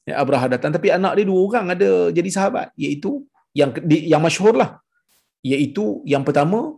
Ya, 0.04 0.20
Abraha 0.20 0.46
datang 0.52 0.68
tapi 0.76 0.92
anak 0.92 1.16
dia 1.16 1.24
dua 1.24 1.40
orang 1.48 1.66
ada 1.74 1.90
jadi 2.12 2.28
sahabat 2.36 2.68
iaitu 2.76 3.24
yang 3.56 3.72
yang 3.88 4.20
masyhur 4.20 4.52
lah 4.52 4.70
iaitu 5.40 6.04
yang 6.12 6.20
pertama 6.28 6.76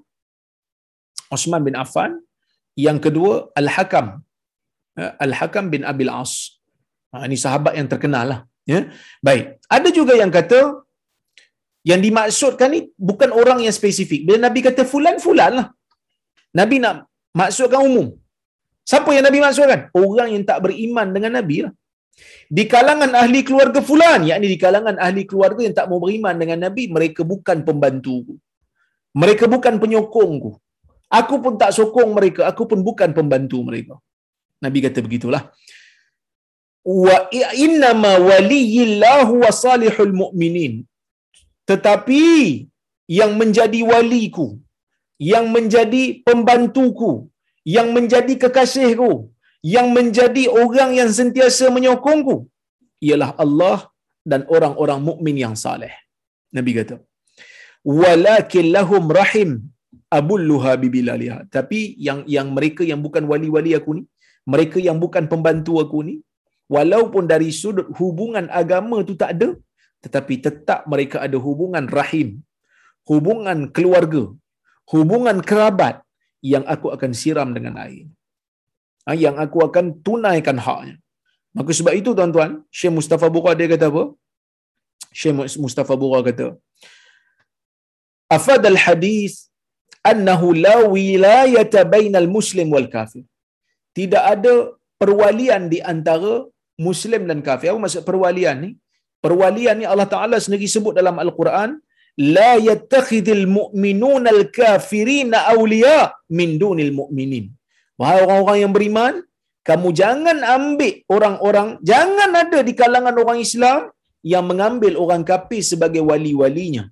Osman 1.34 1.66
bin 1.66 1.74
Affan 1.74 2.22
yang 2.86 2.98
kedua 3.04 3.34
Al-Hakam 3.60 4.06
ya, 5.00 5.08
Al-Hakam 5.26 5.64
bin 5.74 5.82
Abil 5.92 6.12
As 6.22 6.32
ha, 7.12 7.24
ini 7.28 7.38
sahabat 7.44 7.74
yang 7.78 7.88
terkenal 7.92 8.26
lah 8.32 8.40
ya. 8.72 8.80
baik 9.28 9.44
ada 9.76 9.88
juga 9.98 10.14
yang 10.22 10.32
kata 10.38 10.60
yang 11.90 12.00
dimaksudkan 12.06 12.68
ni 12.74 12.80
bukan 13.10 13.30
orang 13.40 13.58
yang 13.64 13.74
spesifik 13.80 14.20
bila 14.28 14.38
Nabi 14.46 14.60
kata 14.68 14.84
fulan 14.92 15.18
fulan 15.26 15.52
lah 15.58 15.66
Nabi 16.60 16.76
nak 16.84 16.96
maksudkan 17.40 17.80
umum 17.88 18.08
Siapa 18.90 19.10
yang 19.14 19.24
Nabi 19.26 19.38
maksudkan? 19.42 19.80
Orang 19.90 20.28
yang 20.34 20.44
tak 20.50 20.58
beriman 20.64 21.10
dengan 21.14 21.32
Nabi 21.38 21.56
lah. 21.66 21.72
Di 22.56 22.64
kalangan 22.74 23.10
ahli 23.20 23.40
keluarga 23.48 23.80
fulan, 23.88 24.20
yakni 24.30 24.46
di 24.54 24.58
kalangan 24.64 24.96
ahli 25.06 25.22
keluarga 25.30 25.60
yang 25.66 25.74
tak 25.78 25.86
mau 25.90 25.98
beriman 26.04 26.34
dengan 26.42 26.58
Nabi, 26.70 26.86
mereka 26.96 27.26
bukan 27.32 27.66
pembantuku. 27.66 28.34
Mereka 29.22 29.44
bukan 29.54 29.74
penyokongku. 29.82 30.50
Aku 31.18 31.34
pun 31.44 31.54
tak 31.62 31.70
sokong 31.78 32.10
mereka, 32.18 32.50
aku 32.50 32.62
pun 32.70 32.80
bukan 32.88 33.10
pembantu 33.18 33.58
mereka. 33.68 33.94
Nabi 34.64 34.78
kata 34.86 34.98
begitulah. 35.06 35.42
Wa 36.86 37.16
innama 37.66 38.12
waliyillahu 38.28 39.42
wa 39.44 39.50
salihul 39.64 40.14
mu'minin. 40.22 40.74
Tetapi 41.70 42.24
yang 43.18 43.32
menjadi 43.40 43.80
waliku, 43.90 44.58
yang 45.18 45.46
menjadi 45.54 46.22
pembantuku, 46.26 47.12
yang 47.76 47.88
menjadi 47.96 48.34
kekasihku, 48.42 49.30
yang 49.62 49.90
menjadi 49.96 50.44
orang 50.62 50.94
yang 50.98 51.10
sentiasa 51.18 51.66
menyokongku, 51.76 52.36
ialah 53.06 53.30
Allah 53.44 53.78
dan 54.30 54.42
orang-orang 54.56 55.00
mukmin 55.08 55.36
yang 55.44 55.54
saleh. 55.64 55.94
Nabi 56.56 56.70
kata, 56.78 56.96
"Walakin 57.82 58.66
lahum 58.76 59.06
rahim 59.20 59.50
abulluha 60.18 60.72
bibilaliha." 60.82 61.38
Tapi 61.56 61.80
yang 62.06 62.20
yang 62.36 62.48
mereka 62.56 62.82
yang 62.90 63.00
bukan 63.06 63.24
wali-wali 63.32 63.72
aku 63.78 63.90
ni, 63.98 64.02
mereka 64.54 64.78
yang 64.88 64.98
bukan 65.04 65.24
pembantu 65.32 65.74
aku 65.84 66.00
ni, 66.08 66.14
walaupun 66.76 67.24
dari 67.32 67.50
sudut 67.60 67.88
hubungan 68.00 68.46
agama 68.60 68.98
tu 69.08 69.14
tak 69.22 69.30
ada, 69.36 69.48
tetapi 70.04 70.34
tetap 70.46 70.80
mereka 70.92 71.16
ada 71.26 71.38
hubungan 71.46 71.86
rahim, 71.98 72.28
hubungan 73.10 73.58
keluarga, 73.76 74.22
hubungan 74.92 75.38
kerabat 75.48 75.96
yang 76.52 76.64
aku 76.74 76.86
akan 76.96 77.12
siram 77.20 77.50
dengan 77.56 77.74
air. 77.86 78.06
Ha, 79.06 79.14
yang 79.24 79.36
aku 79.44 79.58
akan 79.66 79.86
tunaikan 80.06 80.58
haknya. 80.66 80.94
Maka 81.56 81.70
sebab 81.78 81.94
itu 82.00 82.10
tuan-tuan, 82.18 82.52
Syekh 82.78 82.92
Mustafa 82.98 83.26
Bura 83.34 83.52
dia 83.58 83.68
kata 83.72 83.86
apa? 83.92 84.04
Syekh 85.18 85.34
Mustafa 85.64 85.94
Bura 86.02 86.20
kata, 86.28 86.46
Afad 88.36 88.62
al-hadis 88.72 89.32
annahu 90.10 90.48
la 90.64 90.76
wilayata 90.94 91.82
bainal 91.94 92.28
muslim 92.36 92.68
wal 92.76 92.88
kafir. 92.96 93.24
Tidak 93.98 94.22
ada 94.34 94.54
perwalian 95.02 95.62
di 95.72 95.78
antara 95.92 96.34
muslim 96.88 97.22
dan 97.30 97.40
kafir. 97.48 97.68
Apa 97.72 97.80
maksud 97.84 98.04
perwalian 98.10 98.58
ni? 98.64 98.70
perwalian 99.24 99.76
ni 99.80 99.86
Allah 99.92 100.08
Taala 100.14 100.36
sendiri 100.44 100.68
sebut 100.74 100.94
dalam 101.00 101.16
Al-Quran 101.24 101.70
la 102.36 102.50
yattakhidhul 102.68 103.44
mu'minuna 103.58 104.28
al-kafirina 104.36 105.38
awliya 105.52 105.98
min 106.38 106.50
dunil 106.62 106.92
mu'minin 107.00 107.44
wahai 108.00 108.18
orang-orang 108.24 108.58
yang 108.64 108.72
beriman 108.76 109.14
kamu 109.68 109.88
jangan 110.00 110.38
ambil 110.56 110.94
orang-orang 111.16 111.68
jangan 111.90 112.30
ada 112.42 112.58
di 112.68 112.72
kalangan 112.80 113.16
orang 113.22 113.40
Islam 113.46 113.80
yang 114.32 114.44
mengambil 114.50 114.92
orang 115.04 115.22
kafir 115.30 115.62
sebagai 115.70 116.02
wali-walinya 116.10 116.84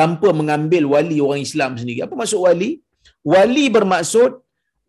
tanpa 0.00 0.28
mengambil 0.40 0.82
wali 0.94 1.18
orang 1.26 1.42
Islam 1.48 1.70
sendiri. 1.80 2.00
Apa 2.06 2.14
maksud 2.20 2.40
wali? 2.46 2.70
Wali 3.32 3.64
bermaksud 3.76 4.30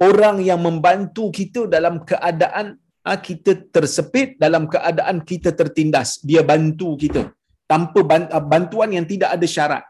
orang 0.08 0.38
yang 0.50 0.60
membantu 0.68 1.26
kita 1.38 1.62
dalam 1.76 1.96
keadaan 2.10 2.68
ha, 3.06 3.18
kita 3.28 3.52
tersepit 3.76 4.30
dalam 4.44 4.64
keadaan 4.74 5.18
kita 5.30 5.52
tertindas. 5.60 6.10
Dia 6.30 6.42
bantu 6.52 6.90
kita 7.04 7.24
tanpa 7.72 8.00
ah, 8.36 8.44
bantuan 8.54 8.96
yang 8.98 9.06
tidak 9.12 9.30
ada 9.36 9.48
syarat. 9.56 9.84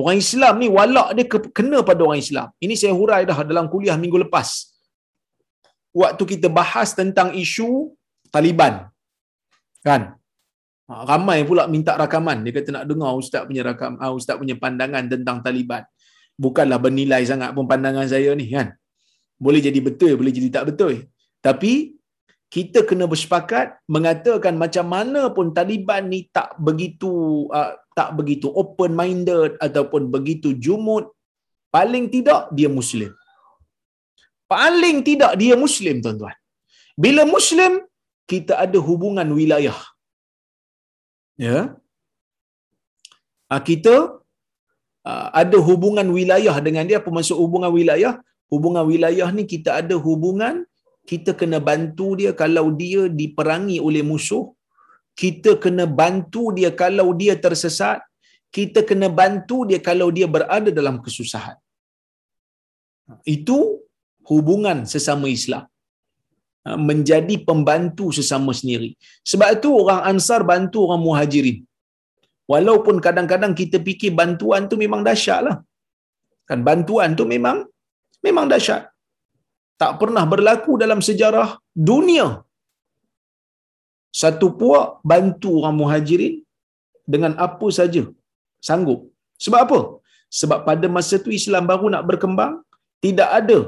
Orang 0.00 0.18
Islam 0.24 0.54
ni 0.62 0.68
walak 0.76 1.08
dia 1.16 1.26
kena 1.58 1.78
pada 1.90 2.00
orang 2.06 2.20
Islam. 2.26 2.48
Ini 2.64 2.74
saya 2.80 2.92
hurai 3.00 3.22
dah 3.30 3.38
dalam 3.52 3.66
kuliah 3.72 3.96
minggu 4.04 4.20
lepas. 4.28 4.48
Waktu 6.00 6.22
kita 6.32 6.48
bahas 6.60 6.92
tentang 7.00 7.28
isu 7.44 7.68
Taliban. 8.34 8.74
Kan 9.88 10.19
ramai 10.90 11.46
pula 11.48 11.64
minta 11.70 11.94
rakaman. 11.94 12.42
Dia 12.44 12.52
kata 12.56 12.70
nak 12.74 12.84
dengar 12.90 13.14
ustaz 13.14 13.46
punya 13.48 13.62
rakam 13.62 13.94
ah, 14.02 14.10
ustaz 14.18 14.36
punya 14.40 14.58
pandangan 14.58 15.06
tentang 15.12 15.38
Taliban. 15.46 15.86
Bukanlah 16.34 16.78
bernilai 16.84 17.22
sangat 17.30 17.50
pun 17.54 17.64
pandangan 17.70 18.06
saya 18.10 18.34
ni 18.40 18.50
kan? 18.50 18.74
Boleh 19.38 19.60
jadi 19.62 19.78
betul 19.88 20.18
boleh 20.20 20.32
jadi 20.34 20.48
tak 20.56 20.64
betul. 20.72 20.94
Tapi 21.46 21.72
kita 22.50 22.82
kena 22.88 23.06
bersepakat 23.06 23.78
mengatakan 23.86 24.58
macam 24.58 24.86
mana 24.94 25.30
pun 25.36 25.54
Taliban 25.54 26.10
ni 26.10 26.26
tak 26.36 26.58
begitu 26.58 27.46
uh, 27.54 27.72
tak 27.94 28.10
begitu 28.18 28.50
open 28.62 28.90
minded 29.00 29.54
ataupun 29.66 30.10
begitu 30.14 30.58
jumud 30.58 31.06
paling 31.70 32.10
tidak 32.10 32.50
dia 32.58 32.66
muslim. 32.66 33.14
Paling 34.50 35.06
tidak 35.06 35.38
dia 35.38 35.54
muslim 35.54 36.02
tuan-tuan. 36.02 36.34
Bila 36.98 37.22
muslim 37.22 37.78
kita 38.26 38.58
ada 38.58 38.78
hubungan 38.82 39.28
wilayah 39.38 39.78
ya. 41.46 41.58
Uh, 43.52 43.62
kita 43.68 43.94
uh, 45.10 45.28
ada 45.42 45.58
hubungan 45.68 46.08
wilayah. 46.18 46.56
Dengan 46.66 46.84
dia 46.88 46.98
apa 47.02 47.10
maksud 47.16 47.36
hubungan 47.42 47.72
wilayah? 47.78 48.14
Hubungan 48.52 48.84
wilayah 48.92 49.28
ni 49.38 49.44
kita 49.52 49.70
ada 49.80 49.96
hubungan 50.06 50.54
kita 51.10 51.30
kena 51.40 51.58
bantu 51.68 52.06
dia 52.20 52.32
kalau 52.42 52.66
dia 52.82 53.02
diperangi 53.20 53.78
oleh 53.88 54.02
musuh. 54.10 54.44
Kita 55.20 55.50
kena 55.64 55.84
bantu 56.00 56.42
dia 56.58 56.70
kalau 56.82 57.08
dia 57.20 57.34
tersesat. 57.46 57.98
Kita 58.56 58.80
kena 58.88 59.08
bantu 59.20 59.58
dia 59.70 59.80
kalau 59.88 60.08
dia 60.16 60.26
berada 60.36 60.70
dalam 60.78 60.96
kesusahan. 61.04 61.58
Itu 63.34 63.58
hubungan 64.30 64.78
sesama 64.92 65.26
Islam 65.38 65.69
menjadi 66.88 67.34
pembantu 67.48 68.06
sesama 68.18 68.52
sendiri. 68.60 68.90
Sebab 69.30 69.48
itu 69.56 69.68
orang 69.82 70.00
ansar 70.10 70.40
bantu 70.52 70.78
orang 70.86 71.02
muhajirin. 71.06 71.58
Walaupun 72.52 72.96
kadang-kadang 73.06 73.52
kita 73.60 73.78
fikir 73.86 74.12
bantuan 74.20 74.62
tu 74.70 74.76
memang 74.84 75.00
dahsyat 75.08 75.40
lah. 75.46 75.56
Kan 76.48 76.60
bantuan 76.68 77.10
tu 77.18 77.24
memang 77.34 77.58
memang 78.26 78.46
dahsyat. 78.52 78.82
Tak 79.80 79.92
pernah 80.00 80.24
berlaku 80.32 80.72
dalam 80.82 81.00
sejarah 81.08 81.48
dunia. 81.90 82.26
Satu 84.20 84.46
puak 84.60 85.00
bantu 85.10 85.50
orang 85.60 85.76
muhajirin 85.80 86.34
dengan 87.12 87.32
apa 87.46 87.68
saja. 87.78 88.02
Sanggup. 88.68 89.00
Sebab 89.44 89.60
apa? 89.66 89.80
Sebab 90.38 90.58
pada 90.68 90.86
masa 90.96 91.16
tu 91.24 91.30
Islam 91.40 91.64
baru 91.70 91.86
nak 91.94 92.04
berkembang 92.10 92.54
tidak 93.04 93.30
ada. 93.38 93.58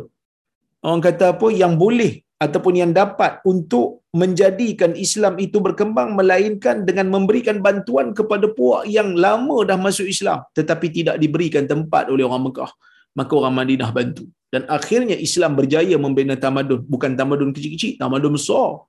Orang 0.84 1.03
kata 1.07 1.24
apa? 1.32 1.49
Yang 1.62 1.74
boleh 1.84 2.12
ataupun 2.45 2.74
yang 2.82 2.93
dapat 3.01 3.32
untuk 3.53 3.86
menjadikan 4.20 4.93
Islam 5.05 5.34
itu 5.45 5.59
berkembang 5.66 6.09
melainkan 6.18 6.82
dengan 6.88 7.07
memberikan 7.14 7.62
bantuan 7.66 8.11
kepada 8.18 8.47
puak 8.57 8.82
yang 8.97 9.11
lama 9.24 9.57
dah 9.68 9.78
masuk 9.86 10.07
Islam 10.14 10.40
tetapi 10.59 10.86
tidak 10.99 11.16
diberikan 11.22 11.64
tempat 11.72 12.11
oleh 12.12 12.24
orang 12.28 12.45
Mekah 12.51 12.72
maka 13.18 13.32
orang 13.36 13.55
Madinah 13.61 13.90
bantu. 13.93 14.24
Dan 14.53 14.68
akhirnya 14.68 15.16
Islam 15.16 15.57
berjaya 15.57 15.97
membina 15.97 16.36
tamadun. 16.36 16.80
Bukan 16.84 17.16
tamadun 17.16 17.53
kecil-kecil 17.57 17.97
tamadun 18.01 18.36
besar. 18.36 18.84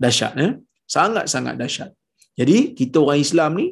Dahsyat 0.00 0.32
eh? 0.40 0.52
Sangat-sangat 0.88 1.54
dahsyat. 1.60 1.90
Jadi 2.36 2.72
kita 2.72 2.96
orang 3.04 3.20
Islam 3.20 3.50
ni 3.60 3.66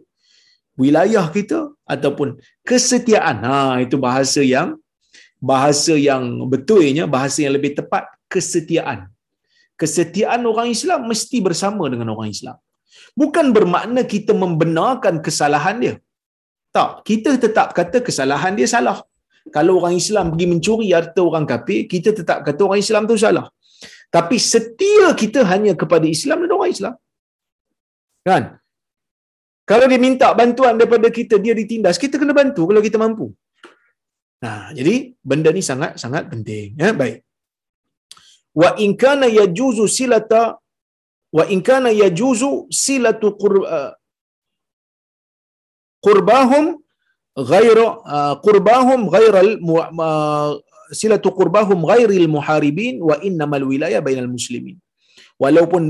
wilayah 0.77 1.25
kita 1.33 1.73
ataupun 1.89 2.37
kesetiaan. 2.65 3.41
Ha 3.45 3.81
itu 3.85 3.97
bahasa 3.97 4.45
yang 4.45 4.77
bahasa 5.41 5.95
yang 5.97 6.45
betulnya 6.53 7.07
bahasa 7.07 7.47
yang 7.47 7.55
lebih 7.57 7.73
tepat 7.79 8.05
kesetiaan 8.35 9.01
kesetiaan 9.83 10.43
orang 10.53 10.69
Islam 10.77 11.01
mesti 11.11 11.39
bersama 11.49 11.85
dengan 11.93 12.09
orang 12.15 12.31
Islam 12.37 12.57
bukan 13.21 13.47
bermakna 13.57 14.03
kita 14.15 14.33
membenarkan 14.45 15.17
kesalahan 15.27 15.79
dia 15.85 15.95
tak 16.77 16.91
kita 17.09 17.31
tetap 17.45 17.69
kata 17.79 17.99
kesalahan 18.09 18.55
dia 18.59 18.69
salah 18.75 18.99
kalau 19.57 19.73
orang 19.81 19.95
Islam 20.03 20.27
pergi 20.33 20.47
mencuri 20.53 20.89
harta 20.97 21.21
orang 21.29 21.45
kafir, 21.53 21.81
kita 21.93 22.11
tetap 22.19 22.39
kata 22.47 22.61
orang 22.69 22.81
Islam 22.85 23.03
tu 23.11 23.17
salah. 23.25 23.47
Tapi 24.17 24.37
setia 24.53 25.09
kita 25.23 25.41
hanya 25.51 25.73
kepada 25.83 26.07
Islam 26.17 26.45
dan 26.45 26.53
orang 26.57 26.73
Islam. 26.77 26.95
Kan? 28.29 28.43
Kalau 29.69 29.85
dia 29.91 30.01
minta 30.01 30.29
bantuan 30.33 30.81
daripada 30.81 31.09
kita, 31.19 31.37
dia 31.45 31.53
ditindas, 31.53 32.01
kita 32.01 32.17
kena 32.21 32.33
bantu 32.33 32.65
kalau 32.69 32.81
kita 32.81 32.97
mampu. 32.97 33.27
Nah, 34.45 34.73
jadi 34.79 34.95
benda 35.21 35.51
ni 35.53 35.61
sangat 35.61 36.01
sangat 36.01 36.25
penting. 36.33 36.73
Ya, 36.81 36.97
baik 36.97 37.28
wa 38.61 38.71
in 38.85 38.93
kana 39.03 39.27
yajuzu 39.39 39.85
silata 39.97 40.43
wa 41.37 41.45
in 41.55 41.61
kana 41.69 41.91
yajuzu 42.03 42.51
silatu 42.85 43.29
uh, 43.77 43.93
qurbahum 46.07 46.65
ghayra 47.51 47.87
uh, 48.15 48.35
qurbahum 48.47 49.01
ghayra 49.15 49.41
al 49.47 49.53
uh, 50.07 50.51
silatu 51.01 51.31
qurbahum 51.39 51.81
ghayra 51.91 52.15
al 52.23 52.31
muharibin 52.37 52.97
wa 53.09 53.17
innama 53.29 53.57
al 53.61 53.67
wilaya 53.73 54.01
bainal 54.07 54.31
muslimin. 54.37 54.77
Walaupun 55.43 55.83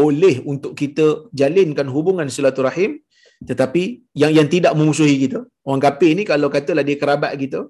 boleh 0.00 0.34
untuk 0.52 0.72
kita 0.80 1.06
jalinkan 1.40 1.88
hubungan 1.94 2.28
silaturahim 2.36 2.92
tetapi 3.50 3.82
yang 4.20 4.32
yang 4.38 4.48
tidak 4.54 4.72
memusuhi 4.78 5.14
kita 5.24 5.40
orang 5.68 5.82
kafir 5.86 6.10
ni 6.18 6.24
kalau 6.32 6.48
katalah 6.54 6.84
dia 6.88 6.96
kerabat 7.02 7.32
kita 7.42 7.60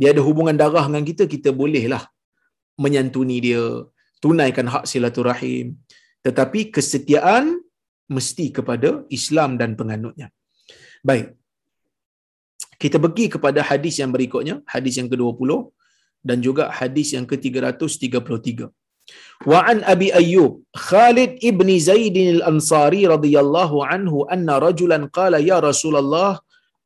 dia 0.00 0.08
ada 0.12 0.22
hubungan 0.28 0.56
darah 0.62 0.84
dengan 0.88 1.04
kita 1.10 1.24
kita 1.34 1.50
bolehlah 1.60 2.02
menyantuni 2.84 3.38
dia 3.46 3.64
tunaikan 4.24 4.68
hak 4.74 4.84
silaturahim 4.90 5.66
tetapi 6.26 6.60
kesetiaan 6.76 7.46
mesti 8.16 8.46
kepada 8.56 8.90
Islam 9.18 9.50
dan 9.60 9.74
penganutnya 9.80 10.28
baik 11.08 11.36
kita 12.82 12.96
pergi 13.04 13.26
kepada 13.34 13.60
hadis 13.68 13.94
yang 14.00 14.10
berikutnya, 14.14 14.54
hadis 14.74 14.94
yang 15.00 15.08
ke-20 15.12 15.50
dan 16.28 16.38
juga 16.46 16.68
hadis 16.78 17.08
yang 17.16 17.24
ke-333. 17.30 18.68
Wa 19.50 19.58
an 19.70 19.78
Abi 19.92 20.08
Ayyub 20.20 20.52
Khalid 20.74 21.38
ibn 21.50 21.68
Zaid 21.88 22.16
al-Ansari 22.18 23.06
radhiyallahu 23.14 23.76
anhu 23.94 24.26
anna 24.34 24.58
rajulan 24.66 25.06
qala 25.18 25.38
ya 25.50 25.58
Rasulullah 25.62 26.42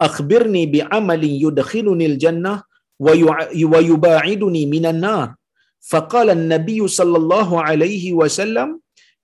akhbirni 0.07 0.62
bi 0.74 0.80
amalin 0.99 1.34
yudkhiluni 1.45 2.05
al-jannah 2.12 2.59
wa 3.01 3.80
yuba'iduni 3.91 4.62
minan 4.74 5.01
nar. 5.01 5.39
فقال 5.81 6.31
النبي 6.31 6.81
صلى 6.89 7.16
الله 7.16 7.62
عليه 7.62 8.12
وسلم 8.12 8.81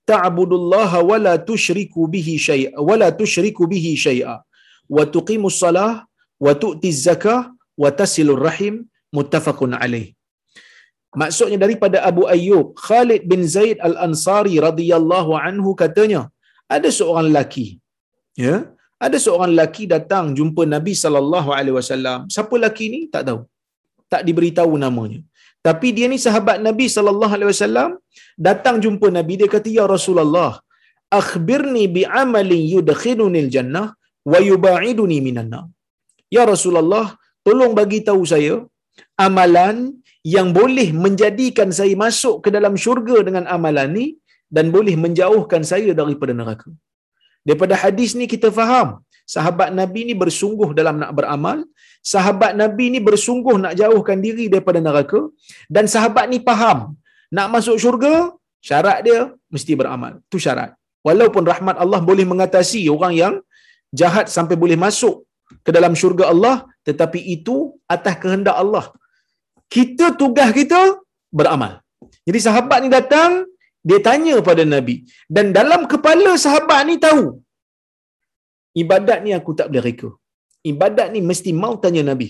تعبد 0.06 0.52
الله 0.52 0.90
ولا 1.10 1.36
تشرك 1.36 1.92
به 1.98 2.28
شيئا 2.48 2.78
ولا 2.80 3.08
تشرك 3.10 3.62
به 3.62 3.86
شيئا 4.06 4.36
وتقيم 4.88 5.46
الصلاة 5.46 6.06
وتؤتي 6.40 6.88
الزكاة 6.88 7.40
tasilur 7.76 8.40
الرحم 8.40 8.74
muttafaqun 9.12 9.76
عليه 9.76 10.16
maksudnya 11.16 11.58
daripada 11.60 12.04
Abu 12.04 12.24
Ayyub 12.28 12.72
Khalid 12.76 13.28
bin 13.28 13.44
Zaid 13.44 13.76
Al-Ansari 13.80 14.56
radhiyallahu 14.60 15.32
anhu 15.36 15.76
katanya 15.76 16.32
ada 16.68 16.88
seorang 16.88 17.28
lelaki 17.32 17.80
ya 18.36 18.76
ada 19.04 19.16
seorang 19.24 19.50
lelaki 19.52 19.84
datang 19.94 20.32
jumpa 20.38 20.62
Nabi 20.74 20.92
sallallahu 21.02 21.50
alaihi 21.58 21.76
wasallam. 21.78 22.18
Siapa 22.34 22.52
lelaki 22.58 22.84
ni? 22.92 23.00
Tak 23.14 23.22
tahu. 23.28 23.40
Tak 24.12 24.22
diberitahu 24.28 24.72
namanya 24.84 25.20
tapi 25.66 25.88
dia 25.96 26.06
ni 26.12 26.18
sahabat 26.26 26.58
Nabi 26.68 26.86
sallallahu 26.94 27.34
alaihi 27.36 27.50
wasallam 27.52 27.90
datang 28.48 28.76
jumpa 28.84 29.06
Nabi. 29.18 29.34
Dia 29.40 29.48
kata 29.54 29.70
ya 29.78 29.84
Rasulullah 29.94 30.52
akhbirni 31.20 31.84
bi 31.96 32.02
amalin 32.22 32.62
yudkhiluni 32.74 33.40
al-jannah 33.44 33.86
wa 34.32 34.38
yubaiduni 34.50 35.18
minan 35.26 35.48
nar. 35.54 35.66
Ya 36.36 36.42
Rasulullah, 36.52 37.06
tolong 37.46 37.72
bagi 37.80 38.00
tahu 38.08 38.22
saya 38.32 38.54
amalan 39.26 39.76
yang 40.36 40.48
boleh 40.58 40.88
menjadikan 41.04 41.70
saya 41.78 41.94
masuk 42.04 42.36
ke 42.44 42.48
dalam 42.56 42.74
syurga 42.84 43.16
dengan 43.26 43.44
amalan 43.56 43.90
ni 43.98 44.06
dan 44.56 44.66
boleh 44.76 44.94
menjauhkan 45.04 45.62
saya 45.72 45.90
daripada 46.00 46.32
neraka. 46.40 46.70
Daripada 47.46 47.74
hadis 47.82 48.10
ni 48.18 48.26
kita 48.34 48.48
faham 48.58 48.88
sahabat 49.34 49.68
Nabi 49.80 50.00
ni 50.08 50.14
bersungguh 50.22 50.70
dalam 50.78 50.96
nak 51.02 51.12
beramal, 51.18 51.58
sahabat 52.12 52.52
Nabi 52.62 52.86
ni 52.94 53.00
bersungguh 53.08 53.56
nak 53.64 53.74
jauhkan 53.80 54.18
diri 54.26 54.46
daripada 54.52 54.80
neraka 54.86 55.20
dan 55.74 55.84
sahabat 55.94 56.26
ni 56.32 56.38
faham 56.48 56.78
nak 57.36 57.46
masuk 57.54 57.76
syurga 57.84 58.14
syarat 58.68 58.98
dia 59.06 59.20
mesti 59.54 59.72
beramal. 59.80 60.12
Tu 60.32 60.38
syarat. 60.46 60.70
Walaupun 61.06 61.42
rahmat 61.52 61.76
Allah 61.82 62.00
boleh 62.10 62.26
mengatasi 62.32 62.80
orang 62.94 63.14
yang 63.22 63.34
jahat 64.00 64.26
sampai 64.36 64.56
boleh 64.62 64.78
masuk 64.86 65.16
ke 65.66 65.70
dalam 65.76 65.92
syurga 66.00 66.24
Allah 66.32 66.56
tetapi 66.86 67.20
itu 67.36 67.56
atas 67.94 68.14
kehendak 68.22 68.56
Allah. 68.62 68.86
Kita 69.74 70.06
tugas 70.20 70.50
kita 70.58 70.80
beramal. 71.38 71.72
Jadi 72.26 72.38
sahabat 72.46 72.78
ni 72.82 72.88
datang 72.98 73.30
dia 73.88 73.98
tanya 74.06 74.34
pada 74.48 74.62
Nabi 74.74 74.96
dan 75.30 75.54
dalam 75.58 75.86
kepala 75.92 76.34
sahabat 76.44 76.80
ni 76.90 76.96
tahu 77.06 77.38
ibadat 78.82 79.18
ni 79.24 79.30
aku 79.38 79.50
tak 79.58 79.68
boleh 79.70 79.84
reka. 79.88 80.10
Ibadat 80.70 81.08
ni 81.14 81.20
mesti 81.30 81.50
mau 81.62 81.74
tanya 81.84 82.02
Nabi. 82.10 82.28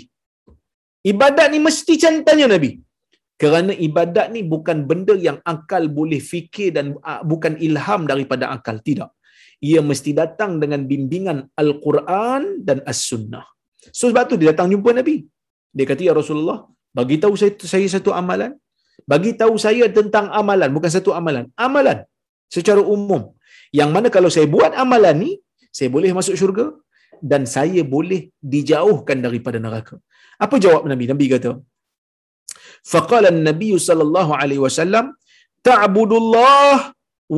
Ibadat 1.12 1.48
ni 1.52 1.58
mesti 1.66 1.94
tanya 2.28 2.46
Nabi. 2.54 2.70
Kerana 3.42 3.72
ibadat 3.86 4.26
ni 4.34 4.40
bukan 4.52 4.78
benda 4.88 5.14
yang 5.26 5.38
akal 5.52 5.82
boleh 5.98 6.20
fikir 6.32 6.68
dan 6.76 6.86
uh, 7.10 7.20
bukan 7.30 7.54
ilham 7.66 8.02
daripada 8.10 8.44
akal. 8.54 8.76
Tidak. 8.88 9.10
Ia 9.68 9.80
mesti 9.90 10.10
datang 10.20 10.52
dengan 10.62 10.80
bimbingan 10.90 11.38
Al-Quran 11.62 12.42
dan 12.68 12.78
As-Sunnah. 12.92 13.44
So 13.98 14.08
sebab 14.10 14.24
tu 14.30 14.36
dia 14.40 14.52
datang 14.52 14.72
jumpa 14.72 14.90
Nabi. 15.00 15.16
Dia 15.76 15.84
kata, 15.90 16.02
Ya 16.08 16.14
Rasulullah, 16.20 16.58
bagi 16.96 17.16
tahu 17.22 17.34
saya, 17.40 17.52
saya 17.72 17.86
satu 17.96 18.10
amalan. 18.20 18.52
Bagi 19.04 19.32
tahu 19.40 19.54
saya 19.60 19.84
tentang 19.98 20.26
amalan. 20.40 20.70
Bukan 20.76 20.90
satu 20.96 21.12
amalan. 21.18 21.44
Amalan. 21.66 21.98
Secara 22.56 22.80
umum. 22.80 23.22
Yang 23.78 23.90
mana 23.96 24.08
kalau 24.16 24.30
saya 24.32 24.48
buat 24.48 24.72
amalan 24.84 25.16
ni, 25.24 25.30
saya 25.76 25.88
boleh 25.96 26.10
masuk 26.18 26.36
syurga 26.40 26.66
dan 27.30 27.42
saya 27.54 27.82
boleh 27.94 28.20
dijauhkan 28.54 29.18
daripada 29.26 29.58
neraka. 29.66 29.96
Apa 30.44 30.56
jawab 30.64 30.84
Nabi? 30.92 31.04
Nabi 31.12 31.26
kata, 31.34 31.52
Faqala 32.92 33.30
Nabi 33.48 33.70
sallallahu 33.88 34.32
alaihi 34.40 34.62
wasallam, 34.66 35.06
ta'budullah 35.68 36.76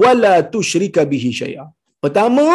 wa 0.03 0.11
la 0.23 0.35
tusyrika 0.55 1.03
bihi 1.13 1.31
syai'a. 1.41 1.67
Pertama, 2.05 2.47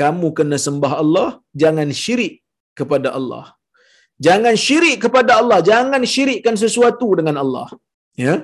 kamu 0.00 0.28
kena 0.38 0.58
sembah 0.66 0.92
Allah, 1.02 1.28
jangan 1.62 1.88
syirik 2.02 2.34
kepada 2.78 3.08
Allah. 3.18 3.44
Jangan 4.26 4.54
syirik 4.64 4.96
kepada 5.04 5.32
Allah, 5.40 5.58
jangan 5.70 6.02
syirikkan 6.14 6.56
sesuatu 6.64 7.08
dengan 7.18 7.36
Allah. 7.44 7.68
Ya. 8.24 8.34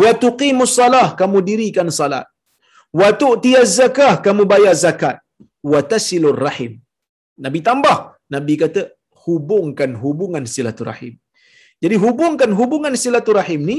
Wa 0.00 0.10
tuqimus 0.22 0.74
salah, 0.78 1.06
kamu 1.20 1.38
dirikan 1.48 1.88
salat. 1.98 2.26
Wa 3.00 3.08
tu'tiyaz 3.22 3.72
zakah, 3.80 4.14
kamu 4.26 4.42
bayar 4.52 4.74
zakat. 4.84 5.16
Wa 5.70 5.80
tasilur 5.92 6.38
rahim. 6.46 6.72
Nabi 7.44 7.60
tambah, 7.68 7.96
Nabi 8.34 8.54
kata 8.62 8.82
hubungkan 9.24 9.90
hubungan 10.02 10.44
silaturahim. 10.54 11.14
Jadi 11.82 11.96
hubungkan 12.04 12.50
hubungan 12.58 12.94
silaturahim 13.02 13.60
ni 13.70 13.78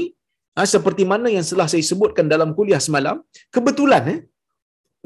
ha, 0.56 0.66
seperti 0.74 1.04
mana 1.12 1.28
yang 1.36 1.44
telah 1.50 1.68
saya 1.72 1.84
sebutkan 1.90 2.26
dalam 2.34 2.50
kuliah 2.58 2.80
semalam, 2.86 3.16
kebetulan 3.54 4.04
eh 4.14 4.20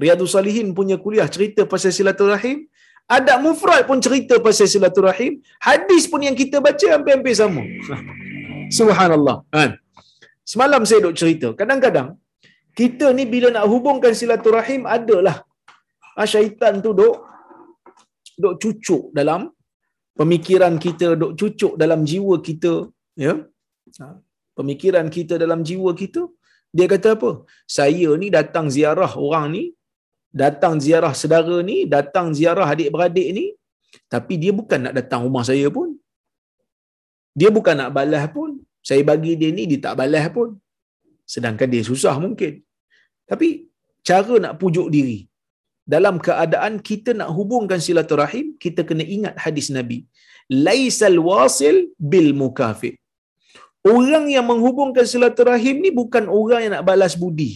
Riyadhus 0.03 0.33
Salihin 0.37 0.69
punya 0.79 0.97
kuliah 1.05 1.27
cerita 1.35 1.63
pasal 1.73 1.91
silaturahim, 1.99 2.59
ada 3.17 3.35
mufrad 3.45 3.83
pun 3.89 3.99
cerita 4.07 4.35
pasal 4.47 4.71
silaturahim, 4.75 5.33
hadis 5.69 6.07
pun 6.13 6.23
yang 6.27 6.37
kita 6.43 6.63
baca 6.67 6.87
hampir-hampir 6.95 7.35
sama. 7.41 7.63
Subhanallah. 8.79 9.37
Kan? 9.57 9.71
Semalam 10.53 10.83
saya 10.89 11.03
duk 11.07 11.17
cerita, 11.21 11.49
kadang-kadang 11.61 12.09
kita 12.79 13.11
ni 13.19 13.25
bila 13.35 13.49
nak 13.57 13.67
hubungkan 13.73 14.15
silaturahim 14.21 14.83
adalah 14.97 15.37
ha, 15.43 15.48
syaitan 16.33 16.75
tu 16.85 16.91
duk 17.01 17.17
duk 18.43 18.55
cucuk 18.63 19.03
dalam 19.19 19.41
pemikiran 20.19 20.75
kita 20.85 21.09
duk 21.21 21.33
cucuk 21.41 21.75
dalam 21.83 22.01
jiwa 22.11 22.35
kita 22.49 22.73
ya. 23.25 23.35
Ha, 24.01 24.07
pemikiran 24.59 25.07
kita 25.17 25.35
dalam 25.43 25.61
jiwa 25.69 25.91
kita 26.03 26.23
dia 26.77 26.87
kata 26.93 27.09
apa? 27.17 27.31
Saya 27.77 28.11
ni 28.23 28.29
datang 28.39 28.67
ziarah 28.75 29.13
orang 29.27 29.47
ni 29.57 29.65
datang 30.43 30.75
ziarah 30.85 31.13
saudara 31.21 31.57
ni 31.69 31.77
datang 31.95 32.27
ziarah 32.39 32.67
adik-beradik 32.73 33.29
ni 33.39 33.47
tapi 34.13 34.35
dia 34.43 34.53
bukan 34.53 34.81
nak 34.85 34.95
datang 34.99 35.21
rumah 35.27 35.45
saya 35.51 35.69
pun. 35.77 35.97
Dia 37.39 37.49
bukan 37.57 37.77
nak 37.81 37.93
balas 37.97 38.25
pun. 38.37 38.51
Saya 38.89 39.03
bagi 39.11 39.33
dia 39.41 39.51
ni 39.53 39.65
dia 39.71 39.81
tak 39.87 39.95
balas 40.01 40.27
pun. 40.37 40.49
Sedangkan 41.29 41.69
dia 41.73 41.83
susah 41.85 42.17
mungkin. 42.25 42.61
Tapi 43.31 43.69
cara 44.09 44.35
nak 44.45 44.57
pujuk 44.61 44.89
diri 44.89 45.28
dalam 45.93 46.17
keadaan 46.27 46.75
kita 46.89 47.11
nak 47.19 47.31
hubungkan 47.37 47.81
silaturahim, 47.87 48.47
kita 48.65 48.81
kena 48.89 49.05
ingat 49.17 49.35
hadis 49.45 49.69
Nabi. 49.77 49.99
Laisal 50.67 51.17
wasil 51.29 51.77
bil 52.11 52.31
mukafir. 52.41 52.95
Orang 53.93 54.25
yang 54.35 54.45
menghubungkan 54.51 55.07
silaturahim 55.13 55.77
ni 55.85 55.91
bukan 56.01 56.25
orang 56.39 56.61
yang 56.65 56.73
nak 56.77 56.85
balas 56.89 57.15
budi. 57.23 57.53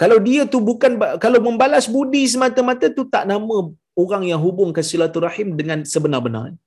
Kalau 0.00 0.18
dia 0.26 0.42
tu 0.52 0.58
bukan 0.70 0.92
kalau 1.24 1.38
membalas 1.46 1.86
budi 1.94 2.22
semata-mata 2.32 2.86
tu 2.96 3.02
tak 3.14 3.24
nama 3.30 3.58
orang 4.02 4.22
yang 4.30 4.40
hubungkan 4.46 4.84
silaturahim 4.90 5.48
dengan 5.60 5.80
sebenar-benarnya. 5.92 6.58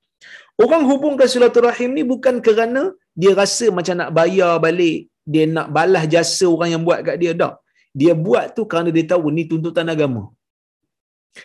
Orang 0.64 0.82
hubungkan 0.90 1.28
silaturahim 1.32 1.90
ni 1.98 2.02
bukan 2.12 2.36
kerana 2.46 2.82
dia 3.20 3.32
rasa 3.40 3.66
macam 3.78 3.94
nak 4.00 4.10
bayar 4.18 4.52
balik, 4.66 4.98
dia 5.32 5.44
nak 5.56 5.68
balas 5.76 6.04
jasa 6.14 6.46
orang 6.54 6.70
yang 6.74 6.82
buat 6.88 7.00
kat 7.06 7.16
dia 7.22 7.32
dah 7.42 7.54
dia 8.00 8.12
buat 8.26 8.46
tu 8.56 8.62
kerana 8.70 8.90
dia 8.96 9.04
tahu 9.12 9.32
ni 9.36 9.44
tuntutan 9.50 9.88
agama. 9.94 10.22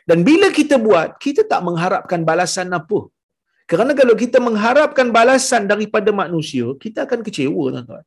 Dan 0.10 0.20
bila 0.28 0.48
kita 0.60 0.76
buat, 0.86 1.10
kita 1.24 1.42
tak 1.52 1.62
mengharapkan 1.68 2.22
balasan 2.30 2.68
apa. 2.80 3.00
Kerana 3.72 3.92
kalau 4.00 4.16
kita 4.24 4.38
mengharapkan 4.48 5.08
balasan 5.18 5.64
daripada 5.72 6.10
manusia, 6.22 6.68
kita 6.84 7.00
akan 7.08 7.20
kecewa 7.28 7.64
tuan-tuan. 7.74 8.06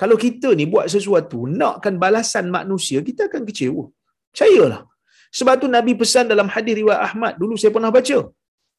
Kalau 0.00 0.16
kita 0.24 0.48
ni 0.58 0.64
buat 0.72 0.86
sesuatu, 0.94 1.40
nakkan 1.60 1.94
balasan 2.04 2.46
manusia, 2.56 2.98
kita 3.08 3.30
akan 3.30 3.42
kecewa. 3.48 3.84
Percayalah. 4.32 4.82
Sebab 5.38 5.54
tu 5.62 5.66
Nabi 5.76 5.92
pesan 6.00 6.26
dalam 6.32 6.48
hadis 6.54 6.74
riwayat 6.80 7.02
Ahmad, 7.08 7.34
dulu 7.42 7.54
saya 7.60 7.70
pernah 7.76 7.92
baca. 7.98 8.18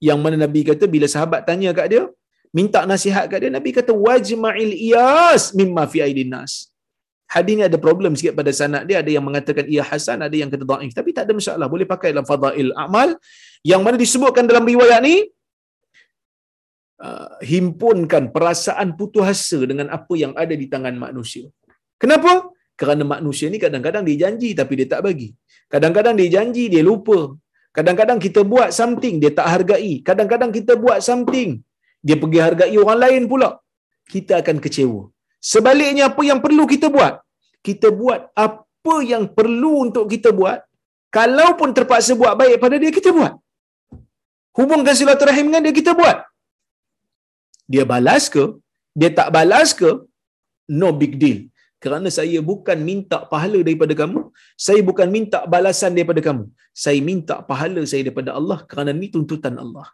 Yang 0.07 0.19
mana 0.23 0.37
Nabi 0.45 0.61
kata 0.69 0.85
bila 0.95 1.07
sahabat 1.13 1.41
tanya 1.47 1.71
kat 1.77 1.87
dia, 1.93 2.03
minta 2.57 2.81
nasihat 2.91 3.25
kat 3.31 3.39
dia, 3.43 3.51
Nabi 3.57 3.71
kata 3.77 3.91
wajma'il 4.07 4.73
iyas 4.87 5.55
mimma 5.59 5.83
fi 5.91 6.03
aidin 6.07 6.31
nas 6.35 6.53
hadis 7.33 7.53
ni 7.59 7.63
ada 7.69 7.77
problem 7.85 8.11
sikit 8.19 8.33
pada 8.39 8.51
sanad 8.59 8.83
dia. 8.89 8.97
Ada 9.03 9.11
yang 9.15 9.25
mengatakan 9.27 9.65
ia 9.73 9.83
hasan 9.89 10.19
ada 10.27 10.35
yang 10.41 10.49
kata 10.53 10.65
dhaif 10.71 10.91
tapi 10.99 11.09
tak 11.17 11.23
ada 11.27 11.33
masalah. 11.39 11.67
Boleh 11.73 11.87
pakai 11.93 12.09
dalam 12.13 12.27
fadail 12.31 12.69
amal. 12.85 13.09
Yang 13.71 13.81
mana 13.85 13.97
disebutkan 14.03 14.45
dalam 14.51 14.63
riwayat 14.71 14.99
ni 15.07 15.15
uh, 17.07 17.31
himpunkan 17.51 18.23
perasaan 18.35 18.95
putus 18.99 19.25
asa 19.33 19.59
dengan 19.71 19.89
apa 19.97 20.13
yang 20.23 20.33
ada 20.43 20.55
di 20.61 20.67
tangan 20.73 20.95
manusia. 21.05 21.47
Kenapa? 22.03 22.33
Kerana 22.79 23.03
manusia 23.15 23.47
ni 23.53 23.59
kadang-kadang 23.65 24.03
dia 24.07 24.17
janji 24.23 24.49
tapi 24.59 24.73
dia 24.79 24.87
tak 24.93 25.01
bagi. 25.07 25.29
Kadang-kadang 25.73 26.15
dia 26.19 26.29
janji 26.37 26.65
dia 26.73 26.83
lupa. 26.89 27.19
Kadang-kadang 27.77 28.19
kita 28.25 28.41
buat 28.51 28.69
something 28.79 29.15
dia 29.23 29.31
tak 29.39 29.47
hargai. 29.53 29.93
Kadang-kadang 30.07 30.51
kita 30.57 30.73
buat 30.83 30.99
something 31.09 31.49
dia 32.07 32.17
pergi 32.21 32.39
hargai 32.45 32.73
orang 32.83 32.99
lain 33.05 33.23
pula. 33.31 33.49
Kita 34.13 34.33
akan 34.41 34.57
kecewa 34.63 35.01
Sebaliknya 35.51 36.03
apa 36.09 36.21
yang 36.29 36.39
perlu 36.45 36.63
kita 36.73 36.87
buat? 36.95 37.13
Kita 37.67 37.87
buat 37.99 38.21
apa 38.47 38.95
yang 39.11 39.23
perlu 39.37 39.73
untuk 39.87 40.05
kita 40.13 40.31
buat. 40.39 40.59
Kalaupun 41.17 41.69
terpaksa 41.77 42.13
buat 42.21 42.33
baik 42.41 42.57
pada 42.63 42.75
dia, 42.81 42.91
kita 42.97 43.11
buat. 43.17 43.33
Hubungkan 44.57 44.95
silaturahim 44.99 45.47
dengan 45.47 45.63
dia, 45.65 45.75
kita 45.79 45.91
buat. 45.99 46.17
Dia 47.73 47.83
balas 47.91 48.25
ke? 48.33 48.43
Dia 48.99 49.09
tak 49.19 49.29
balas 49.35 49.71
ke? 49.79 49.91
No 50.79 50.89
big 51.01 51.15
deal. 51.21 51.39
Kerana 51.83 52.09
saya 52.17 52.39
bukan 52.41 52.77
minta 52.89 53.17
pahala 53.31 53.59
daripada 53.67 53.93
kamu. 54.01 54.21
Saya 54.57 54.81
bukan 54.89 55.07
minta 55.15 55.45
balasan 55.53 55.93
daripada 55.97 56.21
kamu. 56.27 56.45
Saya 56.83 56.99
minta 57.09 57.35
pahala 57.49 57.81
saya 57.91 58.01
daripada 58.07 58.33
Allah 58.39 58.59
kerana 58.69 58.91
ni 59.01 59.07
tuntutan 59.13 59.55
Allah 59.63 59.87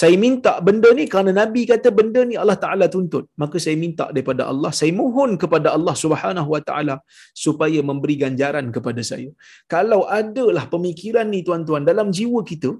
saya 0.00 0.16
minta 0.22 0.52
benda 0.66 0.88
ni 0.98 1.04
kerana 1.10 1.32
Nabi 1.40 1.60
kata 1.70 1.88
benda 1.98 2.20
ni 2.28 2.34
Allah 2.42 2.56
Ta'ala 2.62 2.86
tuntut. 2.94 3.24
Maka 3.42 3.56
saya 3.64 3.76
minta 3.82 4.04
daripada 4.14 4.42
Allah, 4.52 4.70
saya 4.78 4.92
mohon 5.00 5.30
kepada 5.42 5.68
Allah 5.76 5.94
Subhanahu 6.02 6.48
Wa 6.54 6.62
Ta'ala 6.68 6.96
supaya 7.44 7.78
memberi 7.90 8.16
ganjaran 8.22 8.66
kepada 8.76 9.02
saya. 9.10 9.30
Kalau 9.74 10.00
adalah 10.20 10.64
pemikiran 10.74 11.28
ni 11.34 11.40
tuan-tuan 11.46 11.86
dalam 11.90 12.10
jiwa 12.18 12.42
kita, 12.50 12.72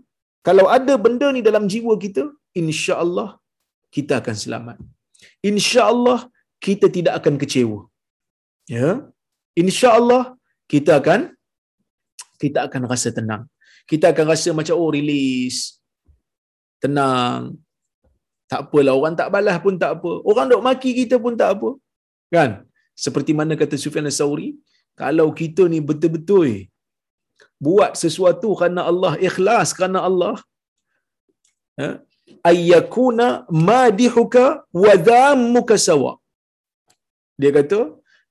kalau 0.49 0.67
ada 0.77 0.95
benda 1.05 1.29
ni 1.37 1.43
dalam 1.49 1.67
jiwa 1.75 1.95
kita, 2.05 2.25
insya 2.63 2.97
Allah 3.05 3.29
kita 3.95 4.19
akan 4.21 4.37
selamat. 4.45 4.77
Insya 5.51 5.83
Allah 5.93 6.19
kita 6.67 6.89
tidak 6.97 7.15
akan 7.23 7.35
kecewa. 7.43 7.81
Ya, 8.75 8.91
insya 9.63 9.89
Allah 9.99 10.23
kita 10.73 10.99
akan 11.01 11.31
kita 12.43 12.59
akan 12.67 12.83
rasa 12.93 13.09
tenang. 13.19 13.45
Kita 13.91 14.11
akan 14.13 14.25
rasa 14.33 14.51
macam 14.59 14.75
oh 14.83 14.91
release, 14.99 15.79
tenang. 16.83 17.59
Tak 18.51 18.61
apalah 18.69 18.95
orang 18.99 19.15
tak 19.21 19.29
balas 19.35 19.57
pun 19.65 19.75
tak 19.83 19.93
apa. 19.97 20.13
Orang 20.29 20.47
dok 20.53 20.65
maki 20.67 20.91
kita 21.01 21.17
pun 21.25 21.35
tak 21.41 21.51
apa. 21.57 21.71
Kan? 22.35 22.51
Seperti 23.05 23.33
mana 23.39 23.53
kata 23.61 23.75
Sufyan 23.85 24.11
As-Sauri, 24.11 24.49
kalau 25.01 25.29
kita 25.41 25.63
ni 25.73 25.79
betul-betul 25.89 26.49
buat 27.67 27.93
sesuatu 28.03 28.49
kerana 28.59 28.83
Allah 28.91 29.13
ikhlas 29.29 29.69
kerana 29.77 29.99
Allah 30.09 30.35
ya 31.81 31.91
ayyakuna 32.51 33.27
madihuka 33.69 34.45
wa 34.83 34.93
dhammuka 35.09 35.77
sawa 35.87 36.13
dia 37.41 37.51
kata 37.59 37.81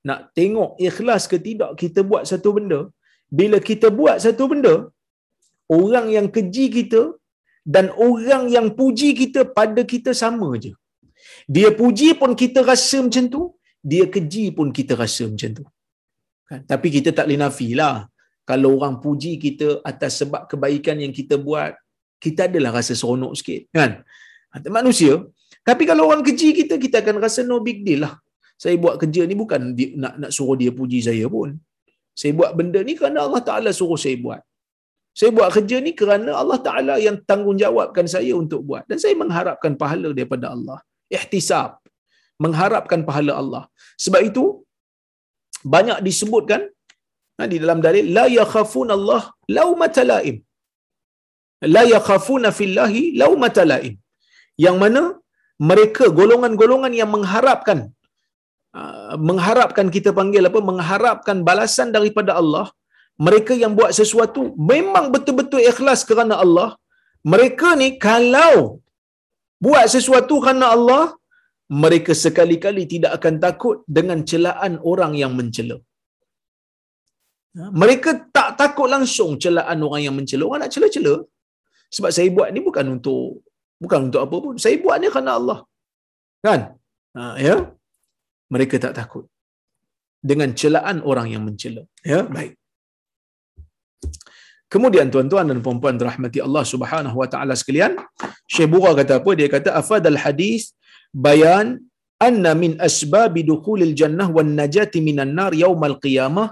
nak 0.08 0.20
tengok 0.38 0.70
ikhlas 0.88 1.24
ke 1.32 1.38
tidak 1.46 1.70
kita 1.82 2.00
buat 2.10 2.24
satu 2.30 2.50
benda 2.56 2.80
bila 3.38 3.58
kita 3.68 3.88
buat 3.98 4.16
satu 4.24 4.44
benda 4.52 4.74
orang 5.78 6.06
yang 6.16 6.26
keji 6.36 6.66
kita 6.78 7.02
dan 7.64 7.88
orang 8.06 8.44
yang 8.52 8.66
puji 8.78 9.16
kita 9.20 9.40
pada 9.58 9.82
kita 9.92 10.12
sama 10.22 10.48
je. 10.64 10.72
Dia 11.54 11.68
puji 11.80 12.08
pun 12.20 12.32
kita 12.42 12.60
rasa 12.70 13.00
macam 13.04 13.24
tu 13.34 13.42
dia 13.92 14.04
keji 14.14 14.44
pun 14.56 14.68
kita 14.78 14.92
rasa 15.02 15.24
macam 15.32 15.50
tu. 15.58 15.64
Kan? 16.48 16.60
Tapi 16.70 16.88
kita 16.96 17.08
tak 17.16 17.24
boleh 17.28 17.40
nafilah 17.44 17.96
kalau 18.50 18.70
orang 18.76 18.96
puji 19.04 19.32
kita 19.44 19.80
atas 19.90 20.20
sebab 20.20 20.42
kebaikan 20.50 20.96
yang 21.04 21.12
kita 21.18 21.36
buat 21.46 21.72
kita 22.24 22.48
adalah 22.48 22.80
rasa 22.80 22.92
seronok 23.00 23.32
sikit 23.40 23.60
kan? 23.76 24.04
Manusia. 24.78 25.12
Tapi 25.68 25.84
kalau 25.88 26.04
orang 26.12 26.24
keji 26.28 26.48
kita 26.60 26.74
kita 26.84 26.96
akan 27.02 27.16
rasa 27.24 27.40
no 27.48 27.60
big 27.68 27.80
deal 27.86 28.04
lah. 28.04 28.14
Saya 28.62 28.76
buat 28.84 28.94
kerja 29.02 29.22
ni 29.28 29.34
bukan 29.42 29.60
nak 30.02 30.14
nak 30.22 30.30
suruh 30.36 30.56
dia 30.60 30.70
puji 30.80 31.00
saya 31.08 31.26
pun. 31.36 31.56
Saya 32.20 32.32
buat 32.38 32.50
benda 32.58 32.80
ni 32.88 32.94
kerana 32.98 33.26
Allah 33.26 33.42
Taala 33.48 33.70
suruh 33.80 33.98
saya 34.04 34.16
buat 34.24 34.40
saya 35.18 35.30
buat 35.36 35.48
kerja 35.56 35.76
ni 35.86 35.92
kerana 36.00 36.30
Allah 36.42 36.58
Taala 36.66 36.94
yang 37.06 37.16
tanggungjawabkan 37.30 38.06
saya 38.14 38.32
untuk 38.42 38.60
buat 38.68 38.84
dan 38.90 38.98
saya 39.04 39.14
mengharapkan 39.22 39.72
pahala 39.82 40.08
daripada 40.18 40.46
Allah 40.54 40.78
ihtisab 41.16 41.72
mengharapkan 42.44 43.00
pahala 43.08 43.32
Allah 43.42 43.64
sebab 44.04 44.22
itu 44.30 44.44
banyak 45.74 45.98
disebutkan 46.06 46.62
Ha, 47.38 47.46
di 47.52 47.56
dalam 47.62 47.78
dalil 47.86 48.06
la 48.16 48.24
yakhafun 48.38 48.88
Allah 48.96 49.22
laumata 49.56 50.02
laim. 50.12 50.36
La 51.74 51.82
yakhafuna 51.94 52.48
fillahi 52.58 53.02
laumata 53.20 53.64
laim. 53.72 53.94
Yang 54.64 54.76
mana 54.82 55.02
mereka 55.70 56.04
golongan-golongan 56.18 56.92
yang 57.00 57.10
mengharapkan 57.14 57.78
uh, 58.78 59.16
mengharapkan 59.28 59.86
kita 59.96 60.10
panggil 60.18 60.46
apa 60.50 60.60
mengharapkan 60.70 61.36
balasan 61.48 61.90
daripada 61.96 62.32
Allah 62.40 62.66
mereka 63.26 63.52
yang 63.62 63.72
buat 63.78 63.90
sesuatu 64.00 64.42
memang 64.72 65.08
betul-betul 65.14 65.62
ikhlas 65.72 66.02
kerana 66.10 66.36
Allah 66.44 66.70
mereka 67.34 67.68
ni 67.80 67.88
kalau 68.06 68.82
buat 69.66 69.86
sesuatu 69.96 70.36
kerana 70.44 70.68
Allah 70.76 71.04
mereka 71.84 72.12
sekali-kali 72.24 72.84
tidak 72.94 73.12
akan 73.18 73.34
takut 73.44 73.76
dengan 73.96 74.20
celaan 74.30 74.76
orang 74.92 75.12
yang 75.22 75.32
mencela 75.38 75.78
Ha? 77.58 77.64
Mereka 77.82 78.10
tak 78.36 78.48
takut 78.60 78.88
langsung 78.94 79.30
celaan 79.42 79.78
orang 79.86 80.02
yang 80.06 80.14
mencela. 80.18 80.44
Orang 80.48 80.60
nak 80.62 80.72
cela-cela. 80.74 81.14
Sebab 81.94 82.10
saya 82.16 82.28
buat 82.36 82.48
ni 82.54 82.60
bukan 82.68 82.86
untuk 82.98 83.46
bukan 83.82 83.98
untuk 84.06 84.20
apa 84.26 84.36
pun. 84.44 84.54
Saya 84.64 84.76
buat 84.84 84.98
ni 85.02 85.08
kerana 85.14 85.32
Allah. 85.38 85.58
Kan? 86.46 86.60
Ha, 87.16 87.38
ya? 87.46 87.56
Mereka 88.54 88.82
tak 88.84 88.94
takut. 88.98 89.24
Dengan 90.30 90.50
celaan 90.60 90.98
orang 91.10 91.28
yang 91.34 91.42
mencela. 91.46 91.82
Ya, 92.12 92.20
baik. 92.36 92.52
Kemudian 94.72 95.08
tuan-tuan 95.14 95.46
dan 95.50 95.58
puan-puan 95.64 95.96
rahmati 96.08 96.38
Allah 96.46 96.64
Subhanahu 96.72 97.16
wa 97.22 97.28
taala 97.32 97.54
sekalian, 97.60 97.92
Syekh 98.54 98.68
Bura 98.72 98.90
kata 99.00 99.12
apa? 99.20 99.30
Dia 99.38 99.48
kata 99.56 99.70
afadal 99.80 100.18
hadis 100.24 100.62
bayan 101.26 101.66
anna 102.26 102.52
min 102.62 102.72
asbabi 102.88 103.42
dukhulil 103.50 103.94
jannah 104.00 104.28
wan 104.36 104.50
najati 104.60 104.98
minan 105.08 105.32
nar 105.38 105.52
yaumal 105.64 105.96
qiyamah 106.04 106.48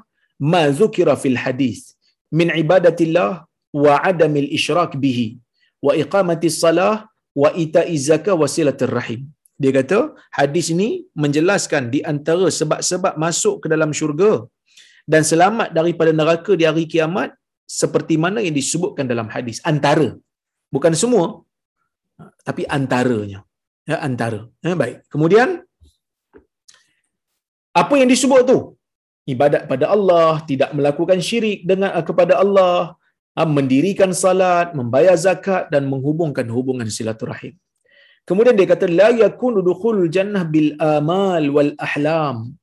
ma 0.53 0.63
zukira 0.81 1.15
fil 1.23 1.39
hadis 1.45 1.79
min 2.39 2.49
ibadatillah 2.63 3.31
wa 3.83 3.95
adamil 4.11 4.49
isyrak 4.59 4.93
bihi 5.05 5.29
wa 5.87 5.93
iqamati 6.03 6.51
salah 6.63 6.95
wa 7.43 7.51
ita'i 7.65 7.97
zakah 8.09 8.35
wa 8.43 8.47
silatir 8.55 8.93
rahim. 8.99 9.21
Dia 9.63 9.73
kata 9.79 9.99
hadis 10.39 10.67
ini 10.75 10.89
menjelaskan 11.23 11.83
di 11.95 12.01
antara 12.13 12.47
sebab-sebab 12.59 13.15
masuk 13.25 13.55
ke 13.63 13.67
dalam 13.75 13.91
syurga 13.99 14.33
dan 15.13 15.23
selamat 15.31 15.69
daripada 15.79 16.13
neraka 16.21 16.53
di 16.61 16.65
hari 16.69 16.85
kiamat 16.93 17.31
seperti 17.67 18.15
mana 18.25 18.39
yang 18.45 18.55
disebutkan 18.61 19.07
dalam 19.13 19.29
hadis 19.35 19.59
antara. 19.73 20.09
Bukan 20.75 20.95
semua 21.03 21.45
tapi 22.49 22.63
antaranya. 22.79 23.41
Ya 23.91 23.97
antara. 24.09 24.41
Ya 24.63 24.75
baik. 24.83 24.97
Kemudian 25.13 25.49
apa 27.73 27.95
yang 28.01 28.09
disebut 28.15 28.41
tu? 28.51 28.59
Ibadat 29.33 29.63
pada 29.71 29.87
Allah, 29.95 30.43
tidak 30.51 30.71
melakukan 30.75 31.19
syirik 31.23 31.63
dengan 31.71 31.91
uh, 31.95 32.05
kepada 32.09 32.43
Allah, 32.43 32.99
uh, 33.39 33.49
mendirikan 33.57 34.11
salat, 34.23 34.75
membayar 34.79 35.15
zakat 35.15 35.71
dan 35.73 35.87
menghubungkan 35.87 36.47
hubungan 36.57 36.91
silaturahim. 36.91 37.55
Kemudian 38.29 38.55
dia 38.59 38.69
kata 38.71 38.87
la 38.87 39.11
yakunu 39.23 39.63
dukhulul 39.67 40.11
jannah 40.17 40.43
bil 40.47 40.71
amal 40.79 41.43
wal 41.55 41.73
ahlam 41.87 42.55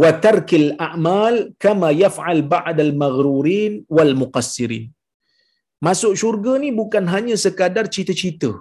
wa 0.00 0.10
tarkil 0.24 0.66
a'mal 0.88 1.36
kama 1.64 1.88
yaf'al 2.02 2.42
ba'dal 2.54 2.92
maghrurin 3.02 3.72
wal 3.96 4.12
muqassirin. 4.22 4.84
Masuk 5.86 6.12
syurga 6.20 6.52
ni 6.62 6.68
bukan 6.80 7.06
hanya 7.14 7.36
sekadar 7.44 7.86
cita-cita 7.94 8.52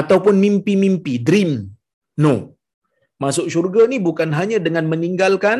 ataupun 0.00 0.34
mimpi-mimpi, 0.44 1.14
dream. 1.28 1.52
No 2.24 2.36
masuk 3.24 3.46
syurga 3.52 3.82
ni 3.92 3.98
bukan 4.08 4.30
hanya 4.38 4.58
dengan 4.66 4.84
meninggalkan 4.92 5.58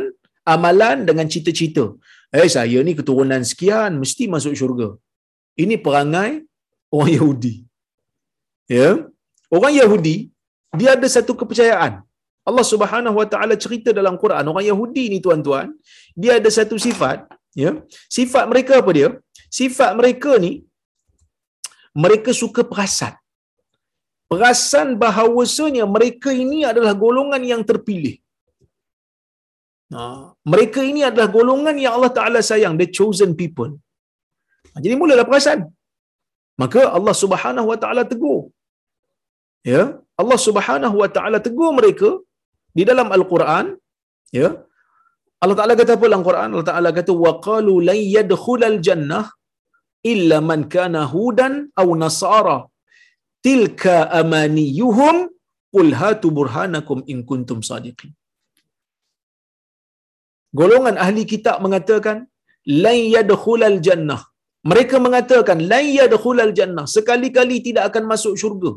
amalan 0.55 0.99
dengan 1.09 1.27
cita-cita. 1.33 1.85
Eh 2.39 2.49
saya 2.57 2.79
ni 2.87 2.93
keturunan 2.99 3.43
sekian 3.51 3.93
mesti 4.03 4.25
masuk 4.35 4.55
syurga. 4.61 4.89
Ini 5.63 5.77
perangai 5.85 6.33
orang 6.95 7.11
Yahudi. 7.17 7.55
Ya. 8.77 8.89
Orang 9.57 9.75
Yahudi 9.81 10.17
dia 10.79 10.91
ada 10.97 11.09
satu 11.17 11.33
kepercayaan. 11.41 11.93
Allah 12.49 12.65
Subhanahu 12.73 13.17
Wa 13.21 13.27
Taala 13.33 13.55
cerita 13.65 13.91
dalam 13.99 14.15
Quran 14.23 14.45
orang 14.53 14.67
Yahudi 14.71 15.05
ni 15.13 15.19
tuan-tuan, 15.27 15.69
dia 16.23 16.33
ada 16.41 16.51
satu 16.59 16.77
sifat, 16.87 17.19
ya. 17.63 17.73
Sifat 18.17 18.45
mereka 18.53 18.75
apa 18.83 18.91
dia? 18.99 19.09
Sifat 19.59 19.91
mereka 20.01 20.33
ni 20.45 20.53
mereka 22.05 22.31
suka 22.43 22.63
perasan 22.71 23.15
perasan 24.31 24.89
bahawasanya 25.03 25.85
mereka 25.97 26.31
ini 26.45 26.59
adalah 26.71 26.93
golongan 27.05 27.43
yang 27.53 27.63
terpilih. 27.71 28.17
Ha, 29.97 30.03
mereka 30.53 30.81
ini 30.91 31.01
adalah 31.09 31.29
golongan 31.37 31.77
yang 31.85 31.93
Allah 31.97 32.13
Ta'ala 32.19 32.41
sayang, 32.51 32.75
the 32.81 32.87
chosen 32.99 33.33
people. 33.41 33.71
Ha, 34.73 34.81
jadi 34.85 34.95
mulalah 35.01 35.25
perasan. 35.29 35.61
Maka 36.63 36.81
Allah 36.97 37.15
Subhanahu 37.23 37.67
Wa 37.73 37.79
Ta'ala 37.83 38.05
tegur. 38.13 38.41
Ya, 39.73 39.83
Allah 40.21 40.39
Subhanahu 40.47 40.97
Wa 41.03 41.09
Ta'ala 41.17 41.39
tegur 41.47 41.73
mereka 41.81 42.09
di 42.78 42.84
dalam 42.90 43.08
Al-Quran. 43.18 43.66
Ya, 44.40 44.50
Allah 45.44 45.58
Ta'ala 45.60 45.74
kata 45.80 45.92
apa 45.98 46.06
dalam 46.10 46.24
Quran? 46.30 46.50
Allah 46.54 46.70
Ta'ala 46.72 46.90
kata, 46.98 47.12
وَقَالُوا 47.24 47.80
لَنْ 47.90 48.00
يَدْخُلَ 48.18 48.62
الْجَنَّةِ 48.74 49.22
إِلَّا 50.12 50.38
مَنْ 50.50 50.60
كَانَ 50.74 50.96
هُودًا 51.14 51.50
أَوْ 51.82 51.88
نَصَارًا 52.04 52.58
tilka 53.48 53.96
amaniyuhum 54.22 55.16
qul 55.76 55.90
hatu 56.02 56.28
burhanakum 56.38 57.00
in 57.14 57.18
kuntum 57.30 57.60
sadiqin 57.70 58.12
golongan 60.60 60.98
ahli 61.06 61.24
kitab 61.34 61.58
mengatakan 61.66 62.18
lan 62.86 62.98
yadkhulal 63.16 63.78
jannah 63.88 64.22
mereka 64.72 64.96
mengatakan 65.06 65.60
lan 65.72 65.86
yadkhulal 66.00 66.54
jannah 66.60 66.86
sekali-kali 66.96 67.58
tidak 67.68 67.84
akan 67.90 68.04
masuk 68.12 68.36
syurga 68.44 68.72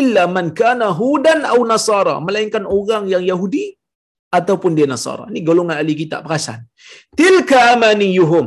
illa 0.00 0.22
man 0.36 0.46
kana 0.60 0.86
hudan 1.00 1.40
au 1.52 1.60
nasara 1.72 2.14
melainkan 2.26 2.64
orang 2.78 3.04
yang 3.12 3.24
yahudi 3.30 3.64
ataupun 4.38 4.72
dia 4.78 4.88
nasara. 4.94 5.24
Ni 5.34 5.40
golongan 5.48 5.76
ahli 5.80 5.94
kitab 6.02 6.20
perasan. 6.26 6.60
Tilka 7.20 7.58
amaniyuhum. 7.74 8.46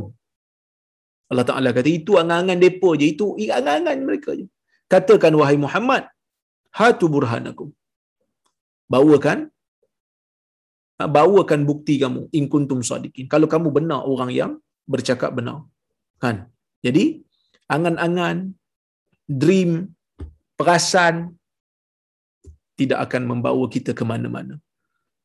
Allah 1.31 1.45
Taala 1.49 1.69
kata 1.77 1.89
itu 1.99 2.11
angan-angan 2.21 2.59
depa 2.65 2.89
je 2.99 3.05
itu 3.13 3.25
angan-angan 3.57 3.97
mereka 4.07 4.31
je. 4.39 4.45
Katakan 4.93 5.33
wahai 5.39 5.57
Muhammad 5.65 6.03
hatu 6.79 7.05
burhanakum. 7.13 7.69
Bawakan 8.93 9.39
bawakan 11.05 11.61
bukti 11.69 11.95
kamu 12.03 12.21
in 12.37 12.45
kuntum 12.53 12.81
sadiqin. 12.89 13.27
Kalau 13.33 13.47
kamu 13.53 13.69
benar 13.77 14.01
orang 14.11 14.31
yang 14.33 14.51
bercakap 14.89 15.31
benar. 15.37 15.61
Kan? 16.23 16.49
Jadi 16.81 17.21
angan-angan 17.69 18.37
dream 19.29 19.71
perasan 20.57 21.36
tidak 22.79 22.99
akan 23.09 23.21
membawa 23.25 23.65
kita 23.75 23.91
ke 23.97 24.03
mana-mana. 24.05 24.55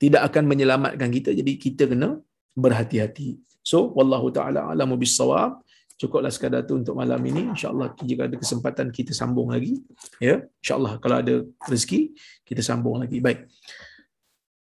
Tidak 0.03 0.19
akan 0.19 0.45
menyelamatkan 0.51 1.09
kita 1.13 1.31
jadi 1.37 1.53
kita 1.65 1.85
kena 1.87 2.19
berhati-hati. 2.59 3.39
So 3.63 3.95
wallahu 3.95 4.35
taala 4.35 4.67
alamu 4.73 4.99
bisawab 4.99 5.63
cukuplah 6.01 6.33
sekadar 6.35 6.67
tu 6.67 6.75
untuk 6.81 6.99
malam 6.99 7.21
ini. 7.23 7.53
Insyaallah 7.55 7.95
jika 8.03 8.27
ada 8.27 8.37
kesempatan 8.41 8.91
kita 8.91 9.15
sambung 9.15 9.55
lagi. 9.55 9.79
Ya 10.19 10.43
insyaallah 10.59 10.99
kalau 10.99 11.23
ada 11.23 11.35
rezeki 11.71 12.17
kita 12.43 12.65
sambung 12.65 12.99
lagi. 12.99 13.23
Baik. 13.23 13.47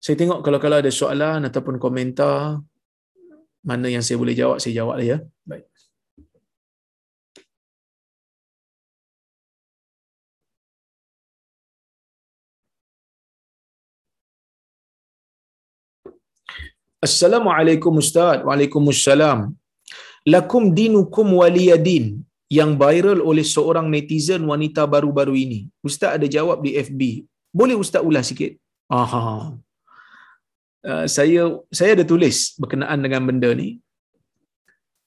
Saya 0.03 0.19
tengok 0.19 0.43
kalau 0.45 0.59
kalau 0.61 0.77
ada 0.83 0.91
soalan 0.91 1.47
ataupun 1.49 1.79
komentar 1.79 2.61
Mana 3.63 3.87
yang 3.87 4.03
saya 4.03 4.19
boleh 4.19 4.35
jawab, 4.35 4.59
saya 4.59 4.75
jawab 4.83 4.99
lah 4.99 5.07
ya. 5.07 5.19
Baik. 5.47 5.71
Assalamualaikum 17.07 17.95
Ustaz. 18.03 18.39
Waalaikumsalam. 18.47 19.39
Lakum 20.35 20.65
dinukum 20.79 21.27
waliyadin 21.41 22.05
yang 22.59 22.71
viral 22.83 23.21
oleh 23.31 23.43
seorang 23.55 23.87
netizen 23.95 24.43
wanita 24.51 24.83
baru-baru 24.95 25.35
ini. 25.45 25.61
Ustaz 25.89 26.11
ada 26.17 26.27
jawab 26.37 26.59
di 26.67 26.71
FB. 26.87 27.01
Boleh 27.61 27.77
Ustaz 27.85 28.07
ulas 28.09 28.31
sikit? 28.31 28.55
Aha. 29.01 29.27
Uh, 30.91 31.07
saya 31.17 31.43
saya 31.79 31.91
ada 31.97 32.05
tulis 32.13 32.39
berkenaan 32.63 32.99
dengan 33.05 33.23
benda 33.29 33.51
ni 33.55 33.69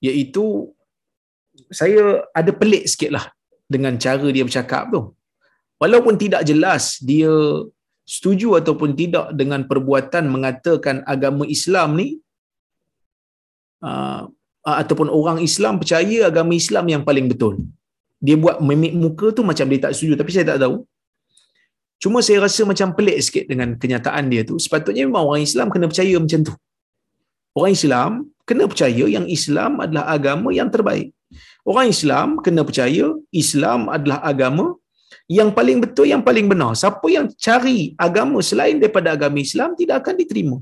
iaitu 0.08 0.46
saya 1.80 2.24
ada 2.40 2.52
pelik 2.62 2.84
sikitlah 2.92 3.26
dengan 3.74 3.96
cara 4.06 4.28
dia 4.36 4.44
bercakap 4.48 4.92
tu. 4.94 5.02
Walaupun 5.82 6.16
tidak 6.24 6.44
jelas 6.50 7.00
dia 7.12 7.32
setuju 8.14 8.48
ataupun 8.60 8.90
tidak 9.00 9.34
dengan 9.40 9.62
perbuatan 9.70 10.24
mengatakan 10.36 11.02
agama 11.14 11.44
Islam 11.56 11.98
ni 12.00 12.08
uh, 13.82 14.22
ataupun 14.66 15.08
orang 15.20 15.40
Islam 15.48 15.82
percaya 15.82 16.18
agama 16.30 16.54
Islam 16.62 16.86
yang 16.94 17.04
paling 17.08 17.28
betul. 17.32 17.56
Dia 18.26 18.36
buat 18.44 18.58
memik 18.68 18.94
muka 19.04 19.28
tu 19.38 19.42
macam 19.50 19.66
dia 19.72 19.82
tak 19.86 19.94
setuju 19.98 20.14
tapi 20.22 20.32
saya 20.36 20.46
tak 20.52 20.60
tahu. 20.64 20.76
Cuma 22.04 22.20
saya 22.26 22.38
rasa 22.46 22.62
macam 22.72 22.94
pelik 22.98 23.18
sikit 23.26 23.46
dengan 23.52 23.70
kenyataan 23.82 24.26
dia 24.32 24.42
tu. 24.50 24.56
Sepatutnya 24.66 25.04
memang 25.10 25.26
orang 25.30 25.44
Islam 25.50 25.68
kena 25.74 25.86
percaya 25.92 26.16
macam 26.26 26.42
tu. 26.48 26.54
Orang 27.58 27.72
Islam 27.78 28.12
kena 28.50 28.64
percaya 28.72 29.06
yang 29.16 29.26
Islam 29.38 29.72
adalah 29.86 30.06
agama 30.16 30.50
yang 30.60 30.70
terbaik. 30.74 31.10
Orang 31.66 31.88
Islam 31.96 32.28
kena 32.46 32.62
percaya 32.68 33.06
Islam 33.44 33.90
adalah 33.96 34.20
agama 34.32 34.66
yang 35.32 35.50
paling 35.58 35.80
betul, 35.84 36.06
yang 36.14 36.24
paling 36.28 36.46
benar. 36.52 36.72
Siapa 36.82 37.08
yang 37.16 37.28
cari 37.46 37.80
agama 38.08 38.40
selain 38.50 38.78
daripada 38.82 39.10
agama 39.18 39.38
Islam 39.48 39.74
tidak 39.80 39.96
akan 40.02 40.16
diterima. 40.22 40.58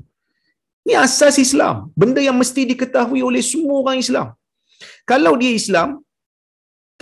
Ini 0.84 0.94
asas 1.04 1.36
Islam. 1.46 1.76
Benda 2.00 2.20
yang 2.20 2.36
mesti 2.36 2.62
diketahui 2.72 3.20
oleh 3.28 3.42
semua 3.52 3.76
orang 3.82 3.98
Islam. 4.04 4.28
Kalau 5.10 5.32
dia 5.40 5.52
Islam, 5.60 5.88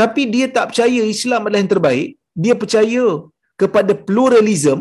tapi 0.00 0.22
dia 0.34 0.46
tak 0.56 0.66
percaya 0.70 1.02
Islam 1.14 1.40
adalah 1.46 1.60
yang 1.62 1.72
terbaik, 1.74 2.08
dia 2.44 2.54
percaya 2.62 3.04
kepada 3.62 3.92
pluralism, 4.06 4.78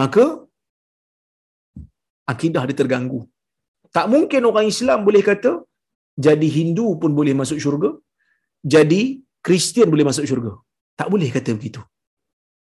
maka 0.00 0.24
akidah 2.32 2.64
dia 2.68 2.76
terganggu. 2.80 3.20
Tak 3.96 4.06
mungkin 4.12 4.48
orang 4.50 4.66
Islam 4.72 4.98
boleh 5.08 5.22
kata, 5.30 5.52
jadi 6.26 6.48
Hindu 6.56 6.96
pun 7.00 7.12
boleh 7.18 7.34
masuk 7.40 7.58
syurga, 7.64 7.90
jadi 8.74 9.02
Kristian 9.46 9.88
boleh 9.92 10.06
masuk 10.08 10.24
syurga. 10.30 10.52
Tak 10.98 11.08
boleh 11.12 11.28
kata 11.32 11.56
begitu. 11.58 11.80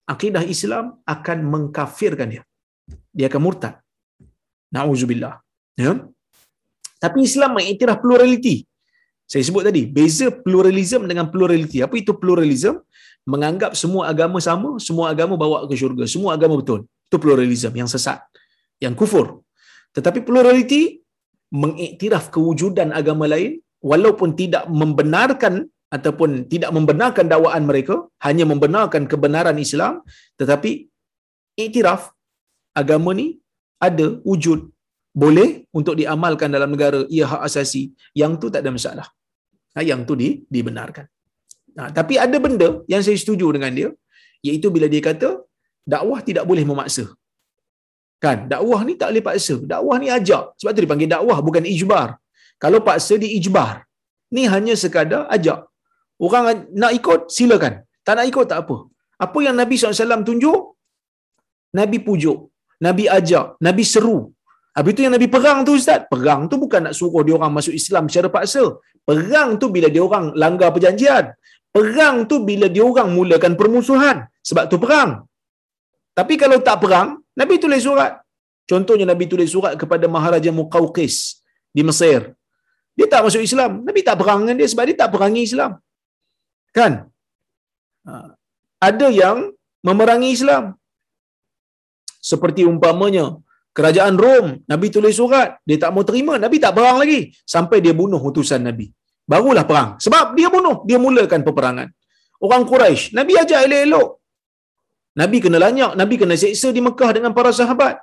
Akidah 0.04 0.44
Islam 0.44 1.00
akan 1.14 1.38
mengkafirkan 1.52 2.28
dia. 2.28 2.42
Dia 3.16 3.26
akan 3.30 3.40
murtad. 3.40 3.74
Na'udzubillah. 4.74 5.40
Ya? 5.80 5.92
Tapi 7.00 7.18
Islam 7.28 7.56
mengiktiraf 7.56 7.98
pluraliti. 8.04 8.56
Saya 9.24 9.42
sebut 9.48 9.64
tadi, 9.64 9.82
beza 9.88 10.28
pluralism 10.44 11.08
dengan 11.10 11.26
pluraliti. 11.32 11.80
Apa 11.80 11.96
itu 11.96 12.12
pluralism? 12.22 12.84
Menganggap 13.24 13.72
semua 13.72 14.12
agama 14.12 14.36
sama, 14.44 14.76
semua 14.76 15.08
agama 15.12 15.34
bawa 15.40 15.64
ke 15.64 15.74
syurga. 15.80 16.04
Semua 16.04 16.36
agama 16.36 16.60
betul. 16.60 16.84
Itu 17.08 17.16
pluralism 17.16 17.72
yang 17.72 17.88
sesat. 17.88 18.20
Yang 18.84 18.94
kufur. 19.00 19.26
Tetapi 19.96 20.20
pluraliti 20.28 21.00
mengiktiraf 21.54 22.28
kewujudan 22.34 22.92
agama 22.92 23.24
lain 23.24 23.62
walaupun 23.80 24.36
tidak 24.36 24.68
membenarkan 24.68 25.70
ataupun 25.96 26.30
tidak 26.52 26.70
membenarkan 26.76 27.26
dakwaan 27.32 27.64
mereka, 27.70 27.96
hanya 28.26 28.44
membenarkan 28.52 29.02
kebenaran 29.12 29.58
Islam, 29.66 29.94
tetapi 30.40 30.70
iktiraf 31.64 32.02
agama 32.80 33.10
ni 33.20 33.26
ada 33.86 34.06
wujud 34.28 34.60
boleh 35.22 35.48
untuk 35.78 35.94
diamalkan 36.00 36.50
dalam 36.56 36.70
negara 36.74 37.00
ia 37.16 37.26
hak 37.32 37.42
asasi. 37.48 37.82
Yang 38.20 38.32
tu 38.42 38.46
tak 38.54 38.62
ada 38.64 38.70
masalah. 38.76 39.06
Ha, 39.74 39.82
yang 39.90 40.00
tu 40.08 40.14
di, 40.22 40.28
dibenarkan. 40.54 41.06
Ha, 41.78 41.90
tapi 41.98 42.14
ada 42.24 42.36
benda 42.44 42.68
yang 42.92 43.02
saya 43.06 43.18
setuju 43.22 43.46
dengan 43.56 43.72
dia 43.78 43.88
iaitu 44.46 44.68
bila 44.74 44.86
dia 44.94 45.02
kata 45.10 45.28
dakwah 45.94 46.20
tidak 46.28 46.44
boleh 46.50 46.64
memaksa. 46.70 47.04
Kan? 48.24 48.38
Dakwah 48.52 48.80
ni 48.88 48.92
tak 49.00 49.08
boleh 49.12 49.24
paksa. 49.28 49.54
Dakwah 49.72 49.96
ni 50.02 50.08
ajak. 50.18 50.44
Sebab 50.58 50.72
tu 50.76 50.82
dipanggil 50.86 51.08
dakwah 51.14 51.38
bukan 51.46 51.64
ijbar. 51.74 52.08
Kalau 52.62 52.80
paksa 52.88 53.14
di 53.24 53.28
ijbar. 53.38 53.74
Ni 54.34 54.44
hanya 54.52 54.74
sekadar 54.82 55.22
ajak 55.36 55.58
Orang 56.26 56.44
nak 56.80 56.92
ikut, 56.98 57.20
silakan. 57.36 57.74
Tak 58.06 58.14
nak 58.16 58.26
ikut, 58.30 58.46
tak 58.50 58.58
apa. 58.64 58.76
Apa 59.24 59.38
yang 59.46 59.56
Nabi 59.60 59.74
SAW 59.76 60.24
tunjuk, 60.28 60.60
Nabi 61.78 61.98
pujuk, 62.06 62.38
Nabi 62.86 63.04
ajak, 63.16 63.46
Nabi 63.66 63.84
seru. 63.92 64.18
Habis 64.76 64.92
itu 64.94 65.02
yang 65.06 65.14
Nabi 65.16 65.28
perang 65.34 65.58
tu 65.66 65.72
Ustaz. 65.78 66.00
Perang 66.12 66.40
tu 66.50 66.56
bukan 66.62 66.80
nak 66.86 66.94
suruh 66.98 67.22
dia 67.26 67.34
orang 67.38 67.52
masuk 67.56 67.74
Islam 67.80 68.04
secara 68.10 68.28
paksa. 68.36 68.64
Perang 69.08 69.48
tu 69.60 69.66
bila 69.74 69.86
dia 69.94 70.02
orang 70.08 70.34
langgar 70.42 70.68
perjanjian. 70.74 71.24
Perang 71.76 72.16
tu 72.30 72.36
bila 72.48 72.66
dia 72.74 72.82
orang 72.82 73.08
mulakan 73.14 73.54
permusuhan. 73.60 74.16
Sebab 74.48 74.64
tu 74.72 74.78
perang. 74.84 75.10
Tapi 76.18 76.34
kalau 76.42 76.58
tak 76.68 76.82
perang, 76.82 77.08
Nabi 77.40 77.54
tulis 77.62 77.86
surat. 77.86 78.12
Contohnya 78.70 79.06
Nabi 79.12 79.24
tulis 79.30 79.50
surat 79.54 79.74
kepada 79.78 80.06
Maharaja 80.10 80.50
Muqawqis 80.58 81.16
di 81.70 81.82
Mesir. 81.86 82.34
Dia 82.98 83.06
tak 83.12 83.22
masuk 83.26 83.42
Islam. 83.46 83.82
Nabi 83.86 84.00
tak 84.08 84.16
perang 84.18 84.42
dengan 84.42 84.56
dia 84.58 84.68
sebab 84.72 84.84
dia 84.90 84.96
tak 85.02 85.10
perangi 85.14 85.42
Islam. 85.50 85.78
Kan? 86.76 86.92
Ada 88.88 89.08
yang 89.22 89.38
memerangi 89.86 90.30
Islam. 90.36 90.64
Seperti 92.30 92.62
umpamanya, 92.70 93.24
kerajaan 93.76 94.16
Rom, 94.24 94.46
Nabi 94.72 94.86
tulis 94.94 95.16
surat, 95.20 95.60
dia 95.68 95.78
tak 95.82 95.92
mau 95.94 96.04
terima, 96.08 96.34
Nabi 96.44 96.56
tak 96.64 96.72
perang 96.76 96.98
lagi. 97.02 97.20
Sampai 97.54 97.78
dia 97.84 97.94
bunuh 98.00 98.20
utusan 98.30 98.62
Nabi. 98.68 98.86
Barulah 99.32 99.64
perang. 99.70 99.90
Sebab 100.04 100.36
dia 100.38 100.48
bunuh, 100.54 100.76
dia 100.88 100.98
mulakan 101.04 101.40
peperangan. 101.48 101.88
Orang 102.44 102.64
Quraisy, 102.70 103.16
Nabi 103.18 103.32
ajak 103.42 103.60
elok-elok. 103.66 104.08
Nabi 105.20 105.38
kena 105.44 105.58
lanyak, 105.64 105.92
Nabi 106.00 106.14
kena 106.20 106.34
seksa 106.42 106.68
di 106.76 106.80
Mekah 106.86 107.10
dengan 107.16 107.32
para 107.36 107.50
sahabat. 107.60 108.02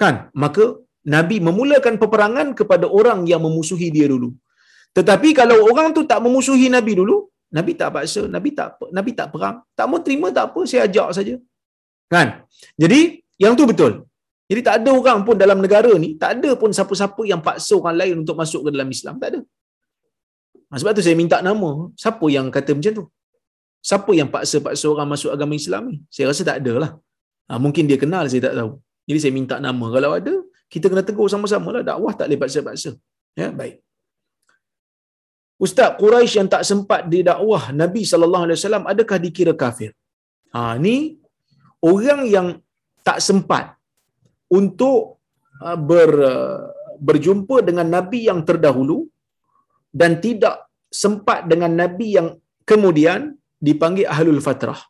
Kan? 0.00 0.14
Maka 0.42 0.64
Nabi 1.14 1.36
memulakan 1.46 1.94
peperangan 2.02 2.48
kepada 2.58 2.86
orang 2.98 3.22
yang 3.30 3.40
memusuhi 3.46 3.88
dia 3.96 4.06
dulu. 4.10 4.34
Tetapi 4.96 5.28
kalau 5.40 5.58
orang 5.70 5.94
tu 5.96 6.02
tak 6.10 6.18
memusuhi 6.24 6.66
Nabi 6.76 6.92
dulu, 7.00 7.16
Nabi 7.56 7.72
tak 7.80 7.88
paksa, 7.94 8.22
Nabi 8.34 8.50
tak 8.58 8.68
Nabi 8.96 9.10
tak 9.18 9.28
perang. 9.30 9.56
Tak 9.78 9.86
mau 9.90 10.00
terima 10.06 10.28
tak 10.36 10.50
apa, 10.50 10.60
saya 10.70 10.90
ajak 10.90 11.08
saja. 11.16 11.34
Kan? 12.10 12.42
Jadi, 12.82 13.22
yang 13.42 13.54
tu 13.58 13.64
betul. 13.70 13.92
Jadi 14.50 14.60
tak 14.66 14.74
ada 14.82 14.90
orang 15.00 15.18
pun 15.26 15.36
dalam 15.42 15.58
negara 15.64 15.92
ni, 16.04 16.08
tak 16.22 16.30
ada 16.36 16.50
pun 16.60 16.70
siapa-siapa 16.74 17.22
yang 17.30 17.40
paksa 17.46 17.74
orang 17.80 17.96
lain 18.00 18.14
untuk 18.22 18.36
masuk 18.42 18.60
ke 18.66 18.68
dalam 18.74 18.88
Islam. 18.96 19.14
Tak 19.22 19.28
ada. 19.32 19.40
Ha, 20.68 20.72
sebab 20.80 20.92
tu 20.96 21.02
saya 21.06 21.16
minta 21.22 21.38
nama. 21.38 21.70
Siapa 22.02 22.26
yang 22.36 22.50
kata 22.56 22.74
macam 22.76 22.92
tu? 22.98 23.04
Siapa 23.84 24.10
yang 24.18 24.28
paksa-paksa 24.34 24.86
orang 24.90 25.08
masuk 25.14 25.30
agama 25.30 25.54
Islam 25.54 25.82
ni? 25.92 25.96
Saya 26.10 26.32
rasa 26.32 26.42
tak 26.42 26.58
ada 26.60 26.72
lah. 26.82 26.90
Ha, 27.48 27.60
mungkin 27.62 27.84
dia 27.86 28.00
kenal, 28.00 28.26
saya 28.32 28.50
tak 28.50 28.54
tahu. 28.58 28.70
Jadi 29.06 29.18
saya 29.22 29.32
minta 29.38 29.56
nama. 29.60 29.86
Kalau 29.94 30.10
ada, 30.18 30.34
kita 30.72 30.88
kena 30.90 31.04
tegur 31.04 31.28
sama-sama 31.28 31.68
lah. 31.76 31.82
Dakwah 31.84 32.12
tak 32.18 32.26
boleh 32.26 32.40
paksa-paksa. 32.42 32.90
Ya, 33.36 33.48
baik. 33.52 33.83
Ustaz 35.64 35.94
Quraisy 36.00 36.34
yang 36.38 36.48
tak 36.54 36.62
sempat 36.70 37.06
didakwah 37.12 37.70
Nabi 37.82 38.02
sallallahu 38.10 38.44
alaihi 38.46 38.58
wasallam 38.58 38.84
adakah 38.92 39.18
dikira 39.24 39.54
kafir? 39.62 39.90
Ha 40.54 40.74
ni 40.84 40.96
orang 41.92 42.22
yang 42.34 42.48
tak 43.06 43.18
sempat 43.28 43.78
untuk 44.58 45.20
uh, 45.62 45.78
ber 45.90 46.10
berjumpa 47.08 47.56
dengan 47.68 47.86
nabi 47.96 48.20
yang 48.30 48.40
terdahulu 48.48 48.98
dan 50.00 50.22
tidak 50.24 50.70
sempat 51.02 51.46
dengan 51.50 51.70
nabi 51.82 52.08
yang 52.16 52.28
kemudian 52.70 53.34
dipanggil 53.68 54.06
ahlul 54.14 54.42
fatrah. 54.46 54.80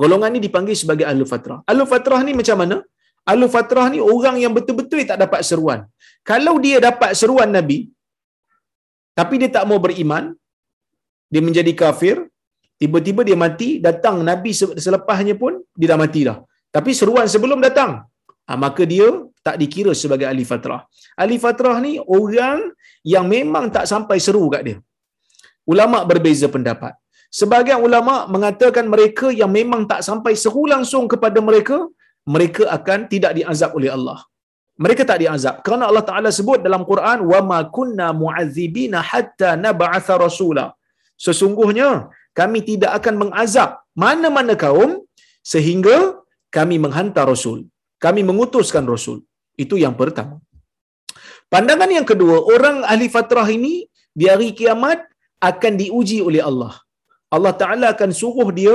Golongan 0.00 0.30
ni 0.34 0.40
dipanggil 0.46 0.76
sebagai 0.82 1.06
ahlul 1.10 1.30
fatrah. 1.32 1.58
Ahlul 1.70 1.88
fatrah 1.92 2.20
ni 2.26 2.32
macam 2.40 2.56
mana? 2.62 2.76
Ahlul 3.30 3.52
fatrah 3.54 3.86
ni 3.94 3.98
orang 4.14 4.36
yang 4.42 4.52
betul-betul 4.56 5.00
tak 5.10 5.18
dapat 5.24 5.40
seruan. 5.48 5.80
Kalau 6.30 6.54
dia 6.64 6.78
dapat 6.88 7.10
seruan 7.20 7.50
nabi, 7.56 7.78
tapi 9.18 9.34
dia 9.40 9.50
tak 9.56 9.64
mau 9.70 9.78
beriman, 9.84 10.24
dia 11.32 11.42
menjadi 11.48 11.72
kafir, 11.82 12.16
tiba-tiba 12.80 13.22
dia 13.28 13.36
mati, 13.44 13.68
datang 13.86 14.16
Nabi 14.30 14.52
selepasnya 14.84 15.34
pun, 15.42 15.60
dia 15.78 15.88
dah 15.92 16.00
mati 16.04 16.22
dah. 16.28 16.38
Tapi 16.76 16.90
seruan 17.00 17.26
sebelum 17.34 17.58
datang, 17.66 17.90
ha, 18.48 18.52
maka 18.64 18.82
dia 18.92 19.08
tak 19.46 19.56
dikira 19.60 19.92
sebagai 20.02 20.26
ahli 20.30 20.44
fatrah. 20.50 20.80
Ahli 21.22 21.36
fatrah 21.44 21.76
ni 21.86 21.92
orang 22.18 22.58
yang 23.12 23.26
memang 23.34 23.64
tak 23.76 23.84
sampai 23.92 24.16
seru 24.26 24.44
kat 24.54 24.62
dia. 24.68 24.78
Ulama 25.72 25.98
berbeza 26.10 26.46
pendapat. 26.54 26.92
Sebagian 27.38 27.80
ulama 27.88 28.14
mengatakan 28.34 28.86
mereka 28.94 29.26
yang 29.40 29.50
memang 29.58 29.82
tak 29.90 30.00
sampai 30.08 30.32
seru 30.42 30.62
langsung 30.72 31.04
kepada 31.12 31.38
mereka, 31.48 31.76
mereka 32.34 32.62
akan 32.76 32.98
tidak 33.12 33.32
diazab 33.38 33.70
oleh 33.78 33.90
Allah 33.96 34.18
mereka 34.84 35.02
tak 35.10 35.18
diazab. 35.22 35.54
Kerana 35.64 35.84
Allah 35.90 36.04
Taala 36.08 36.30
sebut 36.38 36.58
dalam 36.66 36.82
Quran 36.90 37.18
wa 37.30 37.40
ma 37.50 37.58
kunna 37.76 38.06
mu'azzibina 38.22 39.00
hatta 39.10 39.50
nab'atha 39.64 40.14
rasula. 40.24 40.64
Sesungguhnya 41.24 41.88
kami 42.40 42.60
tidak 42.70 42.92
akan 42.98 43.14
mengazab 43.22 43.70
mana-mana 44.02 44.54
kaum 44.64 44.90
sehingga 45.52 45.96
kami 46.56 46.76
menghantar 46.84 47.26
rasul. 47.32 47.58
Kami 48.04 48.20
mengutuskan 48.28 48.84
rasul. 48.94 49.18
Itu 49.64 49.76
yang 49.84 49.94
pertama. 50.00 50.36
Pandangan 51.52 51.90
yang 51.98 52.06
kedua 52.10 52.36
orang 52.54 52.76
ahli 52.92 53.06
fatrah 53.14 53.48
ini 53.56 53.74
di 54.20 54.24
hari 54.32 54.48
kiamat 54.58 55.00
akan 55.50 55.72
diuji 55.82 56.18
oleh 56.28 56.42
Allah. 56.50 56.72
Allah 57.34 57.52
Taala 57.60 57.86
akan 57.94 58.10
suruh 58.20 58.48
dia 58.60 58.74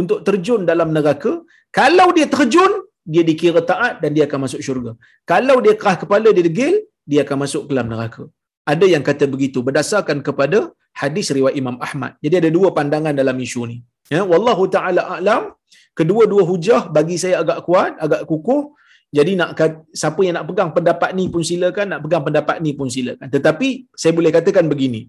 untuk 0.00 0.20
terjun 0.26 0.62
dalam 0.70 0.88
neraka. 0.96 1.32
Kalau 1.78 2.08
dia 2.16 2.26
terjun 2.34 2.72
dia 3.12 3.22
dikira 3.28 3.60
taat 3.70 3.98
dan 4.02 4.10
dia 4.16 4.24
akan 4.28 4.46
masuk 4.46 4.60
syurga. 4.66 4.92
Kalau 5.32 5.56
dia 5.64 5.74
kerah 5.80 5.96
kepala, 6.02 6.28
dia 6.36 6.44
degil, 6.48 6.74
dia 7.10 7.20
akan 7.26 7.36
masuk 7.44 7.62
ke 7.66 7.70
dalam 7.74 7.88
neraka. 7.92 8.24
Ada 8.72 8.86
yang 8.94 9.02
kata 9.02 9.26
begitu 9.26 9.58
berdasarkan 9.66 10.22
kepada 10.22 10.70
hadis 10.94 11.34
riwayat 11.36 11.56
Imam 11.58 11.76
Ahmad. 11.86 12.14
Jadi 12.24 12.34
ada 12.40 12.50
dua 12.56 12.70
pandangan 12.70 13.14
dalam 13.20 13.34
isu 13.46 13.62
ni. 13.70 13.78
Ya, 14.14 14.22
wallahu 14.32 14.64
taala 14.74 15.02
alam, 15.18 15.42
kedua-dua 15.98 16.42
hujah 16.50 16.82
bagi 16.96 17.16
saya 17.22 17.42
agak 17.42 17.58
kuat, 17.66 17.98
agak 17.98 18.22
kukuh. 18.30 18.62
Jadi 19.12 19.32
nak 19.36 19.50
siapa 19.92 20.20
yang 20.24 20.34
nak 20.40 20.46
pegang 20.48 20.70
pendapat 20.76 21.10
ni 21.18 21.24
pun 21.32 21.42
silakan, 21.44 21.86
nak 21.92 22.00
pegang 22.04 22.24
pendapat 22.24 22.56
ni 22.64 22.70
pun 22.78 22.88
silakan. 22.88 23.28
Tetapi 23.28 23.68
saya 23.92 24.12
boleh 24.16 24.30
katakan 24.32 24.64
begini. 24.72 25.00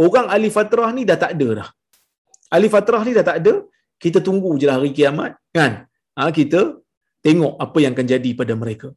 Orang 0.00 0.26
ahli 0.34 0.48
fatrah 0.48 0.88
ni 0.96 1.02
dah 1.04 1.18
tak 1.20 1.36
ada 1.36 1.48
dah. 1.60 1.68
Ahli 2.54 2.68
fatrah 2.72 3.02
ni 3.04 3.12
dah 3.18 3.24
tak 3.28 3.36
ada. 3.44 3.54
Kita 4.02 4.18
tunggu 4.24 4.56
je 4.60 4.66
lah 4.68 4.80
hari 4.80 4.92
kiamat. 4.96 5.36
Kan? 5.52 5.84
Ha, 6.16 6.32
kita 6.32 6.80
tengok 7.26 7.54
apa 7.64 7.78
yang 7.84 7.92
akan 7.96 8.06
jadi 8.14 8.30
pada 8.40 8.54
mereka. 8.62 8.88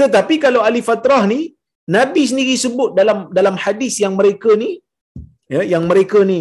Tetapi 0.00 0.34
kalau 0.44 0.60
ahli 0.66 0.80
fatrah 0.88 1.22
ni, 1.32 1.40
Nabi 1.96 2.22
sendiri 2.30 2.54
sebut 2.64 2.90
dalam 2.98 3.18
dalam 3.38 3.54
hadis 3.64 3.94
yang 4.04 4.14
mereka 4.20 4.50
ni, 4.62 4.70
ya, 5.54 5.62
yang 5.74 5.84
mereka 5.90 6.22
ni 6.32 6.40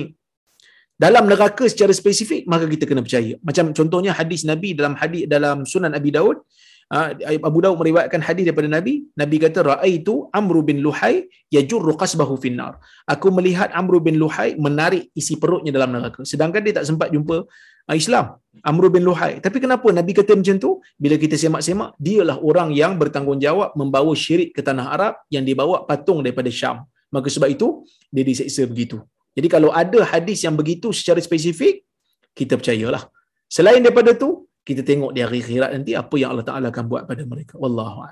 dalam 1.04 1.26
neraka 1.32 1.66
secara 1.74 1.94
spesifik, 2.02 2.42
maka 2.52 2.66
kita 2.74 2.86
kena 2.89 3.02
percaya. 3.06 3.34
Macam 3.48 3.74
contohnya 3.74 4.12
hadis 4.20 4.42
Nabi 4.52 4.70
dalam 4.80 4.94
hadis 5.02 5.24
dalam 5.26 5.66
Sunan 5.72 5.98
Abi 6.00 6.14
Daud, 6.18 6.46
Ah, 6.92 7.16
Abu 7.50 7.64
Daud 7.64 7.80
meriwayatkan 7.80 8.20
hadis 8.20 8.44
daripada 8.44 8.68
Nabi. 8.68 9.08
Nabi 9.16 9.36
kata 9.39 9.64
raaitu 9.64 10.28
Amr 10.36 10.60
bin 10.60 10.84
Luhai 10.84 11.24
yajurru 11.48 11.96
qasbahu 11.96 12.36
finnar. 12.36 12.84
Aku 13.08 13.32
melihat 13.32 13.72
Amr 13.72 14.04
bin 14.04 14.20
Luhai 14.20 14.60
menarik 14.60 15.08
isi 15.16 15.39
perutnya 15.39 15.72
dalam 15.72 15.96
neraka. 15.96 16.28
Sedangkan 16.28 16.60
dia 16.60 16.84
tak 16.84 16.86
sempat 16.92 17.08
jumpa 17.16 17.48
Islam. 17.90 18.38
Amr 18.62 18.92
bin 18.94 19.04
Luhai. 19.08 19.40
Tapi 19.46 19.58
kenapa 19.64 19.88
Nabi 19.90 20.12
kata 20.12 20.36
macam 20.36 20.56
tu? 20.60 20.72
Bila 21.00 21.16
kita 21.16 21.40
semak-semak, 21.40 21.96
dialah 21.98 22.38
orang 22.50 22.70
yang 22.76 23.00
bertanggungjawab 23.02 23.74
membawa 23.80 24.12
syirik 24.14 24.52
ke 24.54 24.62
tanah 24.62 24.92
Arab 24.96 25.14
yang 25.34 25.48
dibawa 25.48 25.88
patung 25.90 26.20
daripada 26.22 26.52
Syam. 26.52 26.84
Maka 27.16 27.28
sebab 27.32 27.50
itu 27.56 27.88
dia 28.14 28.24
diseksa 28.28 28.68
begitu. 28.68 29.00
Jadi 29.34 29.48
kalau 29.48 29.72
ada 29.72 30.04
hadis 30.04 30.44
yang 30.44 30.56
begitu 30.60 30.92
secara 30.92 31.20
spesifik, 31.24 31.88
kita 32.36 32.60
percayalah. 32.60 33.08
Selain 33.48 33.80
daripada 33.80 34.12
tu, 34.16 34.48
kita 34.62 34.86
tengok 34.86 35.12
di 35.16 35.20
hari 35.26 35.40
akhirat 35.42 35.70
nanti 35.74 35.92
apa 35.98 36.16
yang 36.22 36.36
Allah 36.36 36.46
Taala 36.46 36.68
akan 36.70 36.86
buat 36.86 37.04
pada 37.10 37.24
mereka 37.26 37.58
wallahu 37.58 38.06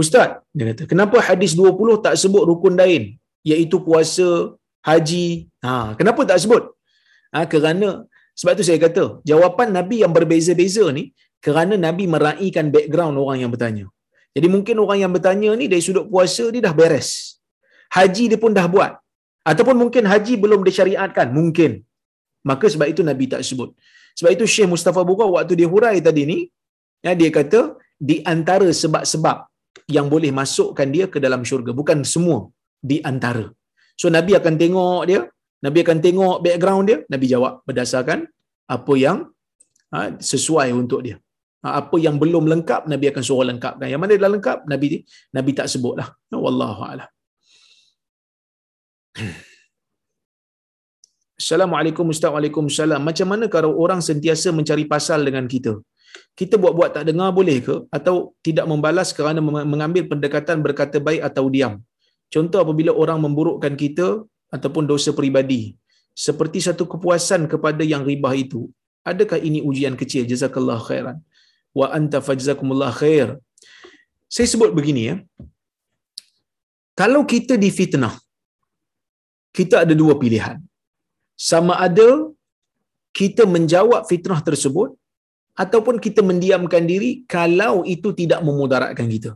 Ustaz, 0.00 0.40
dia 0.56 0.64
kata, 0.72 0.82
kenapa 0.92 1.16
hadis 1.28 1.52
20 1.52 2.04
tak 2.04 2.14
sebut 2.22 2.44
rukun 2.50 2.74
lain 2.82 3.02
iaitu 3.50 3.76
puasa, 3.86 4.56
haji? 4.88 5.26
Ha, 5.64 5.92
kenapa 5.98 6.20
tak 6.30 6.40
sebut? 6.44 6.62
Ha, 7.32 7.44
kerana 7.52 7.88
sebab 8.40 8.52
tu 8.58 8.64
saya 8.68 8.80
kata, 8.86 9.04
jawapan 9.30 9.68
Nabi 9.76 9.96
yang 10.02 10.12
berbeza-beza 10.16 10.84
ni 10.96 11.04
kerana 11.46 11.74
Nabi 11.86 12.04
meraihkan 12.14 12.72
background 12.76 13.16
orang 13.22 13.38
yang 13.44 13.50
bertanya. 13.54 13.86
Jadi 14.36 14.48
mungkin 14.54 14.76
orang 14.84 14.98
yang 15.04 15.12
bertanya 15.16 15.50
ni 15.60 15.68
dari 15.72 15.82
sudut 15.86 16.08
puasa 16.12 16.44
dia 16.54 16.62
dah 16.66 16.74
beres. 16.80 17.08
Haji 17.96 18.24
dia 18.32 18.40
pun 18.40 18.52
dah 18.58 18.64
buat. 18.74 18.92
Ataupun 19.50 19.76
mungkin 19.82 20.08
haji 20.12 20.34
belum 20.44 20.60
disyariatkan. 20.68 21.28
Mungkin. 21.38 21.84
Maka 22.50 22.66
sebab 22.72 22.88
itu 22.92 23.04
Nabi 23.04 23.28
tak 23.32 23.44
sebut. 23.48 23.76
Sebab 24.16 24.30
itu 24.36 24.44
Syekh 24.48 24.68
Mustafa 24.72 25.02
Buka 25.04 25.28
waktu 25.28 25.52
dia 25.60 25.68
hurai 25.68 26.00
tadi 26.00 26.22
ni, 26.24 26.38
ya, 27.04 27.12
dia 27.20 27.28
kata 27.28 27.76
di 28.08 28.16
antara 28.32 28.68
sebab-sebab 28.82 29.51
yang 29.96 30.06
boleh 30.14 30.30
masukkan 30.40 30.88
dia 30.94 31.06
ke 31.12 31.18
dalam 31.24 31.42
syurga. 31.50 31.72
Bukan 31.80 31.98
semua. 32.12 32.38
Di 32.90 32.96
antara. 33.10 33.46
So 34.00 34.06
Nabi 34.16 34.32
akan 34.40 34.54
tengok 34.62 35.02
dia. 35.10 35.20
Nabi 35.66 35.78
akan 35.84 35.98
tengok 36.06 36.36
background 36.46 36.84
dia. 36.90 36.98
Nabi 37.12 37.26
jawab 37.32 37.52
berdasarkan 37.68 38.18
apa 38.76 38.94
yang 39.04 39.18
ha, 39.94 39.98
sesuai 40.32 40.68
untuk 40.80 41.00
dia. 41.06 41.16
Ha, 41.62 41.68
apa 41.80 41.96
yang 42.06 42.16
belum 42.22 42.44
lengkap 42.52 42.82
Nabi 42.92 43.06
akan 43.12 43.22
suruh 43.28 43.46
lengkapkan. 43.50 43.86
Yang 43.92 44.02
mana 44.02 44.12
dah 44.24 44.30
lengkap 44.34 44.58
Nabi 44.72 44.86
Nabi 45.36 45.50
tak 45.60 45.68
sebutlah. 45.74 46.08
Wallahu 46.46 46.82
a'lam. 46.90 47.08
Assalamualaikum 51.42 52.06
Ustaz 52.14 52.30
Waalaikumsalam. 52.34 53.00
Macam 53.08 53.26
mana 53.32 53.44
kalau 53.54 53.70
orang 53.84 54.00
sentiasa 54.08 54.48
mencari 54.58 54.84
pasal 54.92 55.20
dengan 55.28 55.46
kita? 55.54 55.72
Kita 56.38 56.54
buat-buat 56.62 56.90
tak 56.96 57.04
dengar 57.08 57.28
boleh 57.38 57.58
ke? 57.66 57.74
Atau 57.96 58.14
tidak 58.46 58.66
membalas 58.72 59.08
kerana 59.16 59.40
mengambil 59.72 60.04
pendekatan 60.10 60.64
berkata 60.66 60.96
baik 61.08 61.22
atau 61.28 61.44
diam? 61.54 61.74
Contoh 62.34 62.58
apabila 62.64 62.92
orang 63.02 63.18
memburukkan 63.24 63.74
kita 63.82 64.08
ataupun 64.56 64.84
dosa 64.92 65.12
peribadi. 65.18 65.62
Seperti 66.26 66.58
satu 66.66 66.84
kepuasan 66.92 67.48
kepada 67.52 67.82
yang 67.92 68.02
ribah 68.08 68.32
itu. 68.44 68.68
Adakah 69.10 69.38
ini 69.48 69.60
ujian 69.68 69.94
kecil? 70.00 70.24
Jazakallah 70.32 70.80
khairan 70.88 71.16
wa 71.80 71.86
anta 71.98 72.18
fajzakumullah 72.26 72.92
khair. 73.00 73.28
Saya 74.34 74.48
sebut 74.52 74.70
begini 74.78 75.02
ya. 75.10 75.16
Kalau 77.00 77.22
kita 77.32 77.56
difitnah, 77.64 78.14
kita 79.58 79.84
ada 79.84 79.94
dua 80.02 80.14
pilihan. 80.22 80.60
Sama 81.36 81.74
ada 81.86 82.08
kita 83.20 83.44
menjawab 83.54 84.02
fitnah 84.10 84.40
tersebut 84.48 84.88
ataupun 85.58 86.00
kita 86.00 86.20
mendiamkan 86.24 86.84
diri 86.88 87.24
kalau 87.28 87.84
itu 87.84 88.10
tidak 88.16 88.40
memudaratkan 88.40 89.06
kita. 89.08 89.30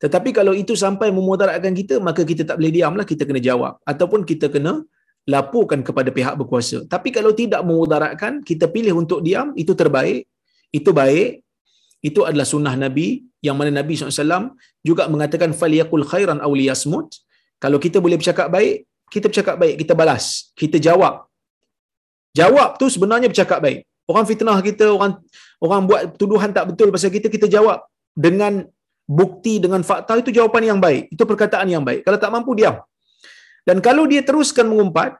Tetapi 0.00 0.32
kalau 0.32 0.56
itu 0.56 0.72
sampai 0.72 1.12
memudaratkan 1.12 1.72
kita, 1.76 2.00
maka 2.00 2.24
kita 2.24 2.42
tak 2.48 2.56
boleh 2.56 2.72
diamlah, 2.72 3.04
kita 3.04 3.28
kena 3.28 3.38
jawab. 3.38 3.76
Ataupun 3.84 4.24
kita 4.24 4.48
kena 4.48 4.80
laporkan 5.28 5.84
kepada 5.84 6.08
pihak 6.08 6.34
berkuasa. 6.40 6.88
Tapi 6.88 7.12
kalau 7.12 7.36
tidak 7.36 7.60
memudaratkan, 7.68 8.40
kita 8.40 8.64
pilih 8.72 8.96
untuk 8.96 9.20
diam, 9.20 9.52
itu 9.52 9.76
terbaik. 9.76 10.24
Itu 10.72 10.96
baik 10.96 11.44
itu 12.00 12.20
adalah 12.24 12.48
sunnah 12.48 12.74
Nabi 12.76 13.28
yang 13.44 13.56
mana 13.56 13.72
Nabi 13.80 13.96
SAW 13.96 14.56
juga 14.80 15.04
mengatakan 15.12 15.52
khairan 15.52 16.40
aw 16.40 16.52
liyasmut 16.52 17.12
kalau 17.60 17.76
kita 17.76 18.00
boleh 18.00 18.16
bercakap 18.20 18.48
baik 18.48 18.88
kita 19.12 19.28
bercakap 19.28 19.56
baik 19.60 19.74
kita 19.84 19.92
balas 19.92 20.52
kita 20.56 20.80
jawab 20.80 21.28
jawab 22.32 22.80
tu 22.80 22.88
sebenarnya 22.88 23.28
bercakap 23.28 23.60
baik 23.60 23.84
orang 24.08 24.24
fitnah 24.24 24.58
kita 24.64 24.88
orang 24.88 25.20
orang 25.64 25.82
buat 25.88 26.02
tuduhan 26.20 26.50
tak 26.56 26.64
betul 26.72 26.88
pasal 26.94 27.10
kita 27.16 27.28
kita 27.36 27.46
jawab 27.56 27.78
dengan 28.24 28.52
bukti 29.18 29.54
dengan 29.64 29.82
fakta. 29.88 30.18
Itu 30.22 30.32
jawapan 30.38 30.62
yang 30.70 30.78
baik. 30.86 31.02
Itu 31.14 31.24
perkataan 31.30 31.68
yang 31.74 31.84
baik. 31.88 32.00
Kalau 32.06 32.18
tak 32.22 32.30
mampu 32.34 32.52
diam. 32.60 32.76
Dan 33.68 33.78
kalau 33.86 34.04
dia 34.12 34.22
teruskan 34.28 34.66
mengumpat 34.70 35.10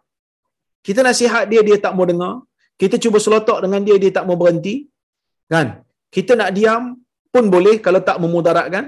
kita 0.87 1.01
nasihat 1.09 1.45
dia 1.51 1.61
dia 1.69 1.77
tak 1.85 1.93
mau 1.99 2.07
dengar. 2.11 2.35
Kita 2.81 2.97
cuba 3.05 3.19
selotok 3.25 3.59
dengan 3.65 3.81
dia 3.87 3.97
dia 4.03 4.13
tak 4.19 4.25
mau 4.29 4.37
berhenti. 4.41 4.75
Kan? 5.53 5.85
Kita 6.15 6.33
nak 6.41 6.51
diam 6.57 6.83
pun 7.35 7.45
boleh 7.55 7.77
kalau 7.85 8.01
tak 8.09 8.17
memudaratkan. 8.23 8.87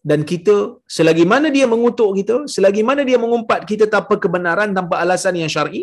Dan 0.00 0.20
kita 0.30 0.54
selagi 0.96 1.24
mana 1.32 1.52
dia 1.56 1.68
mengutuk 1.72 2.10
kita 2.18 2.36
selagi 2.54 2.80
mana 2.80 3.04
dia 3.08 3.20
mengumpat 3.20 3.68
kita 3.70 3.84
tanpa 3.94 4.16
kebenaran 4.16 4.72
tanpa 4.72 4.96
alasan 4.96 5.36
yang 5.36 5.50
syar'i 5.54 5.82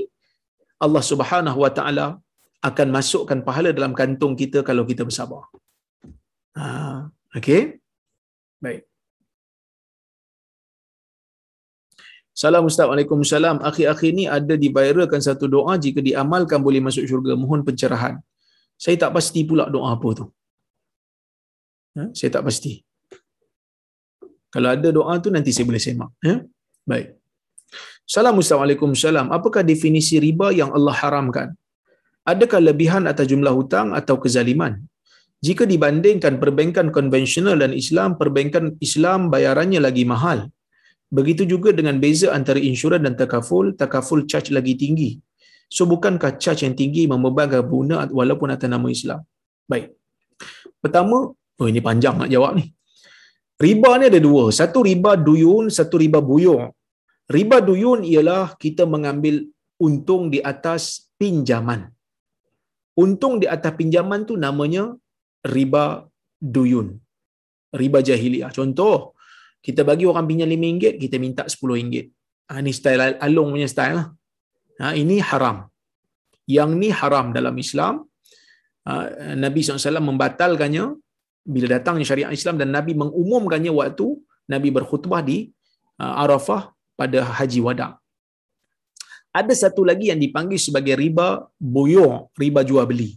Allah 0.85 1.03
Subhanahu 1.05 1.59
wa 1.61 1.69
taala 1.77 2.05
akan 2.69 2.87
masukkan 2.97 3.39
pahala 3.47 3.69
dalam 3.77 3.93
kantung 3.99 4.33
kita 4.41 4.59
kalau 4.69 4.83
kita 4.91 5.01
bersabar. 5.09 5.43
Ha, 6.57 6.65
okey. 7.37 7.61
Baik. 8.63 8.81
Salam 12.41 12.69
Ustaz, 12.69 12.85
Waalaikumsalam. 12.89 13.57
Akhir-akhir 13.69 14.11
ni 14.19 14.25
ada 14.37 14.53
diviralkan 14.63 15.21
satu 15.27 15.45
doa 15.55 15.73
jika 15.85 15.99
diamalkan 16.07 16.59
boleh 16.67 16.81
masuk 16.87 17.05
syurga. 17.09 17.33
Mohon 17.43 17.61
pencerahan 17.67 18.15
saya 18.77 18.95
tak 19.03 19.11
pasti 19.17 19.41
pula 19.49 19.65
doa 19.73 19.89
apa 19.97 20.09
tu. 20.19 20.25
Ha? 21.97 22.13
Saya 22.13 22.29
tak 22.37 22.43
pasti. 22.47 22.73
Kalau 24.53 24.69
ada 24.69 24.89
doa 24.97 25.13
tu 25.17 25.29
nanti 25.33 25.49
saya 25.49 25.65
boleh 25.69 25.81
semak. 25.81 26.13
Ya? 26.21 26.35
Baik. 26.85 27.17
Assalamualaikum 28.07 28.93
salam. 28.93 29.27
Apakah 29.37 29.65
definisi 29.65 30.21
riba 30.21 30.53
yang 30.53 30.69
Allah 30.77 30.95
haramkan? 31.01 31.57
Adakah 32.31 32.59
lebihan 32.67 33.03
atas 33.11 33.25
jumlah 33.31 33.53
hutang 33.57 33.95
atau 33.99 34.15
kezaliman? 34.23 34.73
Jika 35.47 35.63
dibandingkan 35.71 36.33
perbankan 36.43 36.87
konvensional 36.95 37.57
dan 37.63 37.71
Islam, 37.81 38.09
perbankan 38.21 38.75
Islam 38.87 39.29
bayarannya 39.33 39.79
lagi 39.87 40.03
mahal. 40.13 40.39
Begitu 41.17 41.43
juga 41.53 41.69
dengan 41.77 41.95
beza 42.03 42.27
antara 42.37 42.59
insurans 42.69 43.03
dan 43.05 43.15
takaful, 43.21 43.65
takaful 43.81 44.27
charge 44.31 44.51
lagi 44.57 44.73
tinggi. 44.83 45.09
So 45.75 45.87
bukankah 45.91 46.31
charge 46.43 46.67
yang 46.67 46.75
tinggi 46.81 47.03
membebankan 47.11 47.63
guna 47.73 47.95
walaupun 48.19 48.51
atas 48.55 48.67
nama 48.75 48.87
Islam? 48.97 49.21
Baik. 49.71 49.95
Pertama, 50.83 51.31
oh 51.31 51.67
ini 51.71 51.79
panjang 51.87 52.15
nak 52.19 52.31
jawab 52.33 52.59
ni. 52.59 52.65
Riba 53.65 53.91
ni 53.99 54.05
ada 54.11 54.19
dua. 54.27 54.43
Satu 54.59 54.83
riba 54.89 55.11
duyun, 55.27 55.71
satu 55.77 55.95
riba 56.03 56.19
buyur. 56.21 56.75
Riba 57.35 57.57
duyun 57.67 58.01
ialah 58.03 58.53
kita 58.63 58.83
mengambil 58.83 59.47
untung 59.81 60.29
di 60.33 60.39
atas 60.51 61.09
pinjaman. 61.19 61.96
Untung 63.03 63.33
di 63.41 63.47
atas 63.55 63.71
pinjaman 63.79 64.25
tu 64.29 64.33
namanya 64.45 64.83
riba 65.45 66.05
duyun. 66.55 66.87
Riba 67.81 67.99
jahiliah. 68.01 68.49
Contoh, 68.49 69.13
kita 69.61 69.81
bagi 69.89 70.05
orang 70.09 70.25
pinjam 70.29 70.49
RM5, 70.49 70.97
kita 71.03 71.15
minta 71.21 71.43
RM10. 71.45 72.05
Ha, 72.47 72.63
ini 72.63 72.71
style 72.71 73.19
alung 73.19 73.53
punya 73.53 73.67
style 73.69 73.93
lah. 73.99 74.07
Ha, 74.81 74.95
ini 75.01 75.17
haram. 75.29 75.67
Yang 76.47 76.69
ni 76.81 76.89
haram 76.99 77.35
dalam 77.37 77.55
Islam. 77.59 78.07
Ha, 78.87 78.93
Nabi 79.35 79.59
SAW 79.61 79.99
membatalkannya 80.09 80.85
bila 81.47 81.67
datangnya 81.79 82.05
syariat 82.07 82.31
Islam 82.35 82.59
dan 82.59 82.75
Nabi 82.75 82.91
mengumumkannya 82.91 83.71
waktu 83.71 84.07
Nabi 84.51 84.69
berkhutbah 84.75 85.23
di 85.23 85.51
uh, 86.03 86.23
Arafah 86.23 86.75
pada 86.99 87.23
Haji 87.23 87.59
Wada. 87.63 87.95
Ada 89.39 89.53
satu 89.63 89.81
lagi 89.89 90.05
yang 90.11 90.19
dipanggil 90.25 90.59
sebagai 90.67 90.95
riba 91.03 91.27
buyur, 91.75 92.11
riba 92.41 92.61
jual 92.69 92.85
beli. 92.91 93.09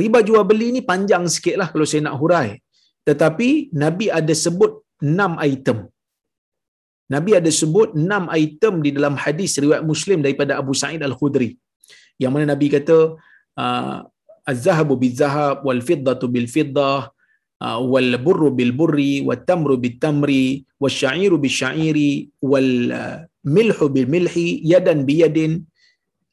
Riba 0.00 0.18
jual 0.26 0.44
beli 0.50 0.68
ni 0.76 0.82
panjang 0.90 1.24
sikit 1.34 1.56
lah 1.60 1.68
kalau 1.72 1.86
saya 1.90 2.02
nak 2.06 2.16
hurai. 2.20 2.48
Tetapi 3.08 3.48
Nabi 3.82 4.06
ada 4.18 4.34
sebut 4.44 4.72
enam 5.10 5.32
item. 5.50 5.78
Nabi 7.14 7.30
ada 7.38 7.50
sebut 7.60 7.90
enam 8.02 8.24
item 8.42 8.74
di 8.86 8.90
dalam 8.96 9.14
hadis 9.22 9.58
riwayat 9.62 9.82
Muslim 9.92 10.18
daripada 10.26 10.52
Abu 10.62 10.74
Sa'id 10.80 11.02
Al-Khudri. 11.08 11.50
Yang 12.22 12.32
mana 12.34 12.44
Nabi 12.54 12.66
kata, 12.76 12.98
uh, 13.62 13.98
Az-zahabu 14.50 14.94
bil-zahab, 15.02 15.62
wal-fiddatu 15.66 16.26
bil-fiddah, 16.34 17.12
uh, 17.64 17.80
wal-burru 17.92 18.50
bil-burri, 18.58 19.20
wal-tamru 19.24 19.76
bil-tamri, 19.76 20.64
wal-sya'iru 20.82 21.36
bil-sya'iri, 21.36 22.32
wal-milhu 22.40 23.86
bil-milhi, 23.94 24.64
yadan 24.64 25.04
biyadin, 25.08 25.64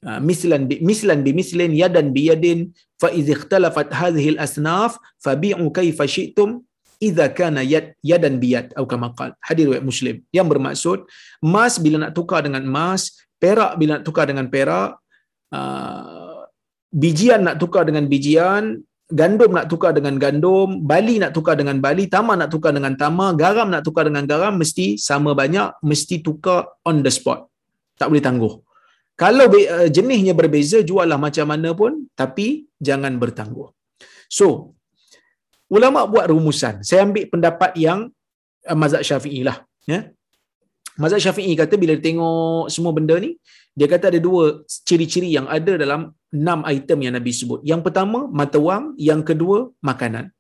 uh, 0.07 0.19
mislan 0.23 0.65
bi 0.69 0.79
mislan 0.79 1.21
bi 1.25 1.31
mislin 1.35 1.71
yadan 1.75 2.15
bi 2.15 2.31
yadin. 2.31 2.59
Fa 2.97 3.13
idh 3.13 3.29
ikhtalafat 3.29 3.93
hadhihi 3.93 4.35
al 4.35 4.39
asnaf 4.47 4.97
fabi'u 5.21 5.69
kayfa 5.69 6.09
syi'tum 6.09 6.65
idza 6.97 7.29
kana 7.29 7.61
yad 7.61 7.93
yadan 8.01 8.41
biyad 8.41 8.73
atau 8.73 8.89
kama 8.89 9.13
qal. 9.13 9.31
Hadis 9.47 9.69
riwayat 9.69 9.85
muslim. 9.85 10.15
Yang 10.33 10.47
bermaksud 10.53 10.99
emas 11.45 11.77
bila 11.77 12.09
nak 12.09 12.13
tukar 12.17 12.41
dengan 12.41 12.65
emas 12.65 13.13
perak 13.37 13.77
bila 13.77 14.01
nak 14.01 14.05
tukar 14.07 14.25
dengan 14.25 14.49
perak 14.49 14.97
uh, 15.53 16.41
bijian 16.89 17.45
nak 17.45 17.61
tukar 17.61 17.85
dengan 17.85 18.09
bijian 18.09 18.81
gandum 19.19 19.51
nak 19.55 19.65
tukar 19.71 19.91
dengan 19.97 20.15
gandum 20.19 20.83
bali 20.83 21.15
nak 21.23 21.31
tukar 21.35 21.55
dengan 21.59 21.79
bali 21.79 22.05
tama 22.11 22.35
nak 22.35 22.49
tukar 22.53 22.71
dengan 22.77 22.93
tama 22.99 23.31
garam 23.41 23.67
nak 23.73 23.83
tukar 23.87 24.03
dengan 24.09 24.27
garam 24.27 24.53
mesti 24.61 24.99
sama 24.99 25.31
banyak 25.31 25.79
mesti 25.89 26.19
tukar 26.27 26.67
on 26.83 26.99
the 27.05 27.11
spot 27.17 27.47
tak 27.99 28.09
boleh 28.11 28.23
tangguh 28.27 28.53
kalau 29.17 29.45
uh, 29.49 29.87
jenisnya 29.89 30.33
berbeza 30.37 30.79
juallah 30.89 31.17
macam 31.17 31.47
mana 31.51 31.71
pun 31.71 32.05
tapi 32.19 32.67
jangan 32.87 33.15
bertangguh 33.15 33.69
so 34.27 34.77
ulama 35.75 36.07
buat 36.07 36.25
rumusan. 36.31 36.83
Saya 36.87 37.03
ambil 37.07 37.27
pendapat 37.31 37.71
yang 37.75 37.99
uh, 38.67 38.77
mazhab 38.77 39.03
Syafi'i 39.03 39.41
lah. 39.47 39.57
Ya. 39.87 40.11
Mazhab 40.97 41.19
Syafi'i 41.21 41.53
kata 41.53 41.75
bila 41.77 41.93
tengok 41.99 42.71
semua 42.73 42.91
benda 42.95 43.15
ni, 43.19 43.37
dia 43.77 43.87
kata 43.93 44.09
ada 44.11 44.19
dua 44.19 44.65
ciri-ciri 44.87 45.29
yang 45.37 45.45
ada 45.45 45.77
dalam 45.77 46.15
enam 46.33 46.59
item 46.67 46.99
yang 47.05 47.13
Nabi 47.17 47.31
sebut. 47.39 47.59
Yang 47.71 47.81
pertama, 47.87 48.19
mata 48.39 48.59
wang. 48.67 48.93
Yang 49.09 49.21
kedua, 49.31 49.57
makanan. 49.89 50.33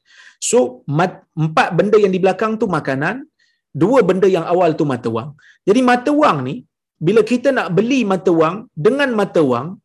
So, 0.49 0.83
mat, 0.85 1.25
empat 1.33 1.69
benda 1.77 1.97
yang 2.03 2.13
di 2.15 2.21
belakang 2.23 2.55
tu 2.61 2.67
makanan. 2.77 3.25
Dua 3.83 3.99
benda 4.01 4.27
yang 4.29 4.45
awal 4.53 4.73
tu 4.79 4.85
mata 4.89 5.09
wang. 5.15 5.29
Jadi 5.67 5.81
mata 5.85 6.11
wang 6.21 6.37
ni, 6.47 6.55
bila 6.97 7.21
kita 7.31 7.49
nak 7.57 7.67
beli 7.77 8.01
mata 8.11 8.31
wang, 8.33 8.65
dengan 8.73 9.09
mata 9.13 9.41
wang, 9.51 9.77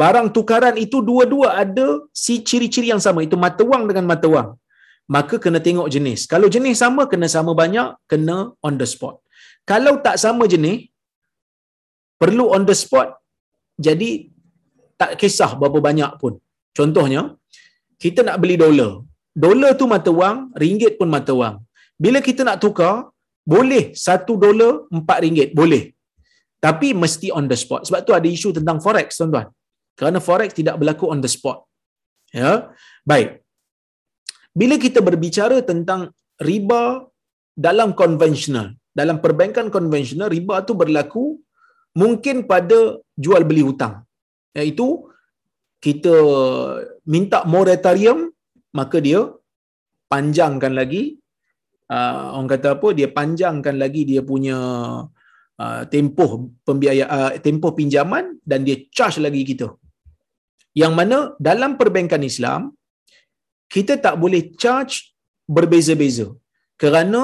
barang 0.00 0.28
tukaran 0.36 0.76
itu 0.84 0.98
dua-dua 1.08 1.48
ada 1.62 1.86
si 2.22 2.34
ciri-ciri 2.48 2.88
yang 2.92 3.02
sama 3.06 3.24
itu 3.26 3.36
mata 3.44 3.62
wang 3.70 3.84
dengan 3.88 4.04
mata 4.12 4.28
wang 4.34 4.48
maka 5.16 5.34
kena 5.44 5.60
tengok 5.66 5.88
jenis 5.94 6.20
kalau 6.32 6.48
jenis 6.54 6.76
sama 6.84 7.02
kena 7.12 7.28
sama 7.36 7.52
banyak 7.60 7.88
kena 8.10 8.36
on 8.66 8.74
the 8.80 8.88
spot 8.92 9.16
kalau 9.70 9.94
tak 10.06 10.16
sama 10.24 10.44
jenis 10.54 10.92
perlu 12.20 12.46
on 12.56 12.68
the 12.68 12.76
spot 12.82 13.16
jadi 13.86 14.10
tak 15.00 15.12
kisah 15.20 15.50
berapa 15.60 15.78
banyak 15.88 16.12
pun 16.22 16.34
contohnya 16.78 17.22
kita 18.04 18.20
nak 18.28 18.38
beli 18.42 18.56
dolar 18.64 18.92
dolar 19.44 19.70
tu 19.80 19.86
mata 19.94 20.12
wang 20.20 20.38
ringgit 20.62 20.94
pun 21.00 21.10
mata 21.16 21.34
wang 21.40 21.56
bila 22.04 22.18
kita 22.28 22.42
nak 22.48 22.58
tukar 22.64 22.94
boleh 23.54 23.84
satu 24.06 24.32
dolar 24.44 24.72
empat 24.98 25.18
ringgit 25.24 25.50
boleh 25.60 25.84
tapi 26.66 26.88
mesti 27.02 27.28
on 27.38 27.46
the 27.50 27.58
spot 27.62 27.82
sebab 27.88 28.00
tu 28.06 28.12
ada 28.18 28.28
isu 28.36 28.50
tentang 28.58 28.78
forex 28.84 29.08
tuan-tuan 29.18 29.48
kerana 29.98 30.18
forex 30.26 30.50
tidak 30.60 30.78
berlaku 30.80 31.04
on 31.12 31.20
the 31.24 31.30
spot. 31.36 31.58
Ya. 32.40 32.70
Baik. 33.10 33.42
Bila 34.60 34.74
kita 34.84 35.02
berbicara 35.08 35.58
tentang 35.70 36.00
riba 36.48 36.82
dalam 37.66 37.90
konvensional, 38.00 38.68
dalam 39.00 39.18
perbankan 39.24 39.66
konvensional 39.76 40.30
riba 40.36 40.62
tu 40.68 40.74
berlaku 40.82 41.24
mungkin 42.02 42.46
pada 42.52 42.78
jual 43.24 43.42
beli 43.50 43.62
hutang. 43.68 43.94
Iaitu 44.56 44.88
kita 45.78 46.14
minta 47.06 47.38
moratorium 47.54 48.30
maka 48.78 48.98
dia 49.06 49.20
panjangkan 50.12 50.72
lagi 50.80 51.02
uh, 51.96 52.36
orang 52.36 52.50
kata 52.54 52.68
apa 52.76 52.88
dia 52.98 53.08
panjangkan 53.18 53.76
lagi 53.82 54.02
dia 54.10 54.22
punya 54.30 54.58
uh, 55.62 55.82
tempoh 55.92 56.30
pembiayaan 56.68 57.10
uh, 57.16 57.32
tempoh 57.46 57.72
pinjaman 57.78 58.24
dan 58.50 58.62
dia 58.66 58.76
charge 58.96 59.18
lagi 59.26 59.42
kita. 59.50 59.68
Yang 60.76 60.92
mana 60.98 61.18
dalam 61.48 61.74
perbankan 61.80 62.22
Islam 62.22 62.62
kita 63.74 63.94
tak 64.04 64.16
boleh 64.22 64.42
charge 64.62 64.94
berbeza-beza. 65.56 66.28
Kerana 66.80 67.22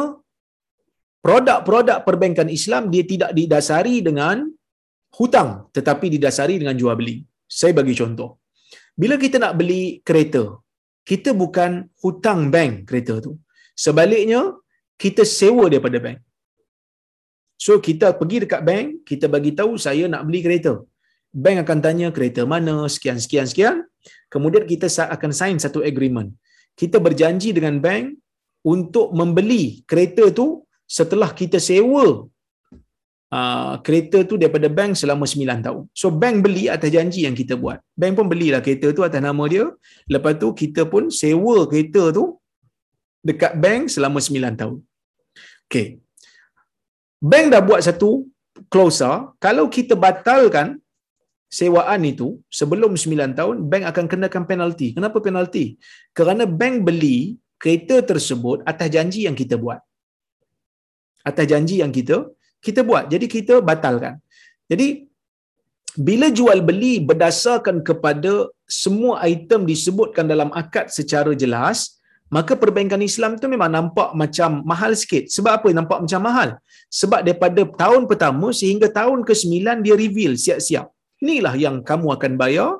produk-produk 1.25 1.99
perbankan 2.09 2.49
Islam 2.59 2.93
dia 2.93 3.05
tidak 3.13 3.31
didasari 3.39 3.97
dengan 4.09 4.45
hutang 5.17 5.51
tetapi 5.77 6.07
didasari 6.15 6.57
dengan 6.63 6.77
jual 6.81 6.97
beli. 7.01 7.17
Saya 7.59 7.73
bagi 7.79 7.95
contoh. 8.01 8.31
Bila 9.01 9.15
kita 9.25 9.37
nak 9.45 9.55
beli 9.61 9.83
kereta, 10.09 10.43
kita 11.11 11.31
bukan 11.43 11.73
hutang 12.03 12.41
bank 12.55 12.89
kereta 12.89 13.15
tu. 13.27 13.33
Sebaliknya, 13.85 14.41
kita 15.03 15.23
sewa 15.39 15.65
daripada 15.73 15.99
bank. 16.05 16.19
So 17.65 17.73
kita 17.87 18.07
pergi 18.19 18.39
dekat 18.45 18.63
bank, 18.69 18.87
kita 19.09 19.27
bagi 19.35 19.53
tahu 19.59 19.73
saya 19.87 20.05
nak 20.13 20.23
beli 20.27 20.41
kereta 20.47 20.75
bank 21.35 21.59
akan 21.67 21.79
tanya 21.85 22.09
kereta 22.17 22.43
mana 22.53 22.75
sekian 22.95 23.19
sekian 23.25 23.47
sekian 23.51 23.77
kemudian 24.33 24.65
kita 24.71 24.87
akan 25.15 25.31
sign 25.39 25.57
satu 25.65 25.83
agreement 25.91 26.31
kita 26.81 27.03
berjanji 27.07 27.51
dengan 27.57 27.83
bank 27.87 28.15
untuk 28.75 29.11
membeli 29.19 29.83
kereta 29.91 30.31
tu 30.39 30.47
setelah 30.97 31.31
kita 31.41 31.59
sewa 31.59 32.07
uh, 33.37 33.75
kereta 33.87 34.19
tu 34.31 34.35
daripada 34.43 34.69
bank 34.79 34.93
selama 35.03 35.25
9 35.33 35.67
tahun 35.67 35.83
so 36.01 36.09
bank 36.23 36.37
beli 36.47 36.65
atas 36.75 36.91
janji 36.97 37.21
yang 37.27 37.37
kita 37.41 37.55
buat 37.63 37.79
bank 38.01 38.15
pun 38.19 38.27
belilah 38.33 38.61
kereta 38.67 38.89
tu 38.97 39.05
atas 39.09 39.23
nama 39.29 39.45
dia 39.53 39.67
lepas 40.15 40.35
tu 40.43 40.49
kita 40.63 40.85
pun 40.93 41.07
sewa 41.21 41.57
kereta 41.71 42.05
tu 42.19 42.25
dekat 43.29 43.53
bank 43.65 43.83
selama 43.97 44.21
9 44.31 44.63
tahun 44.63 44.81
Okay. 45.65 45.87
bank 47.31 47.47
dah 47.53 47.63
buat 47.69 47.81
satu 47.87 48.11
closer 48.73 49.15
kalau 49.45 49.65
kita 49.77 49.95
batalkan 50.05 50.69
sewaan 51.59 52.03
itu 52.13 52.29
sebelum 52.59 52.93
9 53.05 53.39
tahun 53.39 53.57
bank 53.71 53.85
akan 53.91 54.07
kenakan 54.13 54.45
penalti. 54.51 54.89
Kenapa 54.97 55.19
penalti? 55.27 55.65
Kerana 56.19 56.45
bank 56.61 56.77
beli 56.89 57.19
kereta 57.63 57.97
tersebut 58.11 58.59
atas 58.71 58.89
janji 58.95 59.21
yang 59.27 59.37
kita 59.41 59.55
buat. 59.65 59.81
Atas 61.31 61.47
janji 61.53 61.77
yang 61.83 61.93
kita 61.99 62.17
kita 62.67 62.81
buat. 62.89 63.05
Jadi 63.13 63.27
kita 63.35 63.55
batalkan. 63.71 64.15
Jadi 64.71 64.89
bila 66.07 66.27
jual 66.39 66.59
beli 66.69 66.95
berdasarkan 67.09 67.77
kepada 67.89 68.33
semua 68.83 69.23
item 69.33 69.63
disebutkan 69.73 70.27
dalam 70.33 70.51
akad 70.61 70.87
secara 70.99 71.33
jelas, 71.43 71.79
maka 72.37 72.53
perbankan 72.63 73.03
Islam 73.11 73.33
tu 73.43 73.47
memang 73.55 73.71
nampak 73.77 74.11
macam 74.23 74.51
mahal 74.71 74.93
sikit. 75.03 75.25
Sebab 75.37 75.53
apa 75.59 75.69
nampak 75.79 75.99
macam 76.05 76.21
mahal? 76.29 76.49
Sebab 77.01 77.21
daripada 77.27 77.63
tahun 77.83 78.03
pertama 78.11 78.47
sehingga 78.61 78.89
tahun 79.01 79.23
ke-9 79.29 79.55
dia 79.87 79.95
reveal 80.05 80.35
siap-siap. 80.45 80.87
Inilah 81.23 81.55
yang 81.65 81.77
kamu 81.91 82.07
akan 82.17 82.33
bayar 82.43 82.71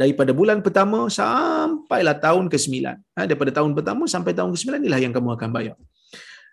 daripada 0.00 0.32
bulan 0.32 0.58
pertama 0.64 0.98
sampailah 1.12 2.16
tahun 2.24 2.48
ke-9. 2.52 2.72
Ha, 2.88 3.20
daripada 3.28 3.50
tahun 3.58 3.76
pertama 3.76 4.08
sampai 4.14 4.32
tahun 4.38 4.50
ke-9 4.54 4.80
inilah 4.80 5.00
yang 5.04 5.12
kamu 5.12 5.30
akan 5.36 5.50
bayar. 5.56 5.76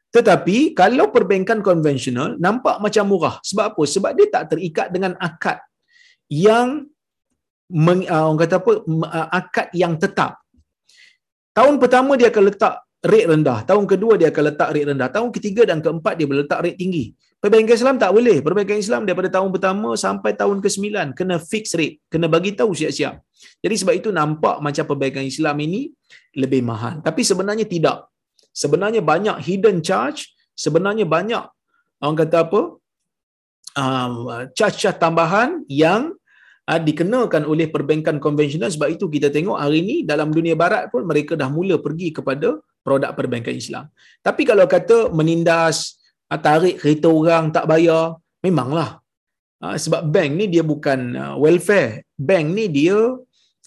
Tetapi 0.09 0.73
kalau 0.73 1.13
perbankan 1.13 1.61
konvensional 1.61 2.33
nampak 2.41 2.81
macam 2.81 3.05
murah. 3.05 3.37
Sebab 3.45 3.65
apa? 3.73 3.83
Sebab 3.85 4.11
dia 4.17 4.27
tak 4.33 4.43
terikat 4.55 4.89
dengan 4.89 5.13
akad 5.21 5.61
yang 6.29 6.89
meng, 7.69 8.09
uh, 8.09 8.25
orang 8.29 8.41
kata 8.41 8.57
apa 8.57 8.71
uh, 8.89 9.27
akad 9.29 9.67
yang 9.77 9.93
tetap. 10.01 10.41
Tahun 11.53 11.75
pertama 11.77 12.17
dia 12.17 12.33
akan 12.33 12.43
letak 12.49 12.73
rate 13.05 13.27
rendah, 13.29 13.59
tahun 13.63 13.85
kedua 13.85 14.13
dia 14.17 14.33
akan 14.33 14.43
letak 14.49 14.69
rate 14.73 14.87
rendah, 14.89 15.09
tahun 15.13 15.29
ketiga 15.29 15.61
dan 15.69 15.79
keempat 15.79 16.13
dia 16.17 16.25
boleh 16.25 16.41
letak 16.45 16.59
rate 16.65 16.77
tinggi. 16.77 17.13
Perbankan 17.39 17.71
Islam 17.71 17.95
tak 17.95 18.11
boleh. 18.11 18.43
Perbankan 18.43 18.77
Islam 18.83 19.01
daripada 19.07 19.31
tahun 19.31 19.49
pertama 19.55 19.95
sampai 19.95 20.35
tahun 20.35 20.59
ke-9 20.59 21.15
kena 21.15 21.39
fix 21.39 21.71
rate, 21.71 22.03
kena 22.11 22.27
bagi 22.27 22.51
tahu 22.51 22.75
siap-siap. 22.75 23.23
Jadi 23.63 23.75
sebab 23.79 23.93
itu 23.95 24.09
nampak 24.11 24.59
macam 24.59 24.83
perbankan 24.83 25.23
Islam 25.23 25.55
ini 25.63 25.87
lebih 26.35 26.65
mahal. 26.65 26.99
Tapi 26.99 27.21
sebenarnya 27.23 27.63
tidak. 27.63 28.08
Sebenarnya 28.51 29.01
banyak 29.01 29.37
hidden 29.45 29.79
charge, 29.85 30.33
sebenarnya 30.57 31.05
banyak 31.05 31.43
orang 32.01 32.17
kata 32.25 32.37
apa? 32.47 32.61
Um, 33.77 34.13
charge-charge 34.57 34.97
tambahan 34.97 35.63
yang 35.69 36.17
uh, 36.65 36.81
dikenakan 36.81 37.45
oleh 37.45 37.69
perbankan 37.69 38.17
konvensional 38.17 38.69
sebab 38.73 38.89
itu 38.91 39.05
kita 39.07 39.29
tengok 39.29 39.57
hari 39.61 39.85
ini 39.85 39.95
dalam 40.03 40.33
dunia 40.33 40.57
barat 40.57 40.89
pun 40.93 41.05
mereka 41.05 41.37
dah 41.37 41.47
mula 41.47 41.77
pergi 41.79 42.09
kepada 42.11 42.59
produk 42.81 43.13
perbankan 43.13 43.55
Islam. 43.55 43.85
Tapi 44.25 44.41
kalau 44.49 44.65
kata 44.65 45.13
menindas 45.13 46.01
uh, 46.29 46.39
tarik 46.39 46.81
kereta 46.81 47.07
orang 47.09 47.53
tak 47.53 47.69
bayar, 47.69 48.17
memanglah. 48.41 48.99
Uh, 49.59 49.75
sebab 49.75 50.07
bank 50.07 50.31
ni 50.39 50.45
dia 50.47 50.63
bukan 50.63 50.99
uh, 51.13 51.35
welfare. 51.35 52.07
Bank 52.15 52.45
ni 52.57 52.65
dia 52.71 52.97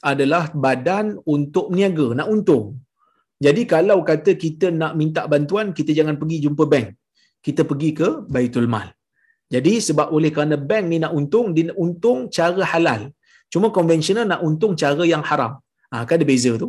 adalah 0.02 0.50
badan 0.50 1.20
untuk 1.22 1.70
niaga, 1.70 2.16
nak 2.18 2.28
untung. 2.32 2.80
Jadi 3.44 3.62
kalau 3.72 3.98
kata 4.10 4.30
kita 4.44 4.66
nak 4.80 4.92
minta 5.00 5.22
bantuan, 5.32 5.66
kita 5.78 5.90
jangan 5.98 6.16
pergi 6.20 6.36
jumpa 6.44 6.64
bank. 6.72 6.88
Kita 7.46 7.62
pergi 7.70 7.90
ke 8.00 8.08
Baitul 8.34 8.68
Mal. 8.74 8.88
Jadi 9.54 9.72
sebab 9.88 10.08
oleh 10.16 10.30
kerana 10.34 10.56
bank 10.70 10.84
ni 10.92 10.98
nak 11.04 11.12
untung, 11.18 11.46
dia 11.54 11.64
nak 11.70 11.78
untung 11.84 12.18
cara 12.36 12.62
halal. 12.72 13.00
Cuma 13.52 13.68
konvensional 13.78 14.26
nak 14.32 14.40
untung 14.48 14.72
cara 14.82 15.04
yang 15.12 15.22
haram. 15.30 15.52
Ha, 15.92 16.04
kan 16.08 16.16
ada 16.18 16.26
beza 16.32 16.52
tu. 16.62 16.68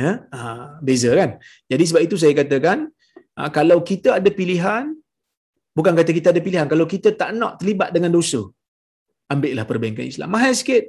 Ya, 0.00 0.10
ha, 0.34 0.40
beza 0.86 1.10
kan. 1.20 1.30
Jadi 1.70 1.84
sebab 1.88 2.02
itu 2.06 2.16
saya 2.22 2.34
katakan, 2.40 2.78
ha, 3.38 3.46
kalau 3.58 3.78
kita 3.90 4.18
ada 4.18 4.30
pilihan, 4.38 4.90
bukan 5.78 5.92
kata 6.00 6.10
kita 6.18 6.28
ada 6.34 6.40
pilihan, 6.46 6.66
kalau 6.72 6.86
kita 6.94 7.14
tak 7.20 7.30
nak 7.40 7.62
terlibat 7.62 7.94
dengan 7.94 8.10
dosa, 8.16 8.42
ambillah 9.30 9.62
perbankan 9.70 10.02
Islam. 10.12 10.34
Mahal 10.34 10.52
sikit, 10.60 10.82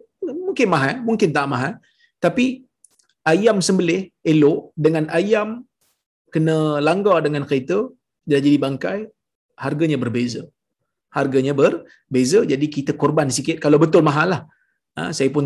mungkin 0.47 0.67
mahal, 0.75 0.95
mungkin 1.05 1.29
tak 1.37 1.45
mahal. 1.53 1.73
Tapi 2.17 2.65
ayam 3.31 3.57
sembelih 3.67 4.01
elok 4.31 4.59
dengan 4.85 5.05
ayam 5.19 5.49
kena 6.33 6.57
langgar 6.87 7.17
dengan 7.25 7.43
kereta, 7.49 7.77
dia 8.29 8.39
jadi 8.45 8.57
bangkai, 8.65 8.99
harganya 9.63 9.97
berbeza. 10.03 10.43
Harganya 11.17 11.53
berbeza 11.59 12.39
jadi 12.51 12.65
kita 12.75 12.91
korban 13.01 13.29
sikit. 13.37 13.57
Kalau 13.63 13.77
betul 13.83 14.03
mahal 14.09 14.27
lah. 14.33 14.41
Ha, 14.95 15.11
saya 15.17 15.29
pun 15.35 15.45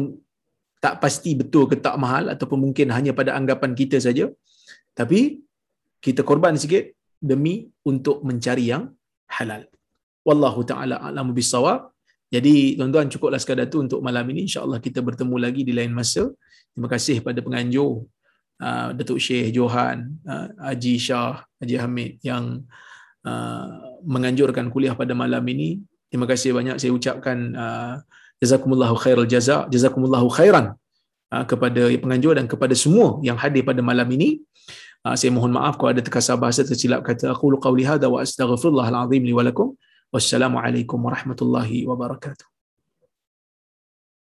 tak 0.83 0.95
pasti 1.03 1.31
betul 1.41 1.63
ke 1.71 1.75
tak 1.85 1.95
mahal 2.03 2.23
ataupun 2.33 2.59
mungkin 2.65 2.87
hanya 2.95 3.11
pada 3.19 3.31
anggapan 3.39 3.71
kita 3.81 3.97
saja. 4.07 4.25
Tapi 4.99 5.19
kita 6.05 6.21
korban 6.29 6.55
sikit 6.63 6.83
demi 7.31 7.55
untuk 7.91 8.17
mencari 8.27 8.65
yang 8.73 8.83
halal. 9.37 9.63
Wallahu 10.27 10.61
taala 10.71 10.95
alam 11.09 11.29
bisawab 11.37 11.79
jadi 12.35 12.77
tuan-tuan 12.77 13.09
cukuplah 13.13 13.41
sekadar 13.41 13.65
tu 13.73 13.81
untuk 13.85 13.99
malam 14.07 14.25
ini. 14.31 14.45
Insyaallah 14.47 14.79
kita 14.87 14.99
bertemu 15.07 15.35
lagi 15.45 15.61
di 15.69 15.73
lain 15.77 15.93
masa 15.99 16.23
terima 16.79 16.87
kasih 16.87 17.19
pada 17.19 17.43
penganjur 17.43 18.07
uh, 18.63 18.95
Datuk 18.95 19.19
Syekh 19.19 19.51
Johan 19.51 20.15
uh, 20.23 20.47
Haji 20.71 20.95
Shah 20.95 21.43
Haji 21.59 21.75
Hamid 21.75 22.11
yang 22.23 22.63
Uh, 23.19 23.99
menganjurkan 24.07 24.71
kuliah 24.71 24.95
pada 24.95 25.11
malam 25.11 25.43
ini. 25.51 25.83
Terima 26.07 26.23
kasih 26.23 26.55
banyak 26.55 26.79
saya 26.79 26.95
ucapkan 26.95 27.51
jazakumullahu 28.39 28.95
khairal 28.95 29.27
jaza, 29.27 29.67
jazakumullahu 29.67 30.31
khairan 30.31 30.71
kepada 31.27 31.91
penganjur 31.99 32.39
dan 32.39 32.47
kepada 32.47 32.71
semua 32.79 33.19
yang 33.19 33.35
hadir 33.35 33.67
pada 33.67 33.83
malam 33.83 34.07
ini. 34.15 34.39
Saya 35.03 35.35
mohon 35.35 35.51
maaf 35.51 35.75
kalau 35.75 35.91
ada 35.91 36.01
terkasar 36.01 36.39
bahasa 36.39 36.63
tersilap 36.63 37.03
kata 37.03 37.35
aku 37.35 37.59
qauli 37.59 37.83
hadza 37.83 38.07
wa 38.07 38.23
astaghfirullahal 38.23 39.05
azim 39.05 39.21
li 39.21 39.35
wa 39.35 39.43
lakum. 39.43 39.75
Wassalamualaikum 40.15 40.97
warahmatullahi 40.97 41.85
wabarakatuh. 41.85 42.48